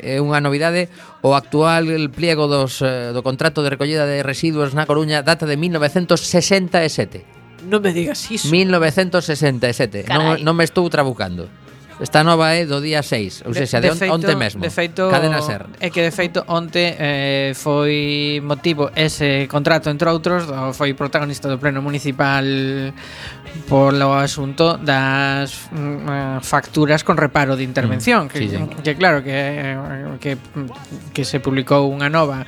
eh, 0.02 0.18
é 0.18 0.18
unha 0.18 0.42
novidade 0.42 0.90
o 1.22 1.38
actual 1.38 1.86
pliego 2.10 2.50
dos, 2.50 2.82
eh, 2.82 3.14
do 3.14 3.22
contrato 3.22 3.62
de 3.62 3.70
recollida 3.70 4.02
de 4.02 4.26
residuos 4.26 4.74
na 4.74 4.82
Coruña 4.82 5.22
data 5.22 5.46
de 5.46 5.54
1967. 5.54 7.41
Non 7.68 7.80
me 7.80 7.94
digas 7.94 8.18
iso. 8.30 8.50
1967. 8.50 10.04
Carai. 10.08 10.42
Non, 10.42 10.52
non 10.52 10.54
me 10.58 10.64
estou 10.66 10.86
trabucando. 10.90 11.46
Esta 12.02 12.24
nova 12.24 12.50
é 12.50 12.66
do 12.66 12.80
día 12.80 12.98
6, 12.98 13.46
ou 13.46 13.54
seja, 13.54 13.78
de, 13.78 13.90
de 13.90 13.94
feito, 13.94 14.14
onte 14.14 14.34
mesmo. 14.34 14.58
De 14.58 14.70
feito, 14.74 15.06
Cadena 15.06 15.38
Ser. 15.38 15.70
É 15.78 15.86
que 15.86 16.02
de 16.02 16.10
feito 16.10 16.42
onte 16.50 16.98
eh, 16.98 17.52
foi 17.54 18.42
motivo 18.42 18.90
ese 18.96 19.46
contrato 19.46 19.86
entre 19.86 20.10
outros, 20.10 20.48
foi 20.74 20.98
protagonista 20.98 21.46
do 21.46 21.62
pleno 21.62 21.78
municipal 21.78 22.42
polo 23.68 24.18
asunto 24.18 24.80
das 24.82 25.68
mm, 25.70 25.78
eh, 25.78 26.38
facturas 26.42 27.04
con 27.04 27.14
reparo 27.14 27.54
de 27.54 27.62
intervención, 27.62 28.26
mm, 28.26 28.28
que, 28.34 28.38
sí, 28.38 28.48
sí. 28.50 28.58
que 28.82 28.98
claro 28.98 29.22
que 29.22 29.30
eh, 29.30 30.18
que 30.18 30.34
que 31.12 31.22
se 31.22 31.38
publicou 31.38 31.86
unha 31.86 32.10
nova 32.10 32.42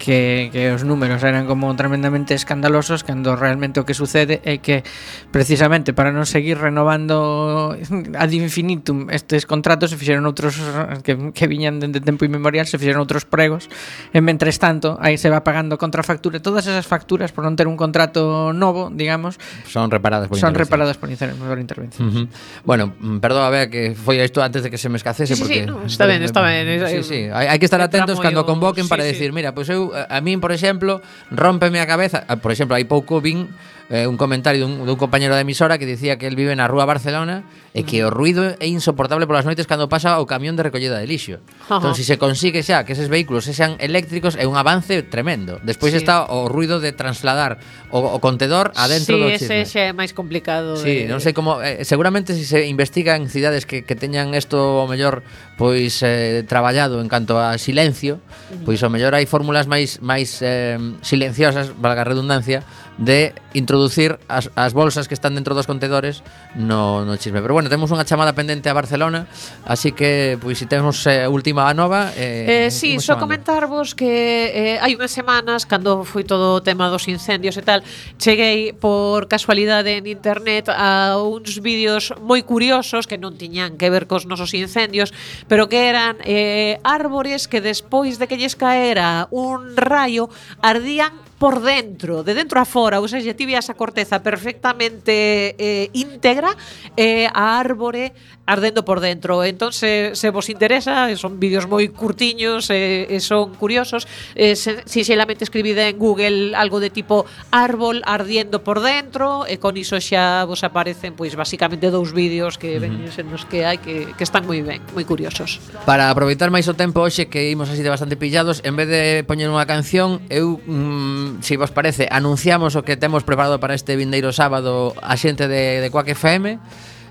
que, 0.00 0.48
que 0.50 0.72
os 0.72 0.82
números 0.82 1.22
eran 1.22 1.44
como 1.46 1.76
tremendamente 1.76 2.32
escandalosos 2.34 3.04
cando 3.04 3.36
realmente 3.36 3.78
o 3.78 3.84
que 3.84 3.92
sucede 3.92 4.40
é 4.48 4.58
que 4.58 4.82
precisamente 5.30 5.92
para 5.92 6.10
non 6.10 6.24
seguir 6.24 6.56
renovando 6.56 7.76
ad 8.16 8.30
infinitum 8.32 9.12
estes 9.12 9.44
contratos 9.44 9.92
se 9.92 10.00
fixeron 10.00 10.24
outros 10.24 10.56
que, 11.04 11.30
que 11.36 11.44
viñan 11.46 11.78
dende 11.78 12.00
tempo 12.00 12.24
inmemorial 12.24 12.64
se 12.64 12.80
fixeron 12.80 13.04
outros 13.04 13.28
pregos 13.28 13.68
e 14.10 14.18
mentres 14.24 14.56
tanto 14.56 14.96
aí 14.98 15.20
se 15.20 15.28
va 15.28 15.44
pagando 15.44 15.76
contrafactura 15.76 16.40
todas 16.40 16.64
esas 16.64 16.88
facturas 16.88 17.30
por 17.30 17.44
non 17.44 17.54
ter 17.54 17.68
un 17.68 17.76
contrato 17.76 18.56
novo 18.56 18.88
digamos 18.88 19.36
son 19.68 19.92
reparadas 19.92 20.32
por 20.32 20.40
son 20.40 20.56
reparadas 20.56 20.96
por, 20.96 21.12
inter 21.12 21.36
por 21.36 21.60
intervención 21.60 22.08
uh 22.08 22.10
-huh. 22.10 22.26
bueno 22.64 22.96
mm, 22.96 23.20
perdón 23.20 23.44
a 23.44 23.52
ver 23.52 23.68
que 23.68 23.92
foi 23.92 24.16
isto 24.24 24.40
antes 24.40 24.64
de 24.64 24.72
que 24.72 24.80
se 24.80 24.88
me 24.88 24.96
escacese 24.96 25.36
sí, 25.36 25.40
porque 25.44 25.60
sí, 25.60 25.68
no, 25.68 25.84
está 25.84 26.08
ben 26.08 26.24
está 26.24 26.40
ben 26.40 26.64
sí, 26.88 27.04
sí. 27.04 27.20
hai, 27.28 27.52
hai 27.52 27.58
que 27.60 27.68
estar 27.68 27.84
atentos 27.84 28.16
cando 28.16 28.48
convoquen 28.48 28.88
sí, 28.88 28.90
para 28.90 29.04
sí. 29.04 29.12
decir 29.12 29.36
mira, 29.36 29.52
pois 29.52 29.68
pues 29.68 29.76
eu 29.76 29.89
a, 29.94 30.18
min, 30.22 30.40
por 30.40 30.52
exemplo, 30.52 31.02
rómpeme 31.30 31.80
a 31.80 31.86
cabeza, 31.86 32.24
por 32.40 32.50
exemplo, 32.50 32.74
hai 32.76 32.84
pouco 32.84 33.18
vin 33.18 33.50
eh, 33.90 34.06
un 34.06 34.16
comentario 34.16 34.64
dun, 34.64 34.86
dun 34.86 34.94
compañero 34.94 35.34
da 35.34 35.42
emisora 35.42 35.76
que 35.76 35.84
dicía 35.84 36.14
que 36.14 36.30
el 36.30 36.38
vive 36.38 36.54
na 36.54 36.70
rúa 36.70 36.86
Barcelona 36.86 37.42
e 37.74 37.82
que 37.82 38.06
o 38.06 38.10
ruido 38.10 38.54
é 38.58 38.66
insoportable 38.70 39.26
polas 39.26 39.42
noites 39.46 39.66
cando 39.66 39.90
pasa 39.90 40.22
o 40.22 40.26
camión 40.30 40.54
de 40.54 40.62
recollida 40.62 40.98
de 40.98 41.06
lixo. 41.10 41.42
Ajá. 41.66 41.82
Entón, 41.82 41.98
se 41.98 42.06
se 42.06 42.18
consigue 42.18 42.62
xa 42.62 42.86
que 42.86 42.94
eses 42.94 43.10
vehículos 43.10 43.50
sean 43.50 43.74
eléctricos 43.82 44.38
é 44.38 44.46
un 44.46 44.54
avance 44.54 45.02
tremendo. 45.02 45.58
Despois 45.66 45.90
sí. 45.90 45.98
está 45.98 46.30
o 46.30 46.46
ruido 46.46 46.78
de 46.78 46.94
trasladar 46.94 47.58
o, 47.90 47.98
o 47.98 48.18
contedor 48.22 48.70
adentro 48.78 49.18
sí, 49.18 49.22
do 49.22 49.28
chisme. 49.34 49.66
Sí, 49.66 49.66
ese 49.66 49.72
xa 49.74 49.82
é 49.90 49.92
máis 49.92 50.14
complicado. 50.14 50.78
Sí, 50.78 51.06
de... 51.06 51.10
non 51.10 51.18
sei 51.18 51.34
como... 51.34 51.58
Eh, 51.58 51.82
seguramente 51.82 52.38
se 52.38 52.46
se 52.46 52.66
investiga 52.70 53.18
en 53.18 53.26
cidades 53.26 53.66
que, 53.66 53.82
que 53.82 53.98
teñan 53.98 54.38
isto 54.38 54.82
o 54.82 54.86
mellor 54.86 55.26
pois 55.58 55.98
eh, 56.06 56.46
traballado 56.46 57.02
en 57.02 57.10
canto 57.10 57.42
a 57.42 57.58
silencio, 57.58 58.22
pois 58.62 58.78
o 58.82 58.88
mellor 58.88 59.18
hai 59.18 59.26
fórmulas 59.26 59.66
máis 59.66 59.98
máis 59.98 60.38
eh, 60.46 60.78
silenciosas, 61.02 61.74
valga 61.74 62.02
a 62.02 62.08
redundancia, 62.08 62.62
de 63.00 63.32
introducir 63.54 64.20
as, 64.28 64.52
as 64.54 64.76
bolsas 64.76 65.08
que 65.08 65.16
están 65.16 65.34
dentro 65.34 65.56
dos 65.56 65.66
contedores 65.66 66.22
no, 66.54 67.04
no 67.04 67.16
chisme. 67.16 67.40
Pero 67.40 67.56
bueno, 67.56 67.72
temos 67.72 67.88
unha 67.90 68.04
chamada 68.04 68.36
pendente 68.36 68.68
a 68.68 68.76
Barcelona, 68.76 69.24
así 69.64 69.96
que 69.96 70.36
pois 70.38 70.60
se 70.60 70.68
temos 70.68 71.00
eh, 71.08 71.24
última 71.26 71.66
a 71.66 71.74
nova... 71.74 72.12
Eh, 72.14 72.68
eh 72.68 72.70
sí, 72.70 73.00
só 73.00 73.16
so 73.16 73.18
comentarvos 73.18 73.96
que 73.96 74.76
eh, 74.76 74.84
hai 74.84 74.92
unhas 74.94 75.10
semanas, 75.10 75.64
cando 75.64 76.04
foi 76.04 76.28
todo 76.28 76.60
o 76.60 76.62
tema 76.62 76.92
dos 76.92 77.08
incendios 77.08 77.56
e 77.56 77.64
tal, 77.64 77.80
cheguei 78.20 78.76
por 78.76 79.26
casualidade 79.32 79.96
en 79.96 80.04
internet 80.04 80.68
a 80.68 81.16
uns 81.16 81.56
vídeos 81.64 82.12
moi 82.20 82.44
curiosos 82.44 83.08
que 83.08 83.16
non 83.16 83.40
tiñan 83.40 83.80
que 83.80 83.88
ver 83.88 84.04
cos 84.04 84.28
nosos 84.28 84.52
incendios, 84.52 85.16
pero 85.48 85.72
que 85.72 85.88
eran 85.88 86.20
eh, 86.28 86.76
árbores 86.84 87.48
que 87.48 87.64
despois 87.64 88.20
de 88.20 88.28
que 88.28 88.36
lles 88.36 88.60
caera 88.60 89.24
un 89.32 89.72
rayo 89.74 90.28
ardían 90.60 91.29
por 91.40 91.62
dentro, 91.62 92.22
de 92.22 92.36
dentro 92.36 92.60
a 92.60 92.68
fora, 92.68 93.00
ou 93.00 93.08
seja, 93.08 93.32
tive 93.32 93.56
a 93.56 93.64
corteza 93.72 94.20
perfectamente 94.20 95.56
eh, 95.56 95.88
íntegra 95.96 96.52
e 97.00 97.24
eh, 97.24 97.32
a 97.32 97.56
árbore 97.56 98.12
ardendo 98.44 98.84
por 98.84 99.00
dentro. 99.00 99.42
Entón, 99.44 99.72
se, 99.72 100.12
se 100.12 100.28
vos 100.28 100.50
interesa, 100.50 101.08
son 101.16 101.40
vídeos 101.40 101.64
moi 101.64 101.88
curtiños 101.88 102.68
e 102.68 103.08
eh, 103.08 103.24
son 103.24 103.56
curiosos, 103.56 104.04
eh, 104.36 104.52
sinxelamente 104.84 105.46
escribida 105.46 105.88
en 105.88 105.96
Google 105.96 106.52
algo 106.52 106.76
de 106.76 106.92
tipo 106.92 107.24
árbol 107.48 108.04
ardiendo 108.04 108.60
por 108.60 108.84
dentro 108.84 109.48
e 109.48 109.56
con 109.56 109.80
iso 109.80 109.96
xa 109.96 110.44
vos 110.44 110.60
aparecen 110.60 111.16
pois 111.16 111.32
basicamente 111.40 111.88
dous 111.88 112.12
vídeos 112.12 112.60
que 112.60 112.76
veñen 112.76 113.08
en 113.08 113.26
nos 113.32 113.48
que 113.48 113.64
hai 113.64 113.80
que, 113.80 114.12
que 114.12 114.24
están 114.28 114.44
moi 114.44 114.60
ben, 114.60 114.84
moi 114.92 115.08
curiosos. 115.08 115.56
Para 115.88 116.12
aproveitar 116.12 116.52
máis 116.52 116.68
o 116.68 116.76
tempo 116.76 117.00
hoxe 117.00 117.32
que 117.32 117.48
imos 117.48 117.72
así 117.72 117.80
de 117.80 117.88
bastante 117.88 118.20
pillados, 118.20 118.60
en 118.60 118.76
vez 118.76 118.92
de 118.92 119.24
poñer 119.24 119.48
unha 119.48 119.64
canción, 119.64 120.20
eu 120.28 120.60
mm, 120.60 121.29
se 121.38 121.54
si 121.54 121.56
vos 121.56 121.70
parece, 121.70 122.08
anunciamos 122.10 122.74
o 122.74 122.82
que 122.82 122.98
temos 122.98 123.22
preparado 123.22 123.62
para 123.62 123.78
este 123.78 123.94
vindeiro 123.94 124.34
sábado 124.34 124.98
a 124.98 125.14
xente 125.14 125.46
de, 125.46 125.78
de 125.78 125.88
Quack 125.90 126.10
FM 126.18 126.58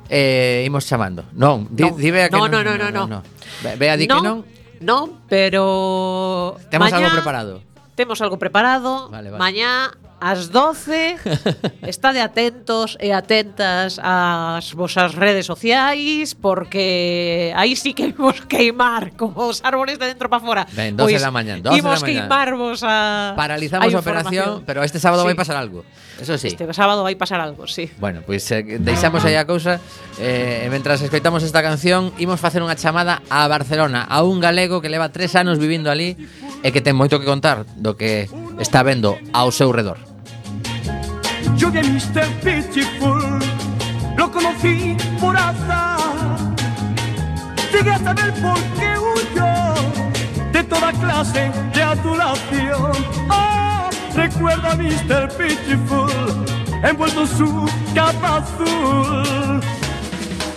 e 0.09 0.63
eh, 0.63 0.67
imos 0.67 0.83
chamando. 0.83 1.23
Non, 1.37 1.69
di, 1.69 1.85
non. 1.85 1.95
di 1.95 2.09
Bea 2.11 2.27
que 2.27 2.35
non. 2.35 2.51
Non, 2.51 2.65
non, 2.65 2.77
non, 2.77 2.91
no, 2.91 3.05
No. 3.07 3.19
Bea 3.77 3.95
di 3.95 4.09
que 4.09 4.19
non. 4.19 4.43
Non, 4.79 5.23
pero... 5.27 6.55
Temos 6.71 6.91
mañá, 6.91 7.07
algo 7.07 7.15
preparado. 7.15 7.53
Temos 7.95 8.17
algo 8.23 8.39
preparado. 8.39 9.11
Vale, 9.11 9.29
vale. 9.29 9.39
Mañá 9.39 9.91
ás 10.21 10.51
12. 10.51 11.17
Estade 11.87 12.21
atentos 12.21 12.99
e 12.99 13.11
atentas 13.15 13.99
ás 14.03 14.75
vosas 14.75 15.15
redes 15.15 15.47
sociais 15.47 16.35
porque 16.35 17.51
aí 17.55 17.75
sí 17.75 17.95
que 17.95 18.11
imos 18.11 18.43
queimar 18.51 19.15
como 19.15 19.47
os 19.47 19.63
árboles 19.63 19.97
de 19.97 20.05
dentro 20.07 20.29
para 20.29 20.43
fora. 20.43 20.63
Ben, 20.75 20.95
12 20.95 21.03
pois, 21.03 21.21
da 21.21 21.31
mañá, 21.31 21.57
12 21.57 21.79
imos 21.79 21.99
da 21.99 22.05
mañá. 22.05 22.05
queimarvos 22.05 22.79
a 22.83 23.33
Paralizamos 23.35 23.93
a 23.93 23.99
operación, 23.99 24.63
pero 24.65 24.83
este 24.83 24.99
sábado 24.99 25.23
sí. 25.23 25.27
vai 25.31 25.35
pasar 25.35 25.57
algo. 25.57 25.83
Eso 26.19 26.37
sí. 26.37 26.47
Este 26.51 26.67
sábado 26.73 27.03
vai 27.03 27.15
pasar 27.15 27.39
algo, 27.39 27.67
sí. 27.67 27.89
Bueno, 27.97 28.21
pois 28.25 28.43
pues, 28.43 28.51
eh, 28.51 28.77
deixamos 28.79 29.23
aí 29.23 29.35
a 29.39 29.47
cousa 29.47 29.79
eh, 30.19 30.65
e 30.65 30.67
mentras 30.69 30.99
escoitamos 31.01 31.43
esta 31.43 31.63
canción 31.63 32.11
imos 32.19 32.39
facer 32.43 32.59
unha 32.59 32.75
chamada 32.75 33.23
a 33.31 33.47
Barcelona 33.47 34.03
a 34.03 34.21
un 34.27 34.43
galego 34.43 34.83
que 34.83 34.91
leva 34.91 35.09
tres 35.15 35.35
anos 35.39 35.57
vivindo 35.57 35.87
ali 35.87 36.19
E 36.63 36.71
que 36.71 36.83
ten 36.83 36.95
moito 36.95 37.19
que 37.19 37.25
contar 37.25 37.63
do 37.79 37.95
que 37.95 38.27
está 38.59 38.83
vendo 38.83 39.15
ao 39.31 39.51
seu 39.51 39.71
redor 39.71 40.09
Yo 41.59 41.67
a 41.67 41.71
Mr. 41.71 42.25
Pitiful, 42.41 43.39
lo 44.17 44.31
conocí 44.31 44.95
por 45.19 45.35
azar. 45.35 45.99
Llegué 47.71 47.91
a 47.91 47.99
saber 47.99 48.33
por 48.35 48.57
qué 48.77 48.97
huyó 48.97 49.73
de 50.53 50.63
toda 50.63 50.93
clase 50.93 51.51
de 51.73 51.83
adulación. 51.83 52.93
Oh, 53.29 53.89
recuerdo 54.15 54.69
a 54.69 54.75
Mr. 54.75 55.27
Pitiful, 55.37 56.09
envuelto 56.81 57.21
en 57.21 57.27
su 57.27 57.69
capa 57.93 58.37
azul. 58.37 59.59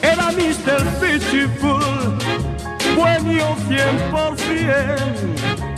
Era 0.03 0.31
Mr. 0.31 0.87
Pitiful, 1.01 2.17
bohemio 2.95 3.57
100%. 3.69 5.72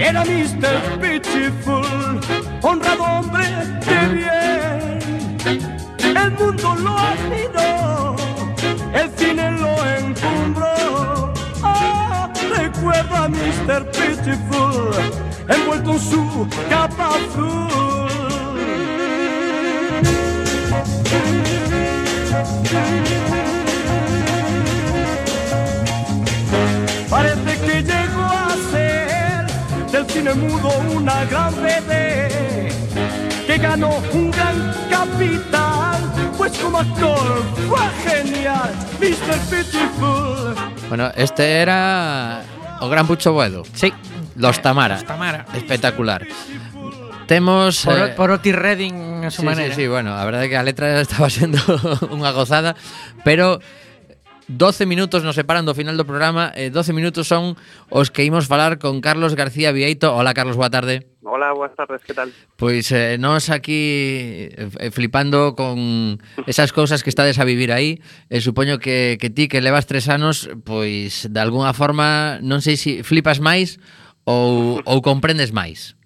Era 0.00 0.24
Mr. 0.24 0.98
Pitiful, 1.00 2.20
honrado 2.62 3.02
hombre 3.04 3.44
de 3.84 4.08
bien. 4.14 4.98
El 6.16 6.30
mundo 6.32 6.74
lo 6.76 6.98
admiró, 6.98 8.16
el 8.94 9.10
cine 9.16 9.50
lo 9.52 9.86
encumbró. 9.98 11.32
Ah, 11.62 12.32
recuerdo 12.56 13.14
a 13.14 13.28
Mr. 13.28 13.90
Pitiful, 13.90 14.94
envuelto 15.48 15.92
en 15.92 16.00
su 16.00 16.48
capa 16.70 17.08
azul. 17.08 17.70
Cine 30.20 30.34
mudo 30.34 30.68
una 30.94 31.24
gran 31.24 31.54
bebé 31.62 32.68
que 33.46 33.56
ganó 33.56 34.02
un 34.12 34.30
gran 34.30 34.72
capital, 34.90 35.98
pues 36.36 36.58
como 36.58 36.78
actor 36.78 37.42
fue 37.66 37.80
genial, 38.04 38.70
Mr. 39.00 39.38
Pitiful. 39.48 40.54
Bueno, 40.88 41.10
este 41.16 41.62
era 41.62 42.42
o 42.80 42.88
Gran 42.90 43.06
Pucho 43.06 43.32
Boedo. 43.32 43.62
Sí. 43.72 43.92
Los 44.36 44.60
Tamara. 44.60 44.96
Los 44.96 45.06
Tamara. 45.06 45.46
Espectacular. 45.54 46.26
Temos 47.26 47.84
Por, 47.84 47.98
eh, 47.98 48.08
por 48.08 48.30
Otis 48.30 48.54
Redding 48.54 49.24
a 49.24 49.30
su 49.30 49.40
sí, 49.40 49.46
maneira. 49.46 49.74
Sí, 49.74 49.82
sí, 49.82 49.88
bueno, 49.88 50.16
a 50.16 50.24
verdade 50.24 50.46
é 50.46 50.48
que 50.50 50.56
a 50.56 50.62
letra 50.62 51.00
estaba 51.06 51.30
sendo 51.30 51.58
unha 52.12 52.34
gozada, 52.36 52.76
pero 53.24 53.62
12 54.50 54.86
minutos 54.86 55.22
nos 55.22 55.38
separan 55.38 55.62
do 55.62 55.78
final 55.78 55.94
do 55.94 56.02
programa 56.02 56.50
eh, 56.58 56.74
12 56.74 56.90
minutos 56.90 57.30
son 57.30 57.54
os 57.86 58.10
que 58.10 58.26
imos 58.26 58.50
falar 58.50 58.82
con 58.82 58.98
Carlos 58.98 59.38
García 59.38 59.70
Vieito. 59.70 60.10
Hola 60.10 60.34
Carlos, 60.34 60.58
boa 60.58 60.74
tarde. 60.74 61.06
Hola, 61.22 61.52
boas 61.52 61.70
tardes, 61.76 62.02
que 62.02 62.14
tal? 62.14 62.34
Pois 62.58 62.90
eh, 62.90 63.14
nos 63.14 63.46
aquí 63.54 64.50
eh, 64.50 64.66
eh, 64.82 64.90
flipando 64.90 65.54
con 65.54 66.18
esas 66.50 66.74
cousas 66.74 67.06
que 67.06 67.10
estades 67.14 67.38
a 67.38 67.46
vivir 67.46 67.70
aí 67.70 68.02
eh, 68.26 68.40
Supoño 68.40 68.82
que, 68.82 69.18
que 69.20 69.30
ti 69.30 69.46
que 69.46 69.60
levas 69.60 69.86
tres 69.86 70.08
anos 70.08 70.50
Pois 70.64 71.30
de 71.30 71.40
alguna 71.40 71.70
forma 71.70 72.42
non 72.42 72.58
sei 72.58 72.74
se 72.74 72.80
si 72.80 73.06
flipas 73.06 73.38
máis 73.38 73.78
ou, 74.24 74.80
ou 74.84 74.98
comprendes 75.02 75.54
máis. 75.54 75.99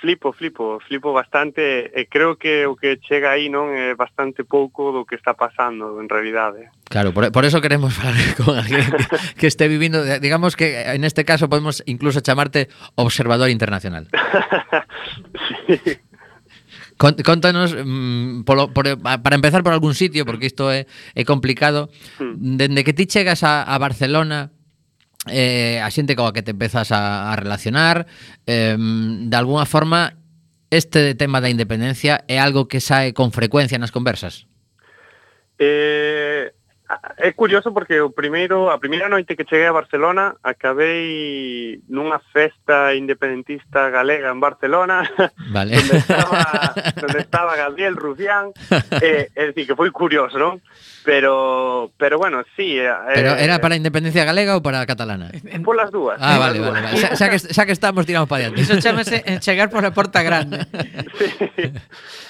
Flipo, 0.00 0.32
flipo, 0.32 0.78
flipo 0.86 1.12
bastante 1.12 1.90
e 1.90 2.06
creo 2.06 2.38
que 2.38 2.66
o 2.66 2.78
que 2.78 3.02
chega 3.02 3.34
aí 3.34 3.50
non 3.50 3.74
é 3.74 3.98
bastante 3.98 4.46
pouco 4.46 4.94
do 4.94 5.02
que 5.02 5.18
está 5.18 5.34
pasando 5.34 5.98
en 5.98 6.06
realidade. 6.06 6.70
Claro, 6.86 7.10
por, 7.10 7.34
por 7.34 7.42
eso 7.42 7.58
queremos 7.58 7.94
falar 7.98 8.14
con 8.38 8.54
alguén 8.54 8.86
que, 8.86 9.06
que 9.34 9.46
este 9.50 9.66
vivindo, 9.66 10.06
digamos 10.22 10.54
que 10.54 10.94
en 10.94 11.02
este 11.02 11.26
caso 11.26 11.50
podemos 11.50 11.82
incluso 11.90 12.22
chamarte 12.22 12.70
observador 12.94 13.50
internacional. 13.50 14.06
sí. 15.66 15.98
Contanos, 16.98 17.74
mm, 17.74 18.42
polo, 18.42 18.74
por, 18.74 18.98
para 18.98 19.36
empezar 19.36 19.62
por 19.62 19.72
algún 19.72 19.94
sitio, 19.94 20.26
porque 20.26 20.46
isto 20.46 20.70
é, 20.70 20.86
é 21.14 21.22
complicado, 21.22 21.90
hmm. 22.18 22.58
dende 22.58 22.82
que 22.82 22.92
ti 22.92 23.06
chegas 23.06 23.46
a, 23.46 23.62
a 23.62 23.78
Barcelona, 23.78 24.50
eh, 25.26 25.82
a 25.82 25.90
xente 25.90 26.14
coa 26.14 26.30
que 26.30 26.46
te 26.46 26.54
empezas 26.54 26.94
a, 26.94 27.32
a 27.32 27.36
relacionar 27.36 28.06
eh, 28.46 28.76
de 28.78 29.36
alguna 29.36 29.66
forma 29.66 30.14
este 30.70 31.14
tema 31.14 31.40
da 31.40 31.50
independencia 31.50 32.24
é 32.28 32.38
algo 32.38 32.68
que 32.68 32.78
sae 32.78 33.16
con 33.16 33.32
frecuencia 33.32 33.80
nas 33.80 33.90
conversas? 33.90 34.46
Eh, 35.58 36.17
É 37.18 37.32
curioso 37.36 37.74
porque 37.76 38.00
o 38.00 38.08
primeiro, 38.16 38.72
a 38.72 38.80
primeira 38.80 39.12
noite 39.12 39.36
que 39.36 39.44
cheguei 39.44 39.68
a 39.68 39.76
Barcelona 39.76 40.40
acabei 40.40 41.84
nunha 41.84 42.16
festa 42.32 42.96
independentista 42.96 43.92
galega 43.92 44.32
en 44.32 44.40
Barcelona 44.40 45.04
vale. 45.52 45.76
onde, 45.76 46.00
estaba, 46.00 46.72
onde 47.04 47.20
estaba 47.20 47.52
Gabriel 47.60 47.92
Rufián 47.92 48.56
eh, 49.04 49.28
é 49.36 49.52
dicir, 49.52 49.68
que 49.68 49.76
foi 49.76 49.92
curioso, 49.92 50.40
non? 50.40 50.64
Pero, 51.04 51.92
pero 52.00 52.16
bueno, 52.16 52.40
sí 52.56 52.80
eh, 52.80 52.88
Pero 53.12 53.36
eh, 53.36 53.44
era 53.44 53.60
para 53.60 53.76
a 53.76 53.80
independencia 53.80 54.24
galega 54.24 54.56
ou 54.56 54.64
para 54.64 54.80
a 54.80 54.88
catalana? 54.88 55.28
Polas 55.60 55.92
dúas 55.92 56.16
Ah, 56.24 56.40
vale, 56.40 56.56
dúas. 56.56 56.72
vale, 56.72 56.88
vale. 56.88 56.96
Xa, 56.96 57.12
xa, 57.12 57.26
que, 57.28 57.36
xa 57.52 57.62
que 57.68 57.76
estamos 57.76 58.08
tiramos 58.08 58.32
para 58.32 58.48
diante 58.48 58.64
Iso 58.64 58.80
chamase 58.80 59.20
chegar 59.44 59.68
por 59.68 59.84
a 59.84 59.92
porta 59.92 60.24
grande 60.24 60.64
sí. 61.20 61.28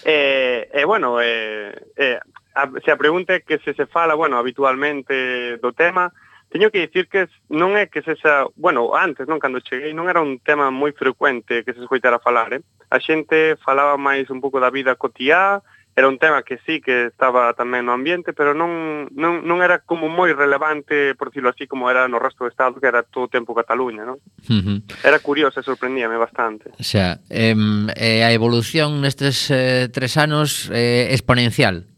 Eh, 0.03 0.67
eh, 0.73 0.85
bueno, 0.85 1.21
eh, 1.23 1.75
eh, 1.95 2.19
a, 2.59 2.67
se 2.83 2.91
a 2.91 2.99
pregunta 2.99 3.39
é 3.39 3.41
que 3.41 3.63
se 3.63 3.73
se 3.75 3.87
fala, 3.87 4.19
bueno, 4.19 4.37
habitualmente 4.39 5.59
do 5.63 5.71
tema, 5.71 6.11
teño 6.51 6.71
que 6.71 6.87
dicir 6.87 7.07
que 7.07 7.29
non 7.53 7.79
é 7.79 7.87
que 7.87 8.03
sexa, 8.03 8.51
bueno, 8.59 8.97
antes, 8.99 9.31
non, 9.31 9.39
cando 9.39 9.63
cheguei, 9.63 9.95
non 9.95 10.11
era 10.11 10.19
un 10.19 10.43
tema 10.43 10.75
moi 10.75 10.91
frecuente 10.91 11.63
que 11.63 11.77
se 11.77 11.85
escoitara 11.85 12.19
falar, 12.19 12.59
eh? 12.59 12.63
A 12.91 12.99
xente 12.99 13.55
falaba 13.63 14.01
máis 14.01 14.27
un 14.33 14.43
pouco 14.43 14.59
da 14.59 14.73
vida 14.73 14.99
cotiá, 14.99 15.63
era 15.99 16.09
un 16.09 16.19
tema 16.19 16.43
que 16.43 16.59
sí 16.65 16.81
que 16.81 17.07
estaba 17.07 17.53
tamén 17.59 17.85
no 17.85 17.93
ambiente, 17.93 18.31
pero 18.33 18.55
non, 18.55 19.11
non, 19.13 19.43
non 19.43 19.59
era 19.61 19.83
como 19.83 20.07
moi 20.07 20.31
relevante, 20.31 21.19
por 21.19 21.35
decirlo 21.35 21.51
así, 21.51 21.67
como 21.67 21.91
era 21.91 22.07
no 22.07 22.23
resto 22.23 22.47
do 22.47 22.51
Estado, 22.51 22.79
que 22.79 22.87
era 22.87 23.03
todo 23.03 23.27
o 23.27 23.33
tempo 23.33 23.51
Cataluña, 23.51 24.07
non? 24.07 24.23
Uh 24.47 24.63
-huh. 24.63 24.79
Era 25.03 25.19
curioso, 25.19 25.59
sorprendíame 25.61 26.15
bastante. 26.17 26.71
O 26.79 26.87
sea, 26.87 27.19
eh, 27.29 27.53
eh, 27.99 28.23
a 28.23 28.31
evolución 28.31 29.03
nestes 29.03 29.51
eh, 29.51 29.91
tres 29.91 30.15
anos 30.17 30.71
é 30.71 31.11
eh, 31.11 31.19
exponencial. 31.19 31.98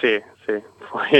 Sí, 0.00 0.20
sí, 0.46 0.56
foi, 0.90 1.10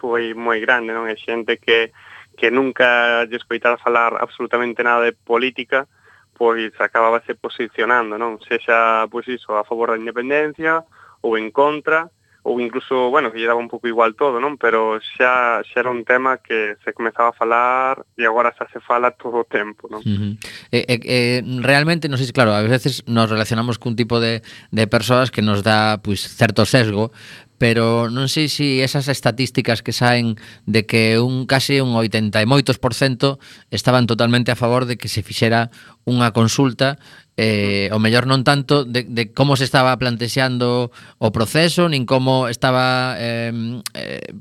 foi 0.00 0.34
moi 0.34 0.60
grande, 0.60 0.92
non? 0.92 1.06
É 1.06 1.16
xente 1.16 1.58
que, 1.58 1.92
que 2.36 2.50
nunca 2.50 3.24
lle 3.28 3.36
escoitara 3.36 3.80
falar 3.80 4.16
absolutamente 4.18 4.82
nada 4.82 5.04
de 5.04 5.12
política, 5.12 5.88
pois 6.32 6.72
acabábase 6.80 7.36
posicionando, 7.36 8.16
non? 8.16 8.40
Sexa, 8.40 9.04
pois 9.12 9.28
iso, 9.28 9.52
a 9.56 9.64
favor 9.68 9.92
da 9.92 10.00
independencia 10.00 10.80
ou 11.20 11.36
en 11.36 11.52
contra, 11.52 12.08
ou 12.42 12.58
incluso, 12.60 13.10
bueno, 13.10 13.30
que 13.30 13.38
lle 13.38 13.46
daba 13.46 13.60
un 13.60 13.68
pouco 13.68 13.84
igual 13.84 14.16
todo, 14.16 14.40
non? 14.40 14.56
Pero 14.56 14.96
xa, 14.96 15.60
xa 15.60 15.76
era 15.84 15.92
un 15.92 16.08
tema 16.08 16.40
que 16.40 16.80
se 16.80 16.96
comezaba 16.96 17.30
a 17.30 17.36
falar 17.36 18.00
e 18.16 18.24
agora 18.24 18.56
xa 18.56 18.64
se 18.72 18.80
fala 18.80 19.12
todo 19.12 19.44
o 19.44 19.46
tempo, 19.46 19.92
non? 19.92 20.00
Uh 20.00 20.16
-huh. 20.16 20.32
eh, 20.72 20.84
eh, 20.88 21.00
eh, 21.04 21.40
realmente, 21.60 22.08
non 22.08 22.16
sei 22.16 22.24
se, 22.24 22.32
claro, 22.32 22.56
a 22.56 22.64
veces 22.64 23.04
nos 23.04 23.28
relacionamos 23.28 23.76
cun 23.76 23.92
tipo 23.92 24.16
de, 24.16 24.40
de 24.72 24.84
persoas 24.88 25.28
que 25.28 25.44
nos 25.44 25.60
dá, 25.60 26.00
pois, 26.00 26.24
pues, 26.24 26.32
certo 26.32 26.64
sesgo, 26.64 27.12
pero 27.60 28.08
non 28.08 28.32
sei 28.32 28.48
se 28.48 28.56
si 28.56 28.80
esas 28.80 29.12
estatísticas 29.12 29.84
que 29.84 29.92
saen 29.92 30.40
de 30.64 30.88
que 30.88 31.20
un 31.20 31.44
case 31.44 31.84
un 31.84 31.92
80 31.92 32.40
e 32.40 32.48
moitos 32.48 32.80
por 32.80 32.96
cento 32.96 33.36
estaban 33.68 34.08
totalmente 34.08 34.48
a 34.48 34.56
favor 34.56 34.88
de 34.88 34.96
que 34.96 35.12
se 35.12 35.20
fixera 35.20 35.68
unha 36.08 36.32
consulta 36.32 36.96
eh, 37.36 37.92
o 37.92 38.00
mellor 38.00 38.24
non 38.24 38.48
tanto 38.48 38.88
de, 38.88 39.04
de 39.04 39.36
como 39.36 39.60
se 39.60 39.68
estaba 39.68 39.92
plantexando 40.00 40.88
o 41.20 41.28
proceso, 41.36 41.84
nin 41.92 42.08
como 42.08 42.48
estaba 42.48 43.20
eh, 43.20 43.52
eh, 43.92 44.32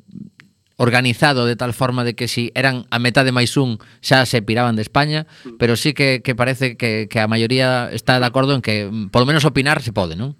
organizado 0.79 1.43
de 1.43 1.59
tal 1.59 1.75
forma 1.75 2.07
de 2.07 2.15
que 2.15 2.31
si 2.31 2.55
eran 2.55 2.87
a 2.87 3.03
metade 3.03 3.35
máis 3.35 3.59
un 3.59 3.83
xa 3.99 4.23
se 4.23 4.39
piraban 4.39 4.79
de 4.79 4.87
España, 4.87 5.27
pero 5.59 5.75
sí 5.75 5.91
que, 5.91 6.23
que 6.23 6.39
parece 6.39 6.79
que, 6.79 7.11
que 7.11 7.19
a 7.19 7.27
maioría 7.27 7.91
está 7.91 8.15
de 8.15 8.23
acordo 8.23 8.55
en 8.55 8.63
que 8.63 8.87
mm, 8.87 9.11
polo 9.11 9.27
menos 9.27 9.43
opinar 9.43 9.83
se 9.83 9.91
pode, 9.91 10.15
non? 10.15 10.39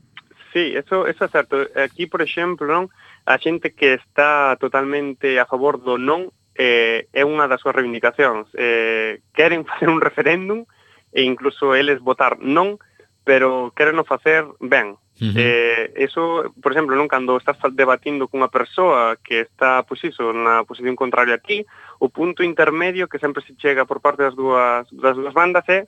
Sí, 0.54 0.74
eso, 0.76 1.06
eso 1.08 1.26
é 1.26 1.30
certo. 1.30 1.58
Aquí, 1.76 2.08
por 2.08 2.22
exemplo, 2.22 2.66
non 2.66 2.90
a 3.30 3.38
xente 3.38 3.78
que 3.78 4.02
está 4.02 4.58
totalmente 4.58 5.38
a 5.38 5.46
favor 5.46 5.78
do 5.78 6.02
non 6.02 6.34
eh, 6.58 7.08
é 7.14 7.24
unha 7.24 7.46
das 7.46 7.62
súas 7.62 7.78
reivindicacións. 7.78 8.50
Eh, 8.58 9.22
queren 9.32 9.64
facer 9.70 9.88
un 9.88 10.02
referéndum 10.02 10.66
e 11.14 11.22
incluso 11.24 11.78
eles 11.78 12.02
votar 12.02 12.42
non, 12.42 12.82
pero 13.24 13.72
queren 13.78 14.02
o 14.02 14.06
facer 14.06 14.46
ben. 14.58 14.98
Uh 15.20 15.30
-huh. 15.30 15.36
eh, 15.36 15.92
eso, 16.00 16.48
por 16.64 16.72
exemplo, 16.72 16.96
non 16.96 17.12
cando 17.12 17.36
estás 17.38 17.60
debatindo 17.76 18.32
cunha 18.32 18.48
persoa 18.50 19.20
que 19.20 19.44
está, 19.44 19.84
pois 19.84 20.00
iso, 20.02 20.32
na 20.32 20.64
posición 20.64 20.96
contraria 20.96 21.38
a 21.38 21.44
ti, 21.44 21.68
o 22.00 22.08
punto 22.10 22.42
intermedio 22.42 23.12
que 23.12 23.20
sempre 23.20 23.44
se 23.44 23.54
chega 23.60 23.84
por 23.84 24.00
parte 24.00 24.24
das 24.24 24.34
dúas, 24.34 24.88
das 24.90 25.14
dúas 25.20 25.36
bandas 25.36 25.68
é 25.68 25.86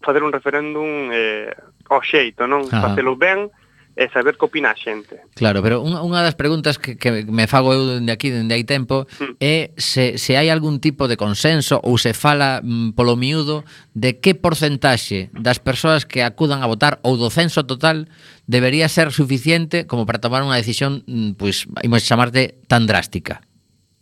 facer 0.00 0.24
un 0.24 0.32
referéndum 0.32 1.12
eh, 1.12 1.52
ao 1.88 2.00
xeito, 2.04 2.48
non? 2.48 2.64
Facelo 2.68 3.16
ben, 3.16 3.52
e 3.94 4.10
saber 4.10 4.34
que 4.34 4.44
opina 4.44 4.74
a 4.74 4.76
xente. 4.76 5.22
Claro, 5.38 5.62
pero 5.62 5.78
unha, 5.78 6.02
unha 6.02 6.20
das 6.26 6.34
preguntas 6.34 6.82
que, 6.82 6.98
que 6.98 7.22
me 7.30 7.46
fago 7.46 7.70
eu 7.70 8.02
dende 8.02 8.10
aquí, 8.10 8.34
dende 8.34 8.58
hai 8.58 8.66
tempo, 8.66 9.06
hmm. 9.22 9.38
é 9.38 9.70
se, 9.78 10.18
se 10.18 10.34
hai 10.34 10.50
algún 10.50 10.82
tipo 10.82 11.06
de 11.06 11.14
consenso 11.14 11.78
ou 11.86 11.94
se 11.94 12.10
fala 12.10 12.58
mm, 12.58 12.98
polo 12.98 13.14
miúdo 13.14 13.62
de 13.94 14.18
que 14.18 14.34
porcentaxe 14.34 15.30
das 15.30 15.62
persoas 15.62 16.02
que 16.02 16.26
acudan 16.26 16.66
a 16.66 16.70
votar 16.70 16.98
ou 17.06 17.14
do 17.14 17.30
censo 17.30 17.62
total 17.62 18.10
debería 18.50 18.90
ser 18.90 19.14
suficiente 19.14 19.86
como 19.86 20.04
para 20.04 20.18
tomar 20.18 20.42
unha 20.42 20.58
decisión, 20.58 21.06
mm, 21.06 21.38
pois, 21.38 21.70
imos 21.86 22.02
chamarte, 22.02 22.58
tan 22.66 22.90
drástica. 22.90 23.46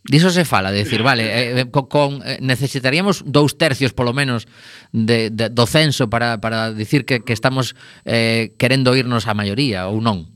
Diso 0.04 0.30
se 0.30 0.44
fala, 0.44 0.72
de 0.72 0.82
decir, 0.82 1.02
vale, 1.02 1.24
eh, 1.30 1.60
eh 1.60 1.70
con, 1.70 1.86
con 1.86 2.26
eh, 2.26 2.38
necesitaríamos 2.42 3.22
dous 3.22 3.54
tercios 3.54 3.94
polo 3.94 4.10
menos 4.10 4.50
de, 4.90 5.30
de, 5.30 5.46
do 5.46 5.62
censo 5.70 6.10
para, 6.10 6.42
para 6.42 6.74
dicir 6.74 7.06
que, 7.06 7.22
que 7.22 7.30
estamos 7.30 7.78
eh, 8.02 8.50
querendo 8.58 8.98
irnos 8.98 9.30
a 9.30 9.34
maioría 9.38 9.86
ou 9.86 10.02
non. 10.02 10.26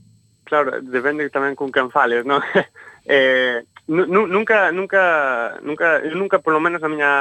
Claro, 0.47 0.79
depende 0.79 1.27
tamén 1.27 1.59
con 1.59 1.67
quen 1.67 1.91
fales, 1.91 2.23
non? 2.23 2.39
eh, 3.11 3.67
nunca, 3.91 4.71
nunca, 4.71 5.59
nunca, 5.59 5.99
eu 5.99 6.15
nunca 6.15 6.39
polo 6.39 6.63
menos 6.63 6.79
a 6.79 6.87
miña 6.87 7.11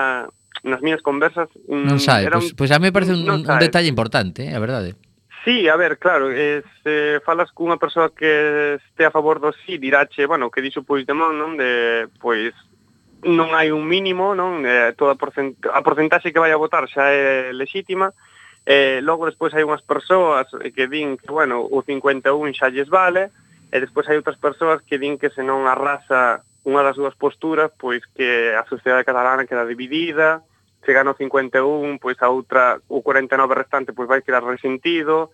nas 0.63 0.81
miñas 0.83 1.03
conversas 1.03 1.51
mm, 1.69 1.85
non 1.87 1.99
sabe, 1.99 2.31
era 2.31 2.39
pois, 2.39 2.55
pois 2.55 2.71
a 2.71 2.79
mí 2.79 2.91
me 2.91 2.95
parece 2.95 3.15
un, 3.15 3.27
un, 3.27 3.43
un 3.43 3.59
detalle 3.59 3.91
importante, 3.91 4.47
eh, 4.47 4.55
a 4.55 4.63
verdade. 4.63 4.95
Sí, 5.47 5.69
a 5.69 5.77
ver, 5.77 5.99
claro, 5.99 6.33
eh, 6.33 6.65
se 6.83 7.21
falas 7.25 7.53
cunha 7.53 7.79
persoa 7.79 8.11
que 8.11 8.83
este 8.83 9.07
a 9.07 9.15
favor 9.15 9.39
do 9.39 9.55
sí, 9.63 9.79
dirache, 9.79 10.27
bueno, 10.27 10.51
que 10.51 10.59
dixo 10.59 10.83
Puigdemont, 10.83 11.39
non, 11.39 11.55
de, 11.55 12.11
pois, 12.19 12.51
non 13.23 13.55
hai 13.55 13.71
un 13.71 13.87
mínimo, 13.87 14.35
non, 14.35 14.67
eh, 14.67 14.91
toda 14.99 15.15
a, 15.15 15.21
porcent 15.23 15.55
a 15.71 15.87
porcentaxe 15.87 16.35
que 16.35 16.43
vai 16.43 16.51
a 16.51 16.59
votar 16.59 16.91
xa 16.91 17.15
é 17.15 17.55
lexítima, 17.55 18.11
eh, 18.67 18.99
logo 19.07 19.31
despois 19.31 19.55
hai 19.55 19.63
unhas 19.63 19.87
persoas 19.87 20.51
que 20.51 20.91
din 20.91 21.15
que, 21.15 21.31
bueno, 21.31 21.63
o 21.63 21.79
51 21.79 22.27
xa 22.51 22.67
lles 22.75 22.91
vale, 22.91 23.31
e 23.71 23.79
despois 23.79 24.11
hai 24.11 24.19
outras 24.19 24.43
persoas 24.43 24.83
que 24.83 24.99
din 24.99 25.15
que 25.15 25.31
se 25.31 25.47
non 25.47 25.71
arrasa 25.71 26.43
unha 26.67 26.83
das 26.83 26.99
dúas 26.99 27.15
posturas, 27.15 27.71
pois 27.79 28.03
que 28.19 28.51
a 28.51 28.67
sociedade 28.67 29.07
catalana 29.07 29.47
queda 29.47 29.63
dividida, 29.63 30.43
chega 30.85 31.05
no 31.05 31.15
51, 31.15 31.99
pois 31.99 32.21
a 32.23 32.29
outra, 32.29 32.81
o 32.89 33.03
49 33.03 33.55
restante 33.55 33.93
pois 33.93 34.09
vai 34.09 34.23
quedar 34.23 34.45
resentido, 34.45 35.31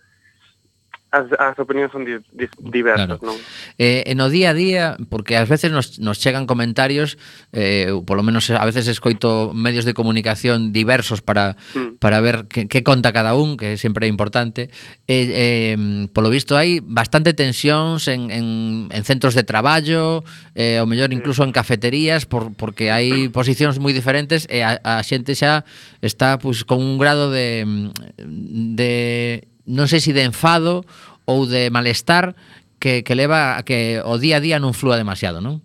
as, 1.13 1.29
as 1.37 1.55
opinións 1.61 1.93
son 1.93 2.09
di, 2.09 2.17
di, 2.33 2.49
diversas, 2.57 3.21
claro. 3.21 3.21
non? 3.21 3.37
Eh, 3.77 4.01
e 4.09 4.13
no 4.17 4.33
día 4.33 4.49
a 4.49 4.57
día, 4.57 4.97
porque 5.13 5.37
ás 5.37 5.45
veces 5.45 5.69
nos, 5.69 6.01
nos 6.01 6.17
chegan 6.17 6.49
comentarios, 6.49 7.21
eh, 7.53 7.93
polo 8.09 8.25
menos 8.25 8.49
a 8.49 8.65
veces 8.65 8.89
escoito 8.89 9.53
medios 9.53 9.85
de 9.85 9.93
comunicación 9.93 10.73
diversos 10.73 11.21
para, 11.21 11.53
mm. 11.77 12.01
para 12.01 12.17
ver 12.17 12.49
que, 12.49 12.65
que 12.65 12.81
conta 12.81 13.13
cada 13.13 13.37
un, 13.37 13.61
que 13.61 13.77
sempre 13.77 14.09
é 14.09 14.09
importante. 14.09 14.73
Eh, 15.05 15.77
eh, 15.77 16.09
polo 16.09 16.33
visto 16.33 16.57
hai 16.57 16.81
bastante 16.81 17.37
tensións 17.37 18.09
en, 18.09 18.33
en, 18.33 18.45
en 18.89 19.01
centros 19.05 19.37
de 19.37 19.45
traballo, 19.45 20.25
eh, 20.57 20.81
ou 20.81 20.89
mellor 20.89 21.13
incluso 21.13 21.45
en 21.45 21.53
cafeterías, 21.53 22.25
por, 22.25 22.57
porque 22.57 22.89
hai 22.89 23.29
posicións 23.29 23.77
moi 23.77 23.93
diferentes 23.93 24.49
e 24.49 24.65
a, 24.65 24.81
a 24.81 25.05
xente 25.05 25.37
xa 25.37 25.61
está 26.01 26.41
pues, 26.41 26.65
con 26.65 26.81
un 26.81 26.97
grado 26.97 27.29
de, 27.29 27.69
de 28.17 29.52
non 29.65 29.87
sei 29.87 30.03
se 30.03 30.11
de 30.11 30.27
enfado 30.27 30.83
ou 31.23 31.47
de 31.47 31.71
malestar 31.71 32.35
que, 32.83 33.03
que 33.03 33.15
leva 33.15 33.55
a 33.55 33.63
que 33.63 34.03
o 34.03 34.19
día 34.19 34.37
a 34.39 34.43
día 34.43 34.59
non 34.59 34.75
flúa 34.75 34.99
demasiado, 34.99 35.39
non? 35.39 35.63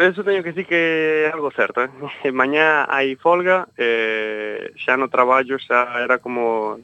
Eso 0.00 0.24
teño 0.24 0.42
que 0.42 0.50
dicir 0.56 0.66
que 0.66 0.82
é 1.28 1.30
algo 1.30 1.52
certo. 1.52 1.84
Eh? 1.84 1.90
Mañá 2.32 2.88
hai 2.88 3.14
folga, 3.20 3.68
eh, 3.76 4.72
xa 4.80 4.96
no 4.96 5.12
traballo 5.12 5.60
xa 5.60 6.00
era 6.00 6.18
como... 6.18 6.80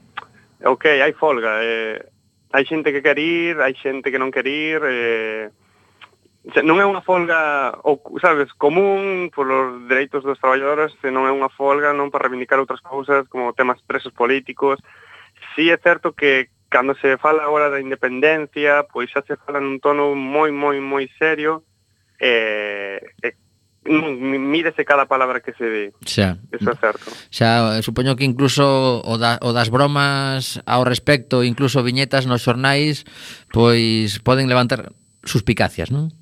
Ok, 0.61 0.84
hai 1.01 1.16
folga, 1.16 1.64
eh, 1.64 2.05
hai 2.53 2.64
xente 2.68 2.92
que 2.92 3.01
quer 3.01 3.18
ir, 3.18 3.57
hai 3.59 3.72
xente 3.72 4.12
que 4.12 4.20
non 4.20 4.28
quer 4.28 4.44
ir, 4.44 4.84
eh, 4.84 5.48
xa, 6.53 6.61
non 6.61 6.76
é 6.76 6.84
unha 6.84 7.01
folga, 7.01 7.72
ou, 7.88 8.05
sabes, 8.20 8.53
común 8.61 9.32
polos 9.32 9.88
dereitos 9.88 10.20
dos 10.20 10.36
traballadores, 10.36 10.92
non 11.09 11.24
é 11.24 11.32
unha 11.32 11.48
folga 11.48 11.96
non 11.96 12.12
para 12.12 12.28
reivindicar 12.28 12.61
outras 12.61 12.84
cousas 12.84 13.24
como 13.32 13.57
temas 13.57 13.80
presos 13.80 14.12
políticos, 14.12 14.76
sí 15.55 15.70
é 15.70 15.78
certo 15.78 16.12
que 16.12 16.48
cando 16.70 16.94
se 16.94 17.18
fala 17.18 17.42
agora 17.42 17.68
da 17.68 17.82
independencia, 17.82 18.86
pois 18.88 19.11
xa 19.11 19.20
se 19.26 19.36
fala 19.36 19.59
nun 19.59 19.82
tono 19.82 20.14
moi, 20.14 20.55
moi, 20.55 20.78
moi 20.78 21.11
serio, 21.18 21.66
eh, 22.22 23.03
eh, 23.26 23.34
e, 23.84 23.90
e 23.90 24.38
mírese 24.38 24.86
cada 24.86 25.11
palabra 25.11 25.42
que 25.42 25.53
se 25.59 25.66
di. 25.66 25.86
Xa. 26.07 26.38
Eso 26.55 26.70
é 26.70 26.76
certo. 26.78 27.11
Xa, 27.28 27.76
eh, 27.76 27.82
supoño 27.82 28.14
que 28.14 28.24
incluso 28.24 29.03
o, 29.03 29.14
da, 29.18 29.42
o 29.42 29.51
das 29.51 29.68
bromas 29.68 30.62
ao 30.62 30.86
respecto, 30.86 31.42
incluso 31.42 31.82
viñetas 31.82 32.30
nos 32.30 32.46
xornais, 32.46 33.03
pois 33.51 34.22
poden 34.22 34.46
levantar 34.46 34.94
suspicacias, 35.26 35.90
non? 35.90 36.14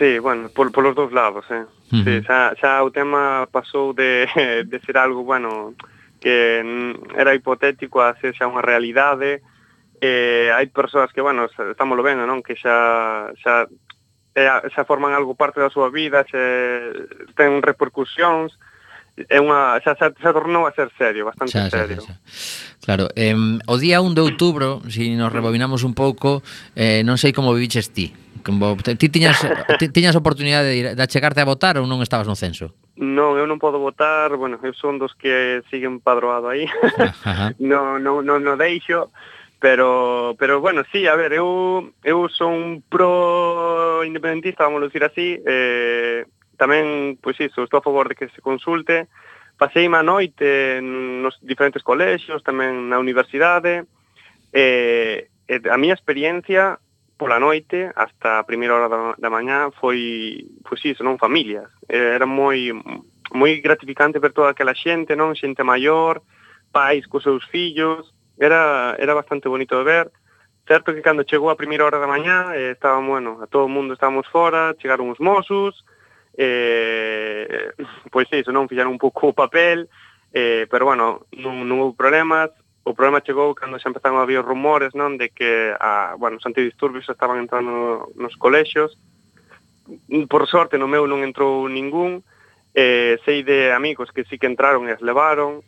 Sí, 0.00 0.18
bueno, 0.18 0.48
por, 0.48 0.72
por 0.72 0.84
los 0.84 0.96
dos 0.96 1.12
lados, 1.12 1.44
eh. 1.52 1.64
Uh 1.92 2.00
-huh. 2.00 2.04
sí, 2.04 2.14
xa, 2.24 2.56
xa 2.56 2.80
o 2.80 2.90
tema 2.90 3.46
pasou 3.52 3.92
de, 3.92 4.24
de 4.70 4.78
ser 4.80 4.96
algo, 4.96 5.28
bueno, 5.28 5.76
que 6.20 6.64
era 7.16 7.34
hipotético 7.34 8.00
a 8.00 8.16
ser 8.20 8.32
xa 8.34 8.48
unha 8.48 8.64
realidade, 8.64 9.44
eh, 10.00 10.52
hai 10.52 10.66
persoas 10.68 11.12
que, 11.12 11.24
bueno, 11.24 11.48
estamos 11.48 11.96
lo 11.96 12.04
vendo, 12.04 12.28
non? 12.28 12.44
Que 12.44 12.56
xa, 12.56 13.32
xa, 13.40 13.68
xa, 14.36 14.54
xa 14.68 14.82
forman 14.84 15.16
algo 15.16 15.36
parte 15.36 15.60
da 15.60 15.72
súa 15.72 15.88
vida, 15.88 16.24
xa, 16.28 16.42
ten 17.36 17.60
repercusións, 17.64 18.56
é 19.16 19.40
unha 19.40 19.80
xa, 19.80 19.96
xa, 19.96 20.12
xa 20.12 20.30
tornou 20.36 20.68
a 20.68 20.72
ser 20.76 20.92
serio, 21.00 21.24
bastante 21.24 21.56
xa, 21.56 21.72
serio. 21.72 22.04
Xa, 22.04 22.12
xa. 22.12 22.84
Claro, 22.84 23.08
eh, 23.16 23.32
o 23.66 23.76
día 23.80 24.04
1 24.04 24.12
de 24.12 24.22
outubro, 24.22 24.84
se 24.86 25.08
si 25.08 25.16
nos 25.16 25.32
rebobinamos 25.32 25.82
un 25.88 25.96
pouco, 25.96 26.44
eh, 26.76 27.00
non 27.00 27.16
sei 27.16 27.32
como 27.32 27.56
viviches 27.56 27.90
ti. 27.90 28.12
Como, 28.44 28.78
ti 28.78 29.08
tiñas, 29.10 29.42
ti, 29.80 29.90
tiñas 29.90 30.14
oportunidade 30.14 30.70
de, 30.70 30.76
ir, 30.76 30.86
de 30.94 31.02
achegarte 31.02 31.42
a 31.42 31.48
votar 31.48 31.80
ou 31.80 31.88
non 31.88 32.04
estabas 32.04 32.28
no 32.28 32.38
censo? 32.38 32.76
Non, 33.00 33.34
eu 33.40 33.48
non 33.48 33.58
podo 33.58 33.80
votar, 33.80 34.36
bueno, 34.36 34.60
eu 34.60 34.76
son 34.76 35.00
dos 35.00 35.16
que 35.16 35.64
siguen 35.72 35.98
padroado 35.98 36.52
aí. 36.52 36.68
non, 37.58 37.98
non, 38.04 38.22
non, 38.22 38.38
non 38.44 38.60
deixo, 38.60 39.10
pero 39.58 40.36
pero 40.38 40.60
bueno, 40.60 40.84
sí, 40.92 41.08
a 41.08 41.16
ver, 41.16 41.32
eu 41.32 41.90
eu 42.04 42.28
son 42.28 42.52
un 42.52 42.72
pro 42.84 44.04
independentista, 44.04 44.68
vamos 44.68 44.84
a 44.84 44.88
decir 44.92 45.02
así, 45.02 45.40
eh 45.42 46.28
Tamén, 46.56 47.16
pois 47.20 47.36
iso, 47.40 47.64
estou 47.64 47.78
a 47.80 47.86
favor 47.86 48.08
de 48.08 48.16
que 48.16 48.32
se 48.32 48.40
consulte. 48.40 49.08
Pasei 49.56 49.88
má 49.88 50.04
noite 50.04 50.80
nos 50.82 51.36
diferentes 51.40 51.84
colexios, 51.84 52.44
tamén 52.44 52.88
na 52.88 53.00
universidade. 53.00 53.84
E, 54.52 55.28
e 55.48 55.54
a 55.68 55.76
miña 55.76 55.96
experiencia 55.96 56.80
pola 57.16 57.40
noite 57.40 57.88
hasta 57.96 58.40
a 58.40 58.44
primeira 58.44 58.76
hora 58.76 58.88
da, 58.88 58.98
da 59.16 59.30
mañá 59.32 59.72
foi, 59.80 60.44
pois 60.64 60.84
iso, 60.84 61.00
non 61.00 61.16
familias. 61.16 61.68
Era 61.88 62.28
moi 62.28 62.72
moi 63.32 63.60
gratificante 63.60 64.20
ver 64.20 64.32
toda 64.32 64.50
aquela 64.52 64.76
xente, 64.76 65.16
non? 65.16 65.34
Xente 65.34 65.64
maior, 65.64 66.22
pais 66.70 67.08
cos 67.08 67.24
seus 67.24 67.44
fillos, 67.48 68.12
era, 68.38 68.94
era 68.98 69.14
bastante 69.14 69.48
bonito 69.48 69.76
de 69.78 69.84
ver. 69.84 70.06
Certo 70.66 70.92
que 70.92 71.02
cando 71.02 71.24
chegou 71.24 71.50
a 71.50 71.56
primeira 71.56 71.84
hora 71.86 71.98
da 71.98 72.10
mañá, 72.10 72.52
eh, 72.54 72.72
estábamos, 72.74 73.08
bueno, 73.08 73.38
a 73.42 73.46
todo 73.46 73.64
o 73.64 73.72
mundo 73.72 73.94
estábamos 73.94 74.26
fora, 74.28 74.74
chegaron 74.78 75.10
os 75.10 75.20
mosos, 75.20 75.84
eh, 76.36 77.72
pois 78.12 78.28
iso, 78.30 78.52
non 78.52 78.68
fixaron 78.68 78.92
un 78.92 79.00
pouco 79.00 79.32
o 79.32 79.36
papel, 79.36 79.88
eh, 80.36 80.68
pero 80.68 80.84
bueno, 80.84 81.24
non, 81.32 81.64
non 81.64 81.80
houve 81.80 81.96
problemas, 81.96 82.52
o 82.86 82.94
problema 82.94 83.24
chegou 83.24 83.56
cando 83.56 83.80
xa 83.80 83.90
empezaron 83.90 84.20
a 84.20 84.28
haber 84.28 84.44
rumores, 84.44 84.94
non, 84.94 85.16
de 85.16 85.32
que 85.32 85.74
a, 85.74 86.14
bueno, 86.20 86.36
os 86.36 86.46
antidisturbios 86.46 87.08
estaban 87.08 87.40
entrando 87.40 88.12
nos 88.14 88.36
colexios, 88.36 88.94
por 90.28 90.46
sorte 90.46 90.78
no 90.78 90.86
meu 90.86 91.08
non 91.08 91.24
entrou 91.24 91.66
ningún, 91.66 92.22
eh, 92.76 93.16
sei 93.24 93.42
de 93.42 93.72
amigos 93.72 94.12
que 94.12 94.28
sí 94.28 94.36
que 94.36 94.46
entraron 94.46 94.86
e 94.86 94.94
as 94.94 95.00
levaron, 95.00 95.64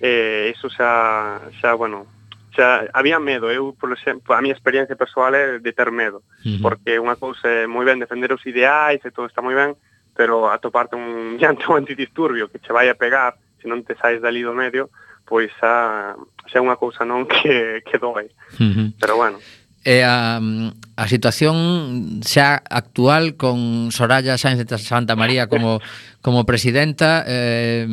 eh, 0.00 0.54
iso 0.54 0.70
xa, 0.70 1.42
xa, 1.60 1.74
bueno, 1.74 2.06
xa 2.54 2.86
había 2.94 3.18
medo, 3.18 3.50
eu, 3.50 3.74
por 3.74 3.90
exemplo, 3.92 4.32
a 4.32 4.40
miña 4.40 4.54
experiencia 4.54 4.96
persoal 4.96 5.34
é 5.34 5.58
de 5.58 5.72
ter 5.72 5.90
medo, 5.90 6.22
uh 6.22 6.46
-huh. 6.46 6.62
porque 6.62 7.00
unha 7.00 7.16
cousa 7.18 7.48
é 7.48 7.66
moi 7.66 7.84
ben 7.84 7.98
defender 7.98 8.30
os 8.32 8.44
ideais 8.46 9.02
e 9.04 9.10
todo 9.10 9.26
está 9.26 9.42
moi 9.42 9.56
ben, 9.56 9.74
pero 10.14 10.50
atoparte 10.50 10.96
un 10.96 11.36
llante 11.40 11.64
ou 11.68 11.76
antidisturbio 11.76 12.48
que 12.48 12.58
che 12.58 12.72
vai 12.72 12.88
a 12.88 12.98
pegar 12.98 13.36
se 13.60 13.68
non 13.68 13.86
te 13.86 13.94
saes 13.94 14.20
dali 14.20 14.42
do 14.42 14.52
medio, 14.52 14.90
pois 15.24 15.54
a, 15.62 16.14
xa 16.50 16.58
unha 16.58 16.76
cousa 16.76 17.06
non 17.06 17.24
que, 17.32 17.80
que 17.86 17.96
doe. 17.98 18.26
Uh 18.58 18.62
-huh. 18.62 18.88
Pero 18.98 19.16
bueno. 19.16 19.38
E 19.82 20.06
a, 20.06 20.38
a 20.38 21.04
situación 21.10 22.22
xa 22.22 22.62
actual 22.70 23.34
con 23.34 23.90
Soraya 23.90 24.38
Sáenz 24.38 24.62
de 24.62 24.78
Santa 24.78 25.18
María 25.18 25.50
como, 25.50 25.82
como 26.22 26.46
presidenta 26.46 27.26
eh, 27.26 27.86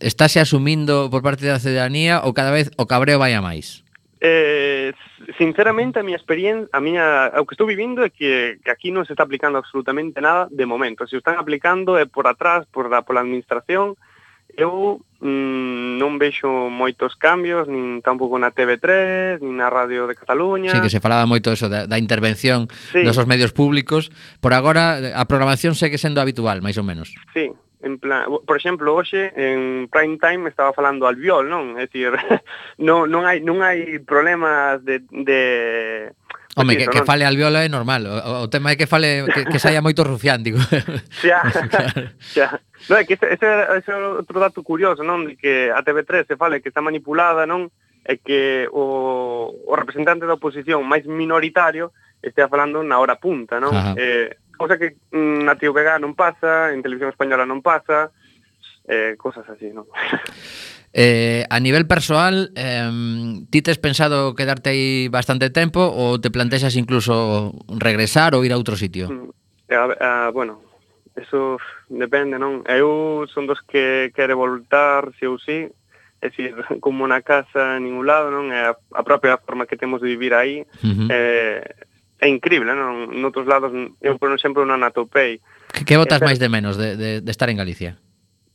estáse 0.00 0.40
asumindo 0.40 1.06
por 1.10 1.22
parte 1.22 1.46
da 1.46 1.62
cidadanía 1.62 2.26
ou 2.26 2.34
cada 2.34 2.50
vez 2.50 2.74
o 2.74 2.90
cabreo 2.90 3.22
vai 3.22 3.38
a 3.38 3.42
máis? 3.42 3.86
Eh, 4.18 4.79
Sinceramente, 5.38 6.00
a 6.00 6.02
miña 6.02 6.16
experiencia, 6.16 6.68
a 6.72 6.80
miña, 6.80 7.32
o 7.36 7.44
que 7.44 7.54
estou 7.54 7.66
vivindo 7.66 8.02
é 8.02 8.10
que, 8.10 8.58
que 8.62 8.70
aquí 8.70 8.90
non 8.90 9.04
se 9.04 9.12
está 9.12 9.26
aplicando 9.26 9.58
absolutamente 9.58 10.18
nada 10.22 10.48
de 10.50 10.66
momento. 10.66 11.06
Se 11.06 11.18
están 11.18 11.38
aplicando 11.38 11.98
é 11.98 12.06
por 12.06 12.26
atrás, 12.26 12.66
por 12.70 12.88
da, 12.88 13.02
pola 13.02 13.20
administración. 13.24 13.98
Eu 14.58 14.98
mm, 15.22 15.96
non 16.02 16.18
vexo 16.18 16.72
moitos 16.72 17.14
cambios, 17.14 17.70
nin 17.70 18.02
tampouco 18.02 18.34
na 18.40 18.50
TV3, 18.50 19.38
nin 19.38 19.62
na 19.62 19.70
Radio 19.70 20.10
de 20.10 20.18
Cataluña. 20.18 20.74
Sí, 20.74 20.82
que 20.82 20.90
se 20.90 20.98
falaba 20.98 21.28
moito 21.28 21.54
eso 21.54 21.70
da, 21.70 21.86
da 21.86 22.02
intervención 22.02 22.66
sí. 22.90 23.06
dos 23.06 23.16
medios 23.30 23.54
públicos. 23.54 24.10
Por 24.42 24.52
agora, 24.52 25.14
a 25.14 25.24
programación 25.30 25.78
segue 25.78 26.02
sendo 26.02 26.18
habitual, 26.18 26.58
máis 26.64 26.74
ou 26.80 26.84
menos. 26.84 27.14
Sí, 27.30 27.54
en 27.82 27.98
plan, 27.98 28.28
por 28.46 28.56
exemplo, 28.56 28.94
hoxe 28.94 29.32
en 29.36 29.88
prime 29.88 30.18
time 30.18 30.48
estaba 30.48 30.72
falando 30.72 31.06
al 31.06 31.16
viol, 31.16 31.48
non? 31.48 31.80
É 31.80 31.88
dicir, 31.88 32.12
non, 32.86 33.08
non 33.08 33.24
hai 33.24 33.40
non 33.40 33.64
hai 33.64 34.00
problemas 34.04 34.84
de 34.84 35.00
de 35.08 35.40
Home, 36.56 36.76
que, 36.76 36.86
que 36.88 37.04
fale 37.04 37.24
al 37.24 37.36
viola 37.36 37.64
é 37.64 37.68
normal. 37.68 38.06
O, 38.06 38.42
o 38.42 38.48
tema 38.50 38.72
é 38.72 38.76
que 38.76 38.90
fale 38.90 39.22
que, 39.30 39.46
que 39.46 39.62
saia 39.62 39.78
moito 39.78 40.02
rufián, 40.02 40.42
digo. 40.42 40.58
Xa, 41.22 41.46
xa. 42.34 42.58
No, 42.90 42.98
é 42.98 43.06
que 43.06 43.14
ese, 43.14 43.38
ese 43.38 43.90
é 43.90 43.96
outro 43.96 44.42
dato 44.42 44.66
curioso, 44.66 45.06
non? 45.06 45.30
De 45.30 45.38
que 45.38 45.70
a 45.70 45.78
TV3 45.86 46.26
se 46.26 46.34
fale 46.34 46.58
que 46.58 46.74
está 46.74 46.82
manipulada, 46.82 47.46
non? 47.46 47.70
É 48.02 48.18
que 48.18 48.66
o, 48.74 49.54
o 49.62 49.72
representante 49.78 50.26
da 50.26 50.34
oposición 50.34 50.82
máis 50.82 51.06
minoritario 51.06 51.94
estea 52.18 52.50
falando 52.50 52.82
na 52.82 52.98
hora 52.98 53.22
punta, 53.22 53.62
non? 53.62 53.70
Ajá. 53.70 53.94
Eh, 53.94 54.34
Cosa 54.60 54.76
que 54.76 55.00
mm, 55.10 55.48
na 55.48 55.56
Tío 55.56 55.72
vega 55.72 55.96
non 55.96 56.12
pasa, 56.12 56.68
en 56.76 56.84
Televisión 56.84 57.08
Española 57.08 57.48
non 57.48 57.64
pasa, 57.64 58.12
eh, 58.84 59.16
cosas 59.16 59.48
así, 59.48 59.72
non? 59.72 59.88
Eh, 60.90 61.46
a 61.46 61.62
nivel 61.62 61.86
persoal, 61.86 62.50
eh, 62.58 62.90
ti 63.46 63.62
tes 63.62 63.78
pensado 63.78 64.34
quedarte 64.34 64.74
aí 64.74 65.06
bastante 65.06 65.46
tempo 65.46 65.78
ou 65.78 66.18
te 66.18 66.34
plantexas 66.34 66.74
incluso 66.74 67.54
regresar 67.78 68.34
ou 68.34 68.42
ir 68.42 68.50
a 68.50 68.58
outro 68.58 68.74
sitio? 68.74 69.06
Eh, 69.70 69.78
a, 69.78 70.34
bueno, 70.34 70.58
eso 71.14 71.62
depende, 71.86 72.42
non? 72.42 72.66
Eu 72.66 73.22
son 73.30 73.46
dos 73.46 73.62
que 73.62 74.10
quere 74.18 74.34
voltar, 74.34 75.14
se 75.14 75.30
ou 75.30 75.38
si, 75.38 75.70
é 76.18 76.26
dicir, 76.28 76.58
como 76.82 77.06
na 77.06 77.22
casa 77.22 77.78
en 77.78 77.86
ningún 77.86 78.10
lado, 78.10 78.34
non? 78.34 78.50
É 78.50 78.68
a, 78.68 78.74
a 78.74 79.06
propia 79.06 79.38
forma 79.38 79.70
que 79.70 79.78
temos 79.78 80.02
de 80.02 80.10
vivir 80.10 80.34
aí, 80.34 80.66
uh 80.82 80.90
-huh. 80.90 81.06
eh, 81.06 81.86
é 82.20 82.28
increíble, 82.28 82.76
non? 82.76 83.08
Noutros 83.16 83.48
lados, 83.48 83.72
eu, 84.04 84.20
por 84.20 84.28
exemplo, 84.36 84.68
non 84.68 84.84
atopei. 84.84 85.40
Que, 85.72 85.88
que 85.88 85.96
botas 85.96 86.20
máis 86.20 86.36
de 86.36 86.52
menos 86.52 86.76
de, 86.76 86.94
de, 86.94 87.10
de 87.24 87.30
estar 87.32 87.48
en 87.48 87.56
Galicia? 87.56 87.96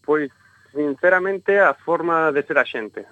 Pois, 0.06 0.30
sinceramente, 0.70 1.58
a 1.58 1.74
forma 1.74 2.30
de 2.30 2.46
ser 2.46 2.62
a 2.62 2.66
xente. 2.66 3.10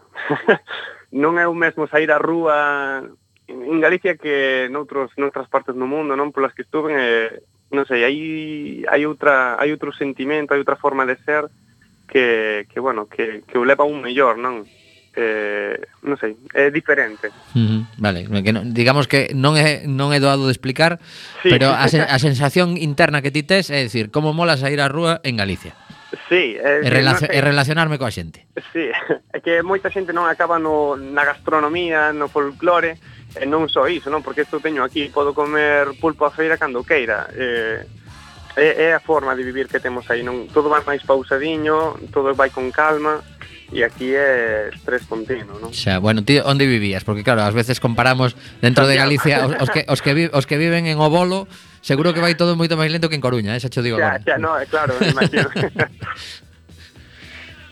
non 1.14 1.41
é 1.41 1.49
o 1.49 1.58
mesmo 1.58 1.89
sair 1.89 2.14
á 2.14 2.22
rúa 2.22 3.01
en 3.49 3.80
Galicia 3.82 4.16
que 4.16 4.70
noutros, 4.70 5.12
noutras 5.18 5.49
partes 5.49 5.74
do 5.74 5.89
mundo, 5.89 6.14
non? 6.14 6.30
Polas 6.30 6.54
que 6.54 6.64
estuve, 6.64 6.93
eh, 6.93 7.41
non 7.74 7.89
sei, 7.89 8.06
hai, 8.06 8.18
hai, 8.86 9.01
outra, 9.10 9.58
hai 9.58 9.74
outro 9.74 9.89
sentimento, 9.89 10.54
hai 10.54 10.62
outra 10.62 10.78
forma 10.78 11.10
de 11.10 11.18
ser 11.26 11.49
que, 12.06 12.70
que 12.70 12.80
bueno, 12.80 13.10
que, 13.10 13.41
que 13.49 13.58
o 13.58 13.66
leva 13.66 13.89
un 13.89 14.06
mellor, 14.06 14.38
non? 14.38 14.64
eh, 15.16 15.78
non 16.01 16.18
sei, 16.18 16.34
é 16.57 16.74
diferente. 16.74 17.30
Uh 17.53 17.61
-huh, 17.61 17.82
vale, 18.01 18.26
que 18.26 18.53
non, 18.53 18.74
digamos 18.74 19.05
que 19.05 19.30
non 19.38 19.53
é 19.53 19.86
non 19.86 20.09
é 20.09 20.18
doado 20.18 20.49
de 20.49 20.53
explicar, 20.53 20.97
sí. 21.45 21.53
pero 21.53 21.70
a, 21.70 21.86
sen, 21.86 22.01
a 22.01 22.18
sensación 22.18 22.76
interna 22.78 23.22
que 23.22 23.30
ti 23.30 23.45
tes 23.45 23.70
é 23.70 23.86
dicir, 23.86 24.09
como 24.09 24.34
mola 24.34 24.57
sair 24.57 24.82
á 24.82 24.89
rúa 24.89 25.22
en 25.22 25.38
Galicia. 25.38 25.78
Sí, 26.30 26.57
é, 26.61 26.86
é, 26.86 26.89
relacion, 26.89 27.30
no, 27.30 27.34
e 27.34 27.39
relacionarme 27.41 27.97
coa 27.97 28.14
xente. 28.14 28.45
Sí, 28.74 28.89
é 28.89 29.38
que 29.41 29.61
moita 29.66 29.89
xente 29.89 30.14
non 30.14 30.30
acaba 30.30 30.57
no, 30.61 30.93
na 30.97 31.26
gastronomía, 31.26 32.14
no 32.14 32.30
folclore, 32.30 32.97
e 33.34 33.45
non 33.49 33.66
só 33.66 33.89
iso, 33.89 34.14
non? 34.14 34.22
Porque 34.22 34.45
isto 34.45 34.61
teño 34.61 34.86
aquí, 34.86 35.09
podo 35.09 35.34
comer 35.34 35.93
pulpo 35.97 36.30
a 36.30 36.34
feira 36.34 36.57
cando 36.57 36.86
queira. 36.86 37.30
Eh, 37.34 37.82
é, 38.55 38.89
é 38.89 38.93
a 38.93 39.01
forma 39.01 39.34
de 39.34 39.41
vivir 39.41 39.66
que 39.66 39.82
temos 39.82 40.05
aí, 40.14 40.22
non? 40.22 40.45
Todo 40.53 40.70
vai 40.70 40.86
máis 40.86 41.01
pausadiño, 41.01 41.97
todo 42.14 42.38
vai 42.38 42.53
con 42.53 42.70
calma, 42.70 43.26
e 43.74 43.84
aquí 43.84 44.13
é 44.13 44.69
estrés 44.69 45.03
continuo, 45.09 45.57
non? 45.57 45.74
Xa, 45.74 45.97
bueno, 45.97 46.21
ti 46.21 46.38
onde 46.39 46.69
vivías? 46.69 47.01
Porque 47.01 47.26
claro, 47.26 47.41
ás 47.41 47.57
veces 47.57 47.82
comparamos 47.82 48.38
dentro 48.61 48.86
de 48.86 48.95
Galicia 48.95 49.49
os, 49.49 49.57
os 49.57 49.69
que 49.74 49.82
os 49.89 49.99
que 50.05 50.13
vi, 50.13 50.30
os 50.30 50.45
que 50.45 50.61
viven 50.61 50.86
en 50.86 51.01
Obolo, 51.01 51.49
seguro 51.82 52.13
que 52.13 52.21
vai 52.21 52.38
todo 52.38 52.53
moito 52.53 52.78
máis 52.78 52.93
lento 52.93 53.09
que 53.09 53.17
en 53.17 53.26
Coruña, 53.26 53.57
eh? 53.57 53.59
xa 53.59 53.74
che 53.74 53.82
digo 53.82 53.97
xa, 53.97 54.15
agora. 54.15 54.21
Xa, 54.21 54.38
no, 54.38 54.53
é 54.55 54.65
claro, 54.69 54.93
imagino. 55.01 55.49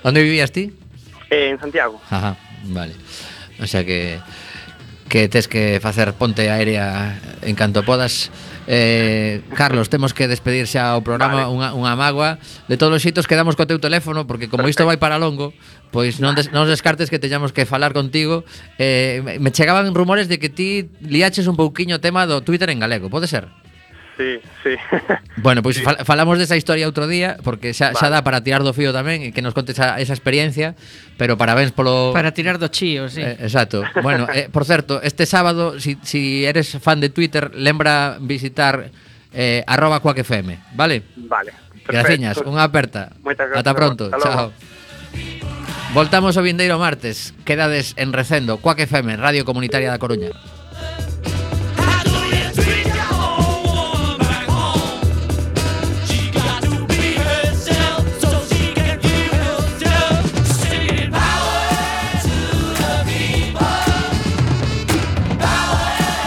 onde 0.08 0.20
vivías 0.26 0.50
ti? 0.50 0.74
Eh, 1.30 1.54
en 1.54 1.62
Santiago. 1.62 2.02
Ajá, 2.10 2.34
vale. 2.66 2.98
O 3.62 3.70
sea 3.70 3.86
que 3.86 4.18
que 5.12 5.28
tes 5.28 5.52
que 5.52 5.84
facer 5.84 6.16
ponte 6.16 6.48
aérea 6.48 7.20
en 7.44 7.56
canto 7.56 7.84
podas. 7.84 8.32
Eh, 8.66 9.42
Carlos, 9.56 9.90
temos 9.90 10.14
que 10.14 10.32
despedir 10.32 10.72
xa 10.72 10.96
o 10.96 11.04
programa 11.04 11.44
vale. 11.44 11.52
unha, 11.52 11.70
unha 11.74 11.98
magua 11.98 12.38
De 12.70 12.78
todos 12.78 12.94
os 12.94 13.02
xitos 13.02 13.26
quedamos 13.26 13.58
co 13.58 13.66
teu 13.66 13.82
teléfono 13.82 14.30
Porque 14.30 14.54
como 14.54 14.70
isto 14.70 14.86
vai 14.86 15.02
para 15.02 15.18
longo 15.18 15.50
Pois 15.92 16.24
non, 16.24 16.34
des, 16.34 16.50
non 16.56 16.66
descartes 16.66 17.12
que 17.12 17.20
teñamos 17.20 17.52
que 17.52 17.68
falar 17.68 17.92
contigo 17.92 18.48
eh, 18.80 19.20
Me 19.44 19.52
chegaban 19.52 19.92
rumores 19.92 20.32
de 20.32 20.40
que 20.40 20.48
ti 20.48 20.88
liaches 21.04 21.46
un 21.52 21.60
pouquiño 21.60 22.00
o 22.00 22.04
tema 22.04 22.24
do 22.24 22.40
Twitter 22.42 22.72
en 22.72 22.80
galego, 22.80 23.12
pode 23.12 23.28
ser? 23.28 23.52
Sí, 24.16 24.40
sí 24.64 24.76
Bueno, 25.38 25.62
pois 25.62 25.78
sí. 25.78 25.84
fal, 25.84 26.00
falamos 26.08 26.40
desa 26.40 26.56
historia 26.56 26.88
outro 26.88 27.12
día 27.12 27.36
Porque 27.44 27.76
xa, 27.76 27.92
vale. 27.92 28.00
xa 28.00 28.08
dá 28.08 28.20
para 28.24 28.40
tirar 28.40 28.64
do 28.64 28.72
fío 28.72 28.96
tamén 28.96 29.20
E 29.20 29.30
que 29.36 29.44
nos 29.44 29.52
contes 29.52 29.80
a, 29.84 30.00
esa 30.00 30.16
experiencia 30.16 30.80
Pero 31.20 31.36
parabéns 31.36 31.76
polo... 31.76 32.16
Para 32.16 32.32
tirar 32.32 32.56
do 32.56 32.72
chío, 32.72 33.12
sí 33.12 33.20
eh, 33.20 33.36
Exacto 33.44 33.84
Bueno, 34.00 34.32
eh, 34.32 34.48
por 34.48 34.64
certo, 34.64 35.04
este 35.04 35.28
sábado 35.28 35.76
Si, 35.76 36.00
si 36.08 36.48
eres 36.48 36.80
fan 36.80 37.04
de 37.04 37.12
Twitter 37.12 37.52
Lembra 37.52 38.16
visitar 38.24 38.92
eh, 39.36 39.64
arroba 39.68 40.00
coacfm, 40.00 40.76
vale? 40.76 41.04
Vale 41.16 41.52
Graciñas, 41.84 42.40
unha 42.48 42.64
aperta 42.64 43.12
Moitas 43.24 43.48
gracias. 43.52 43.60
Ata 43.60 43.72
pronto, 43.76 44.04
Hasta 44.08 44.24
chao 44.24 44.71
Voltamos 45.94 46.38
o 46.40 46.42
vindeiro 46.42 46.80
martes. 46.80 47.36
Quedades 47.44 47.92
en 48.00 48.16
Recendo, 48.16 48.64
Coac 48.64 48.80
FM, 48.80 49.20
Radio 49.20 49.44
Comunitaria 49.44 49.92
da 49.92 50.00
Coruña. 50.00 50.32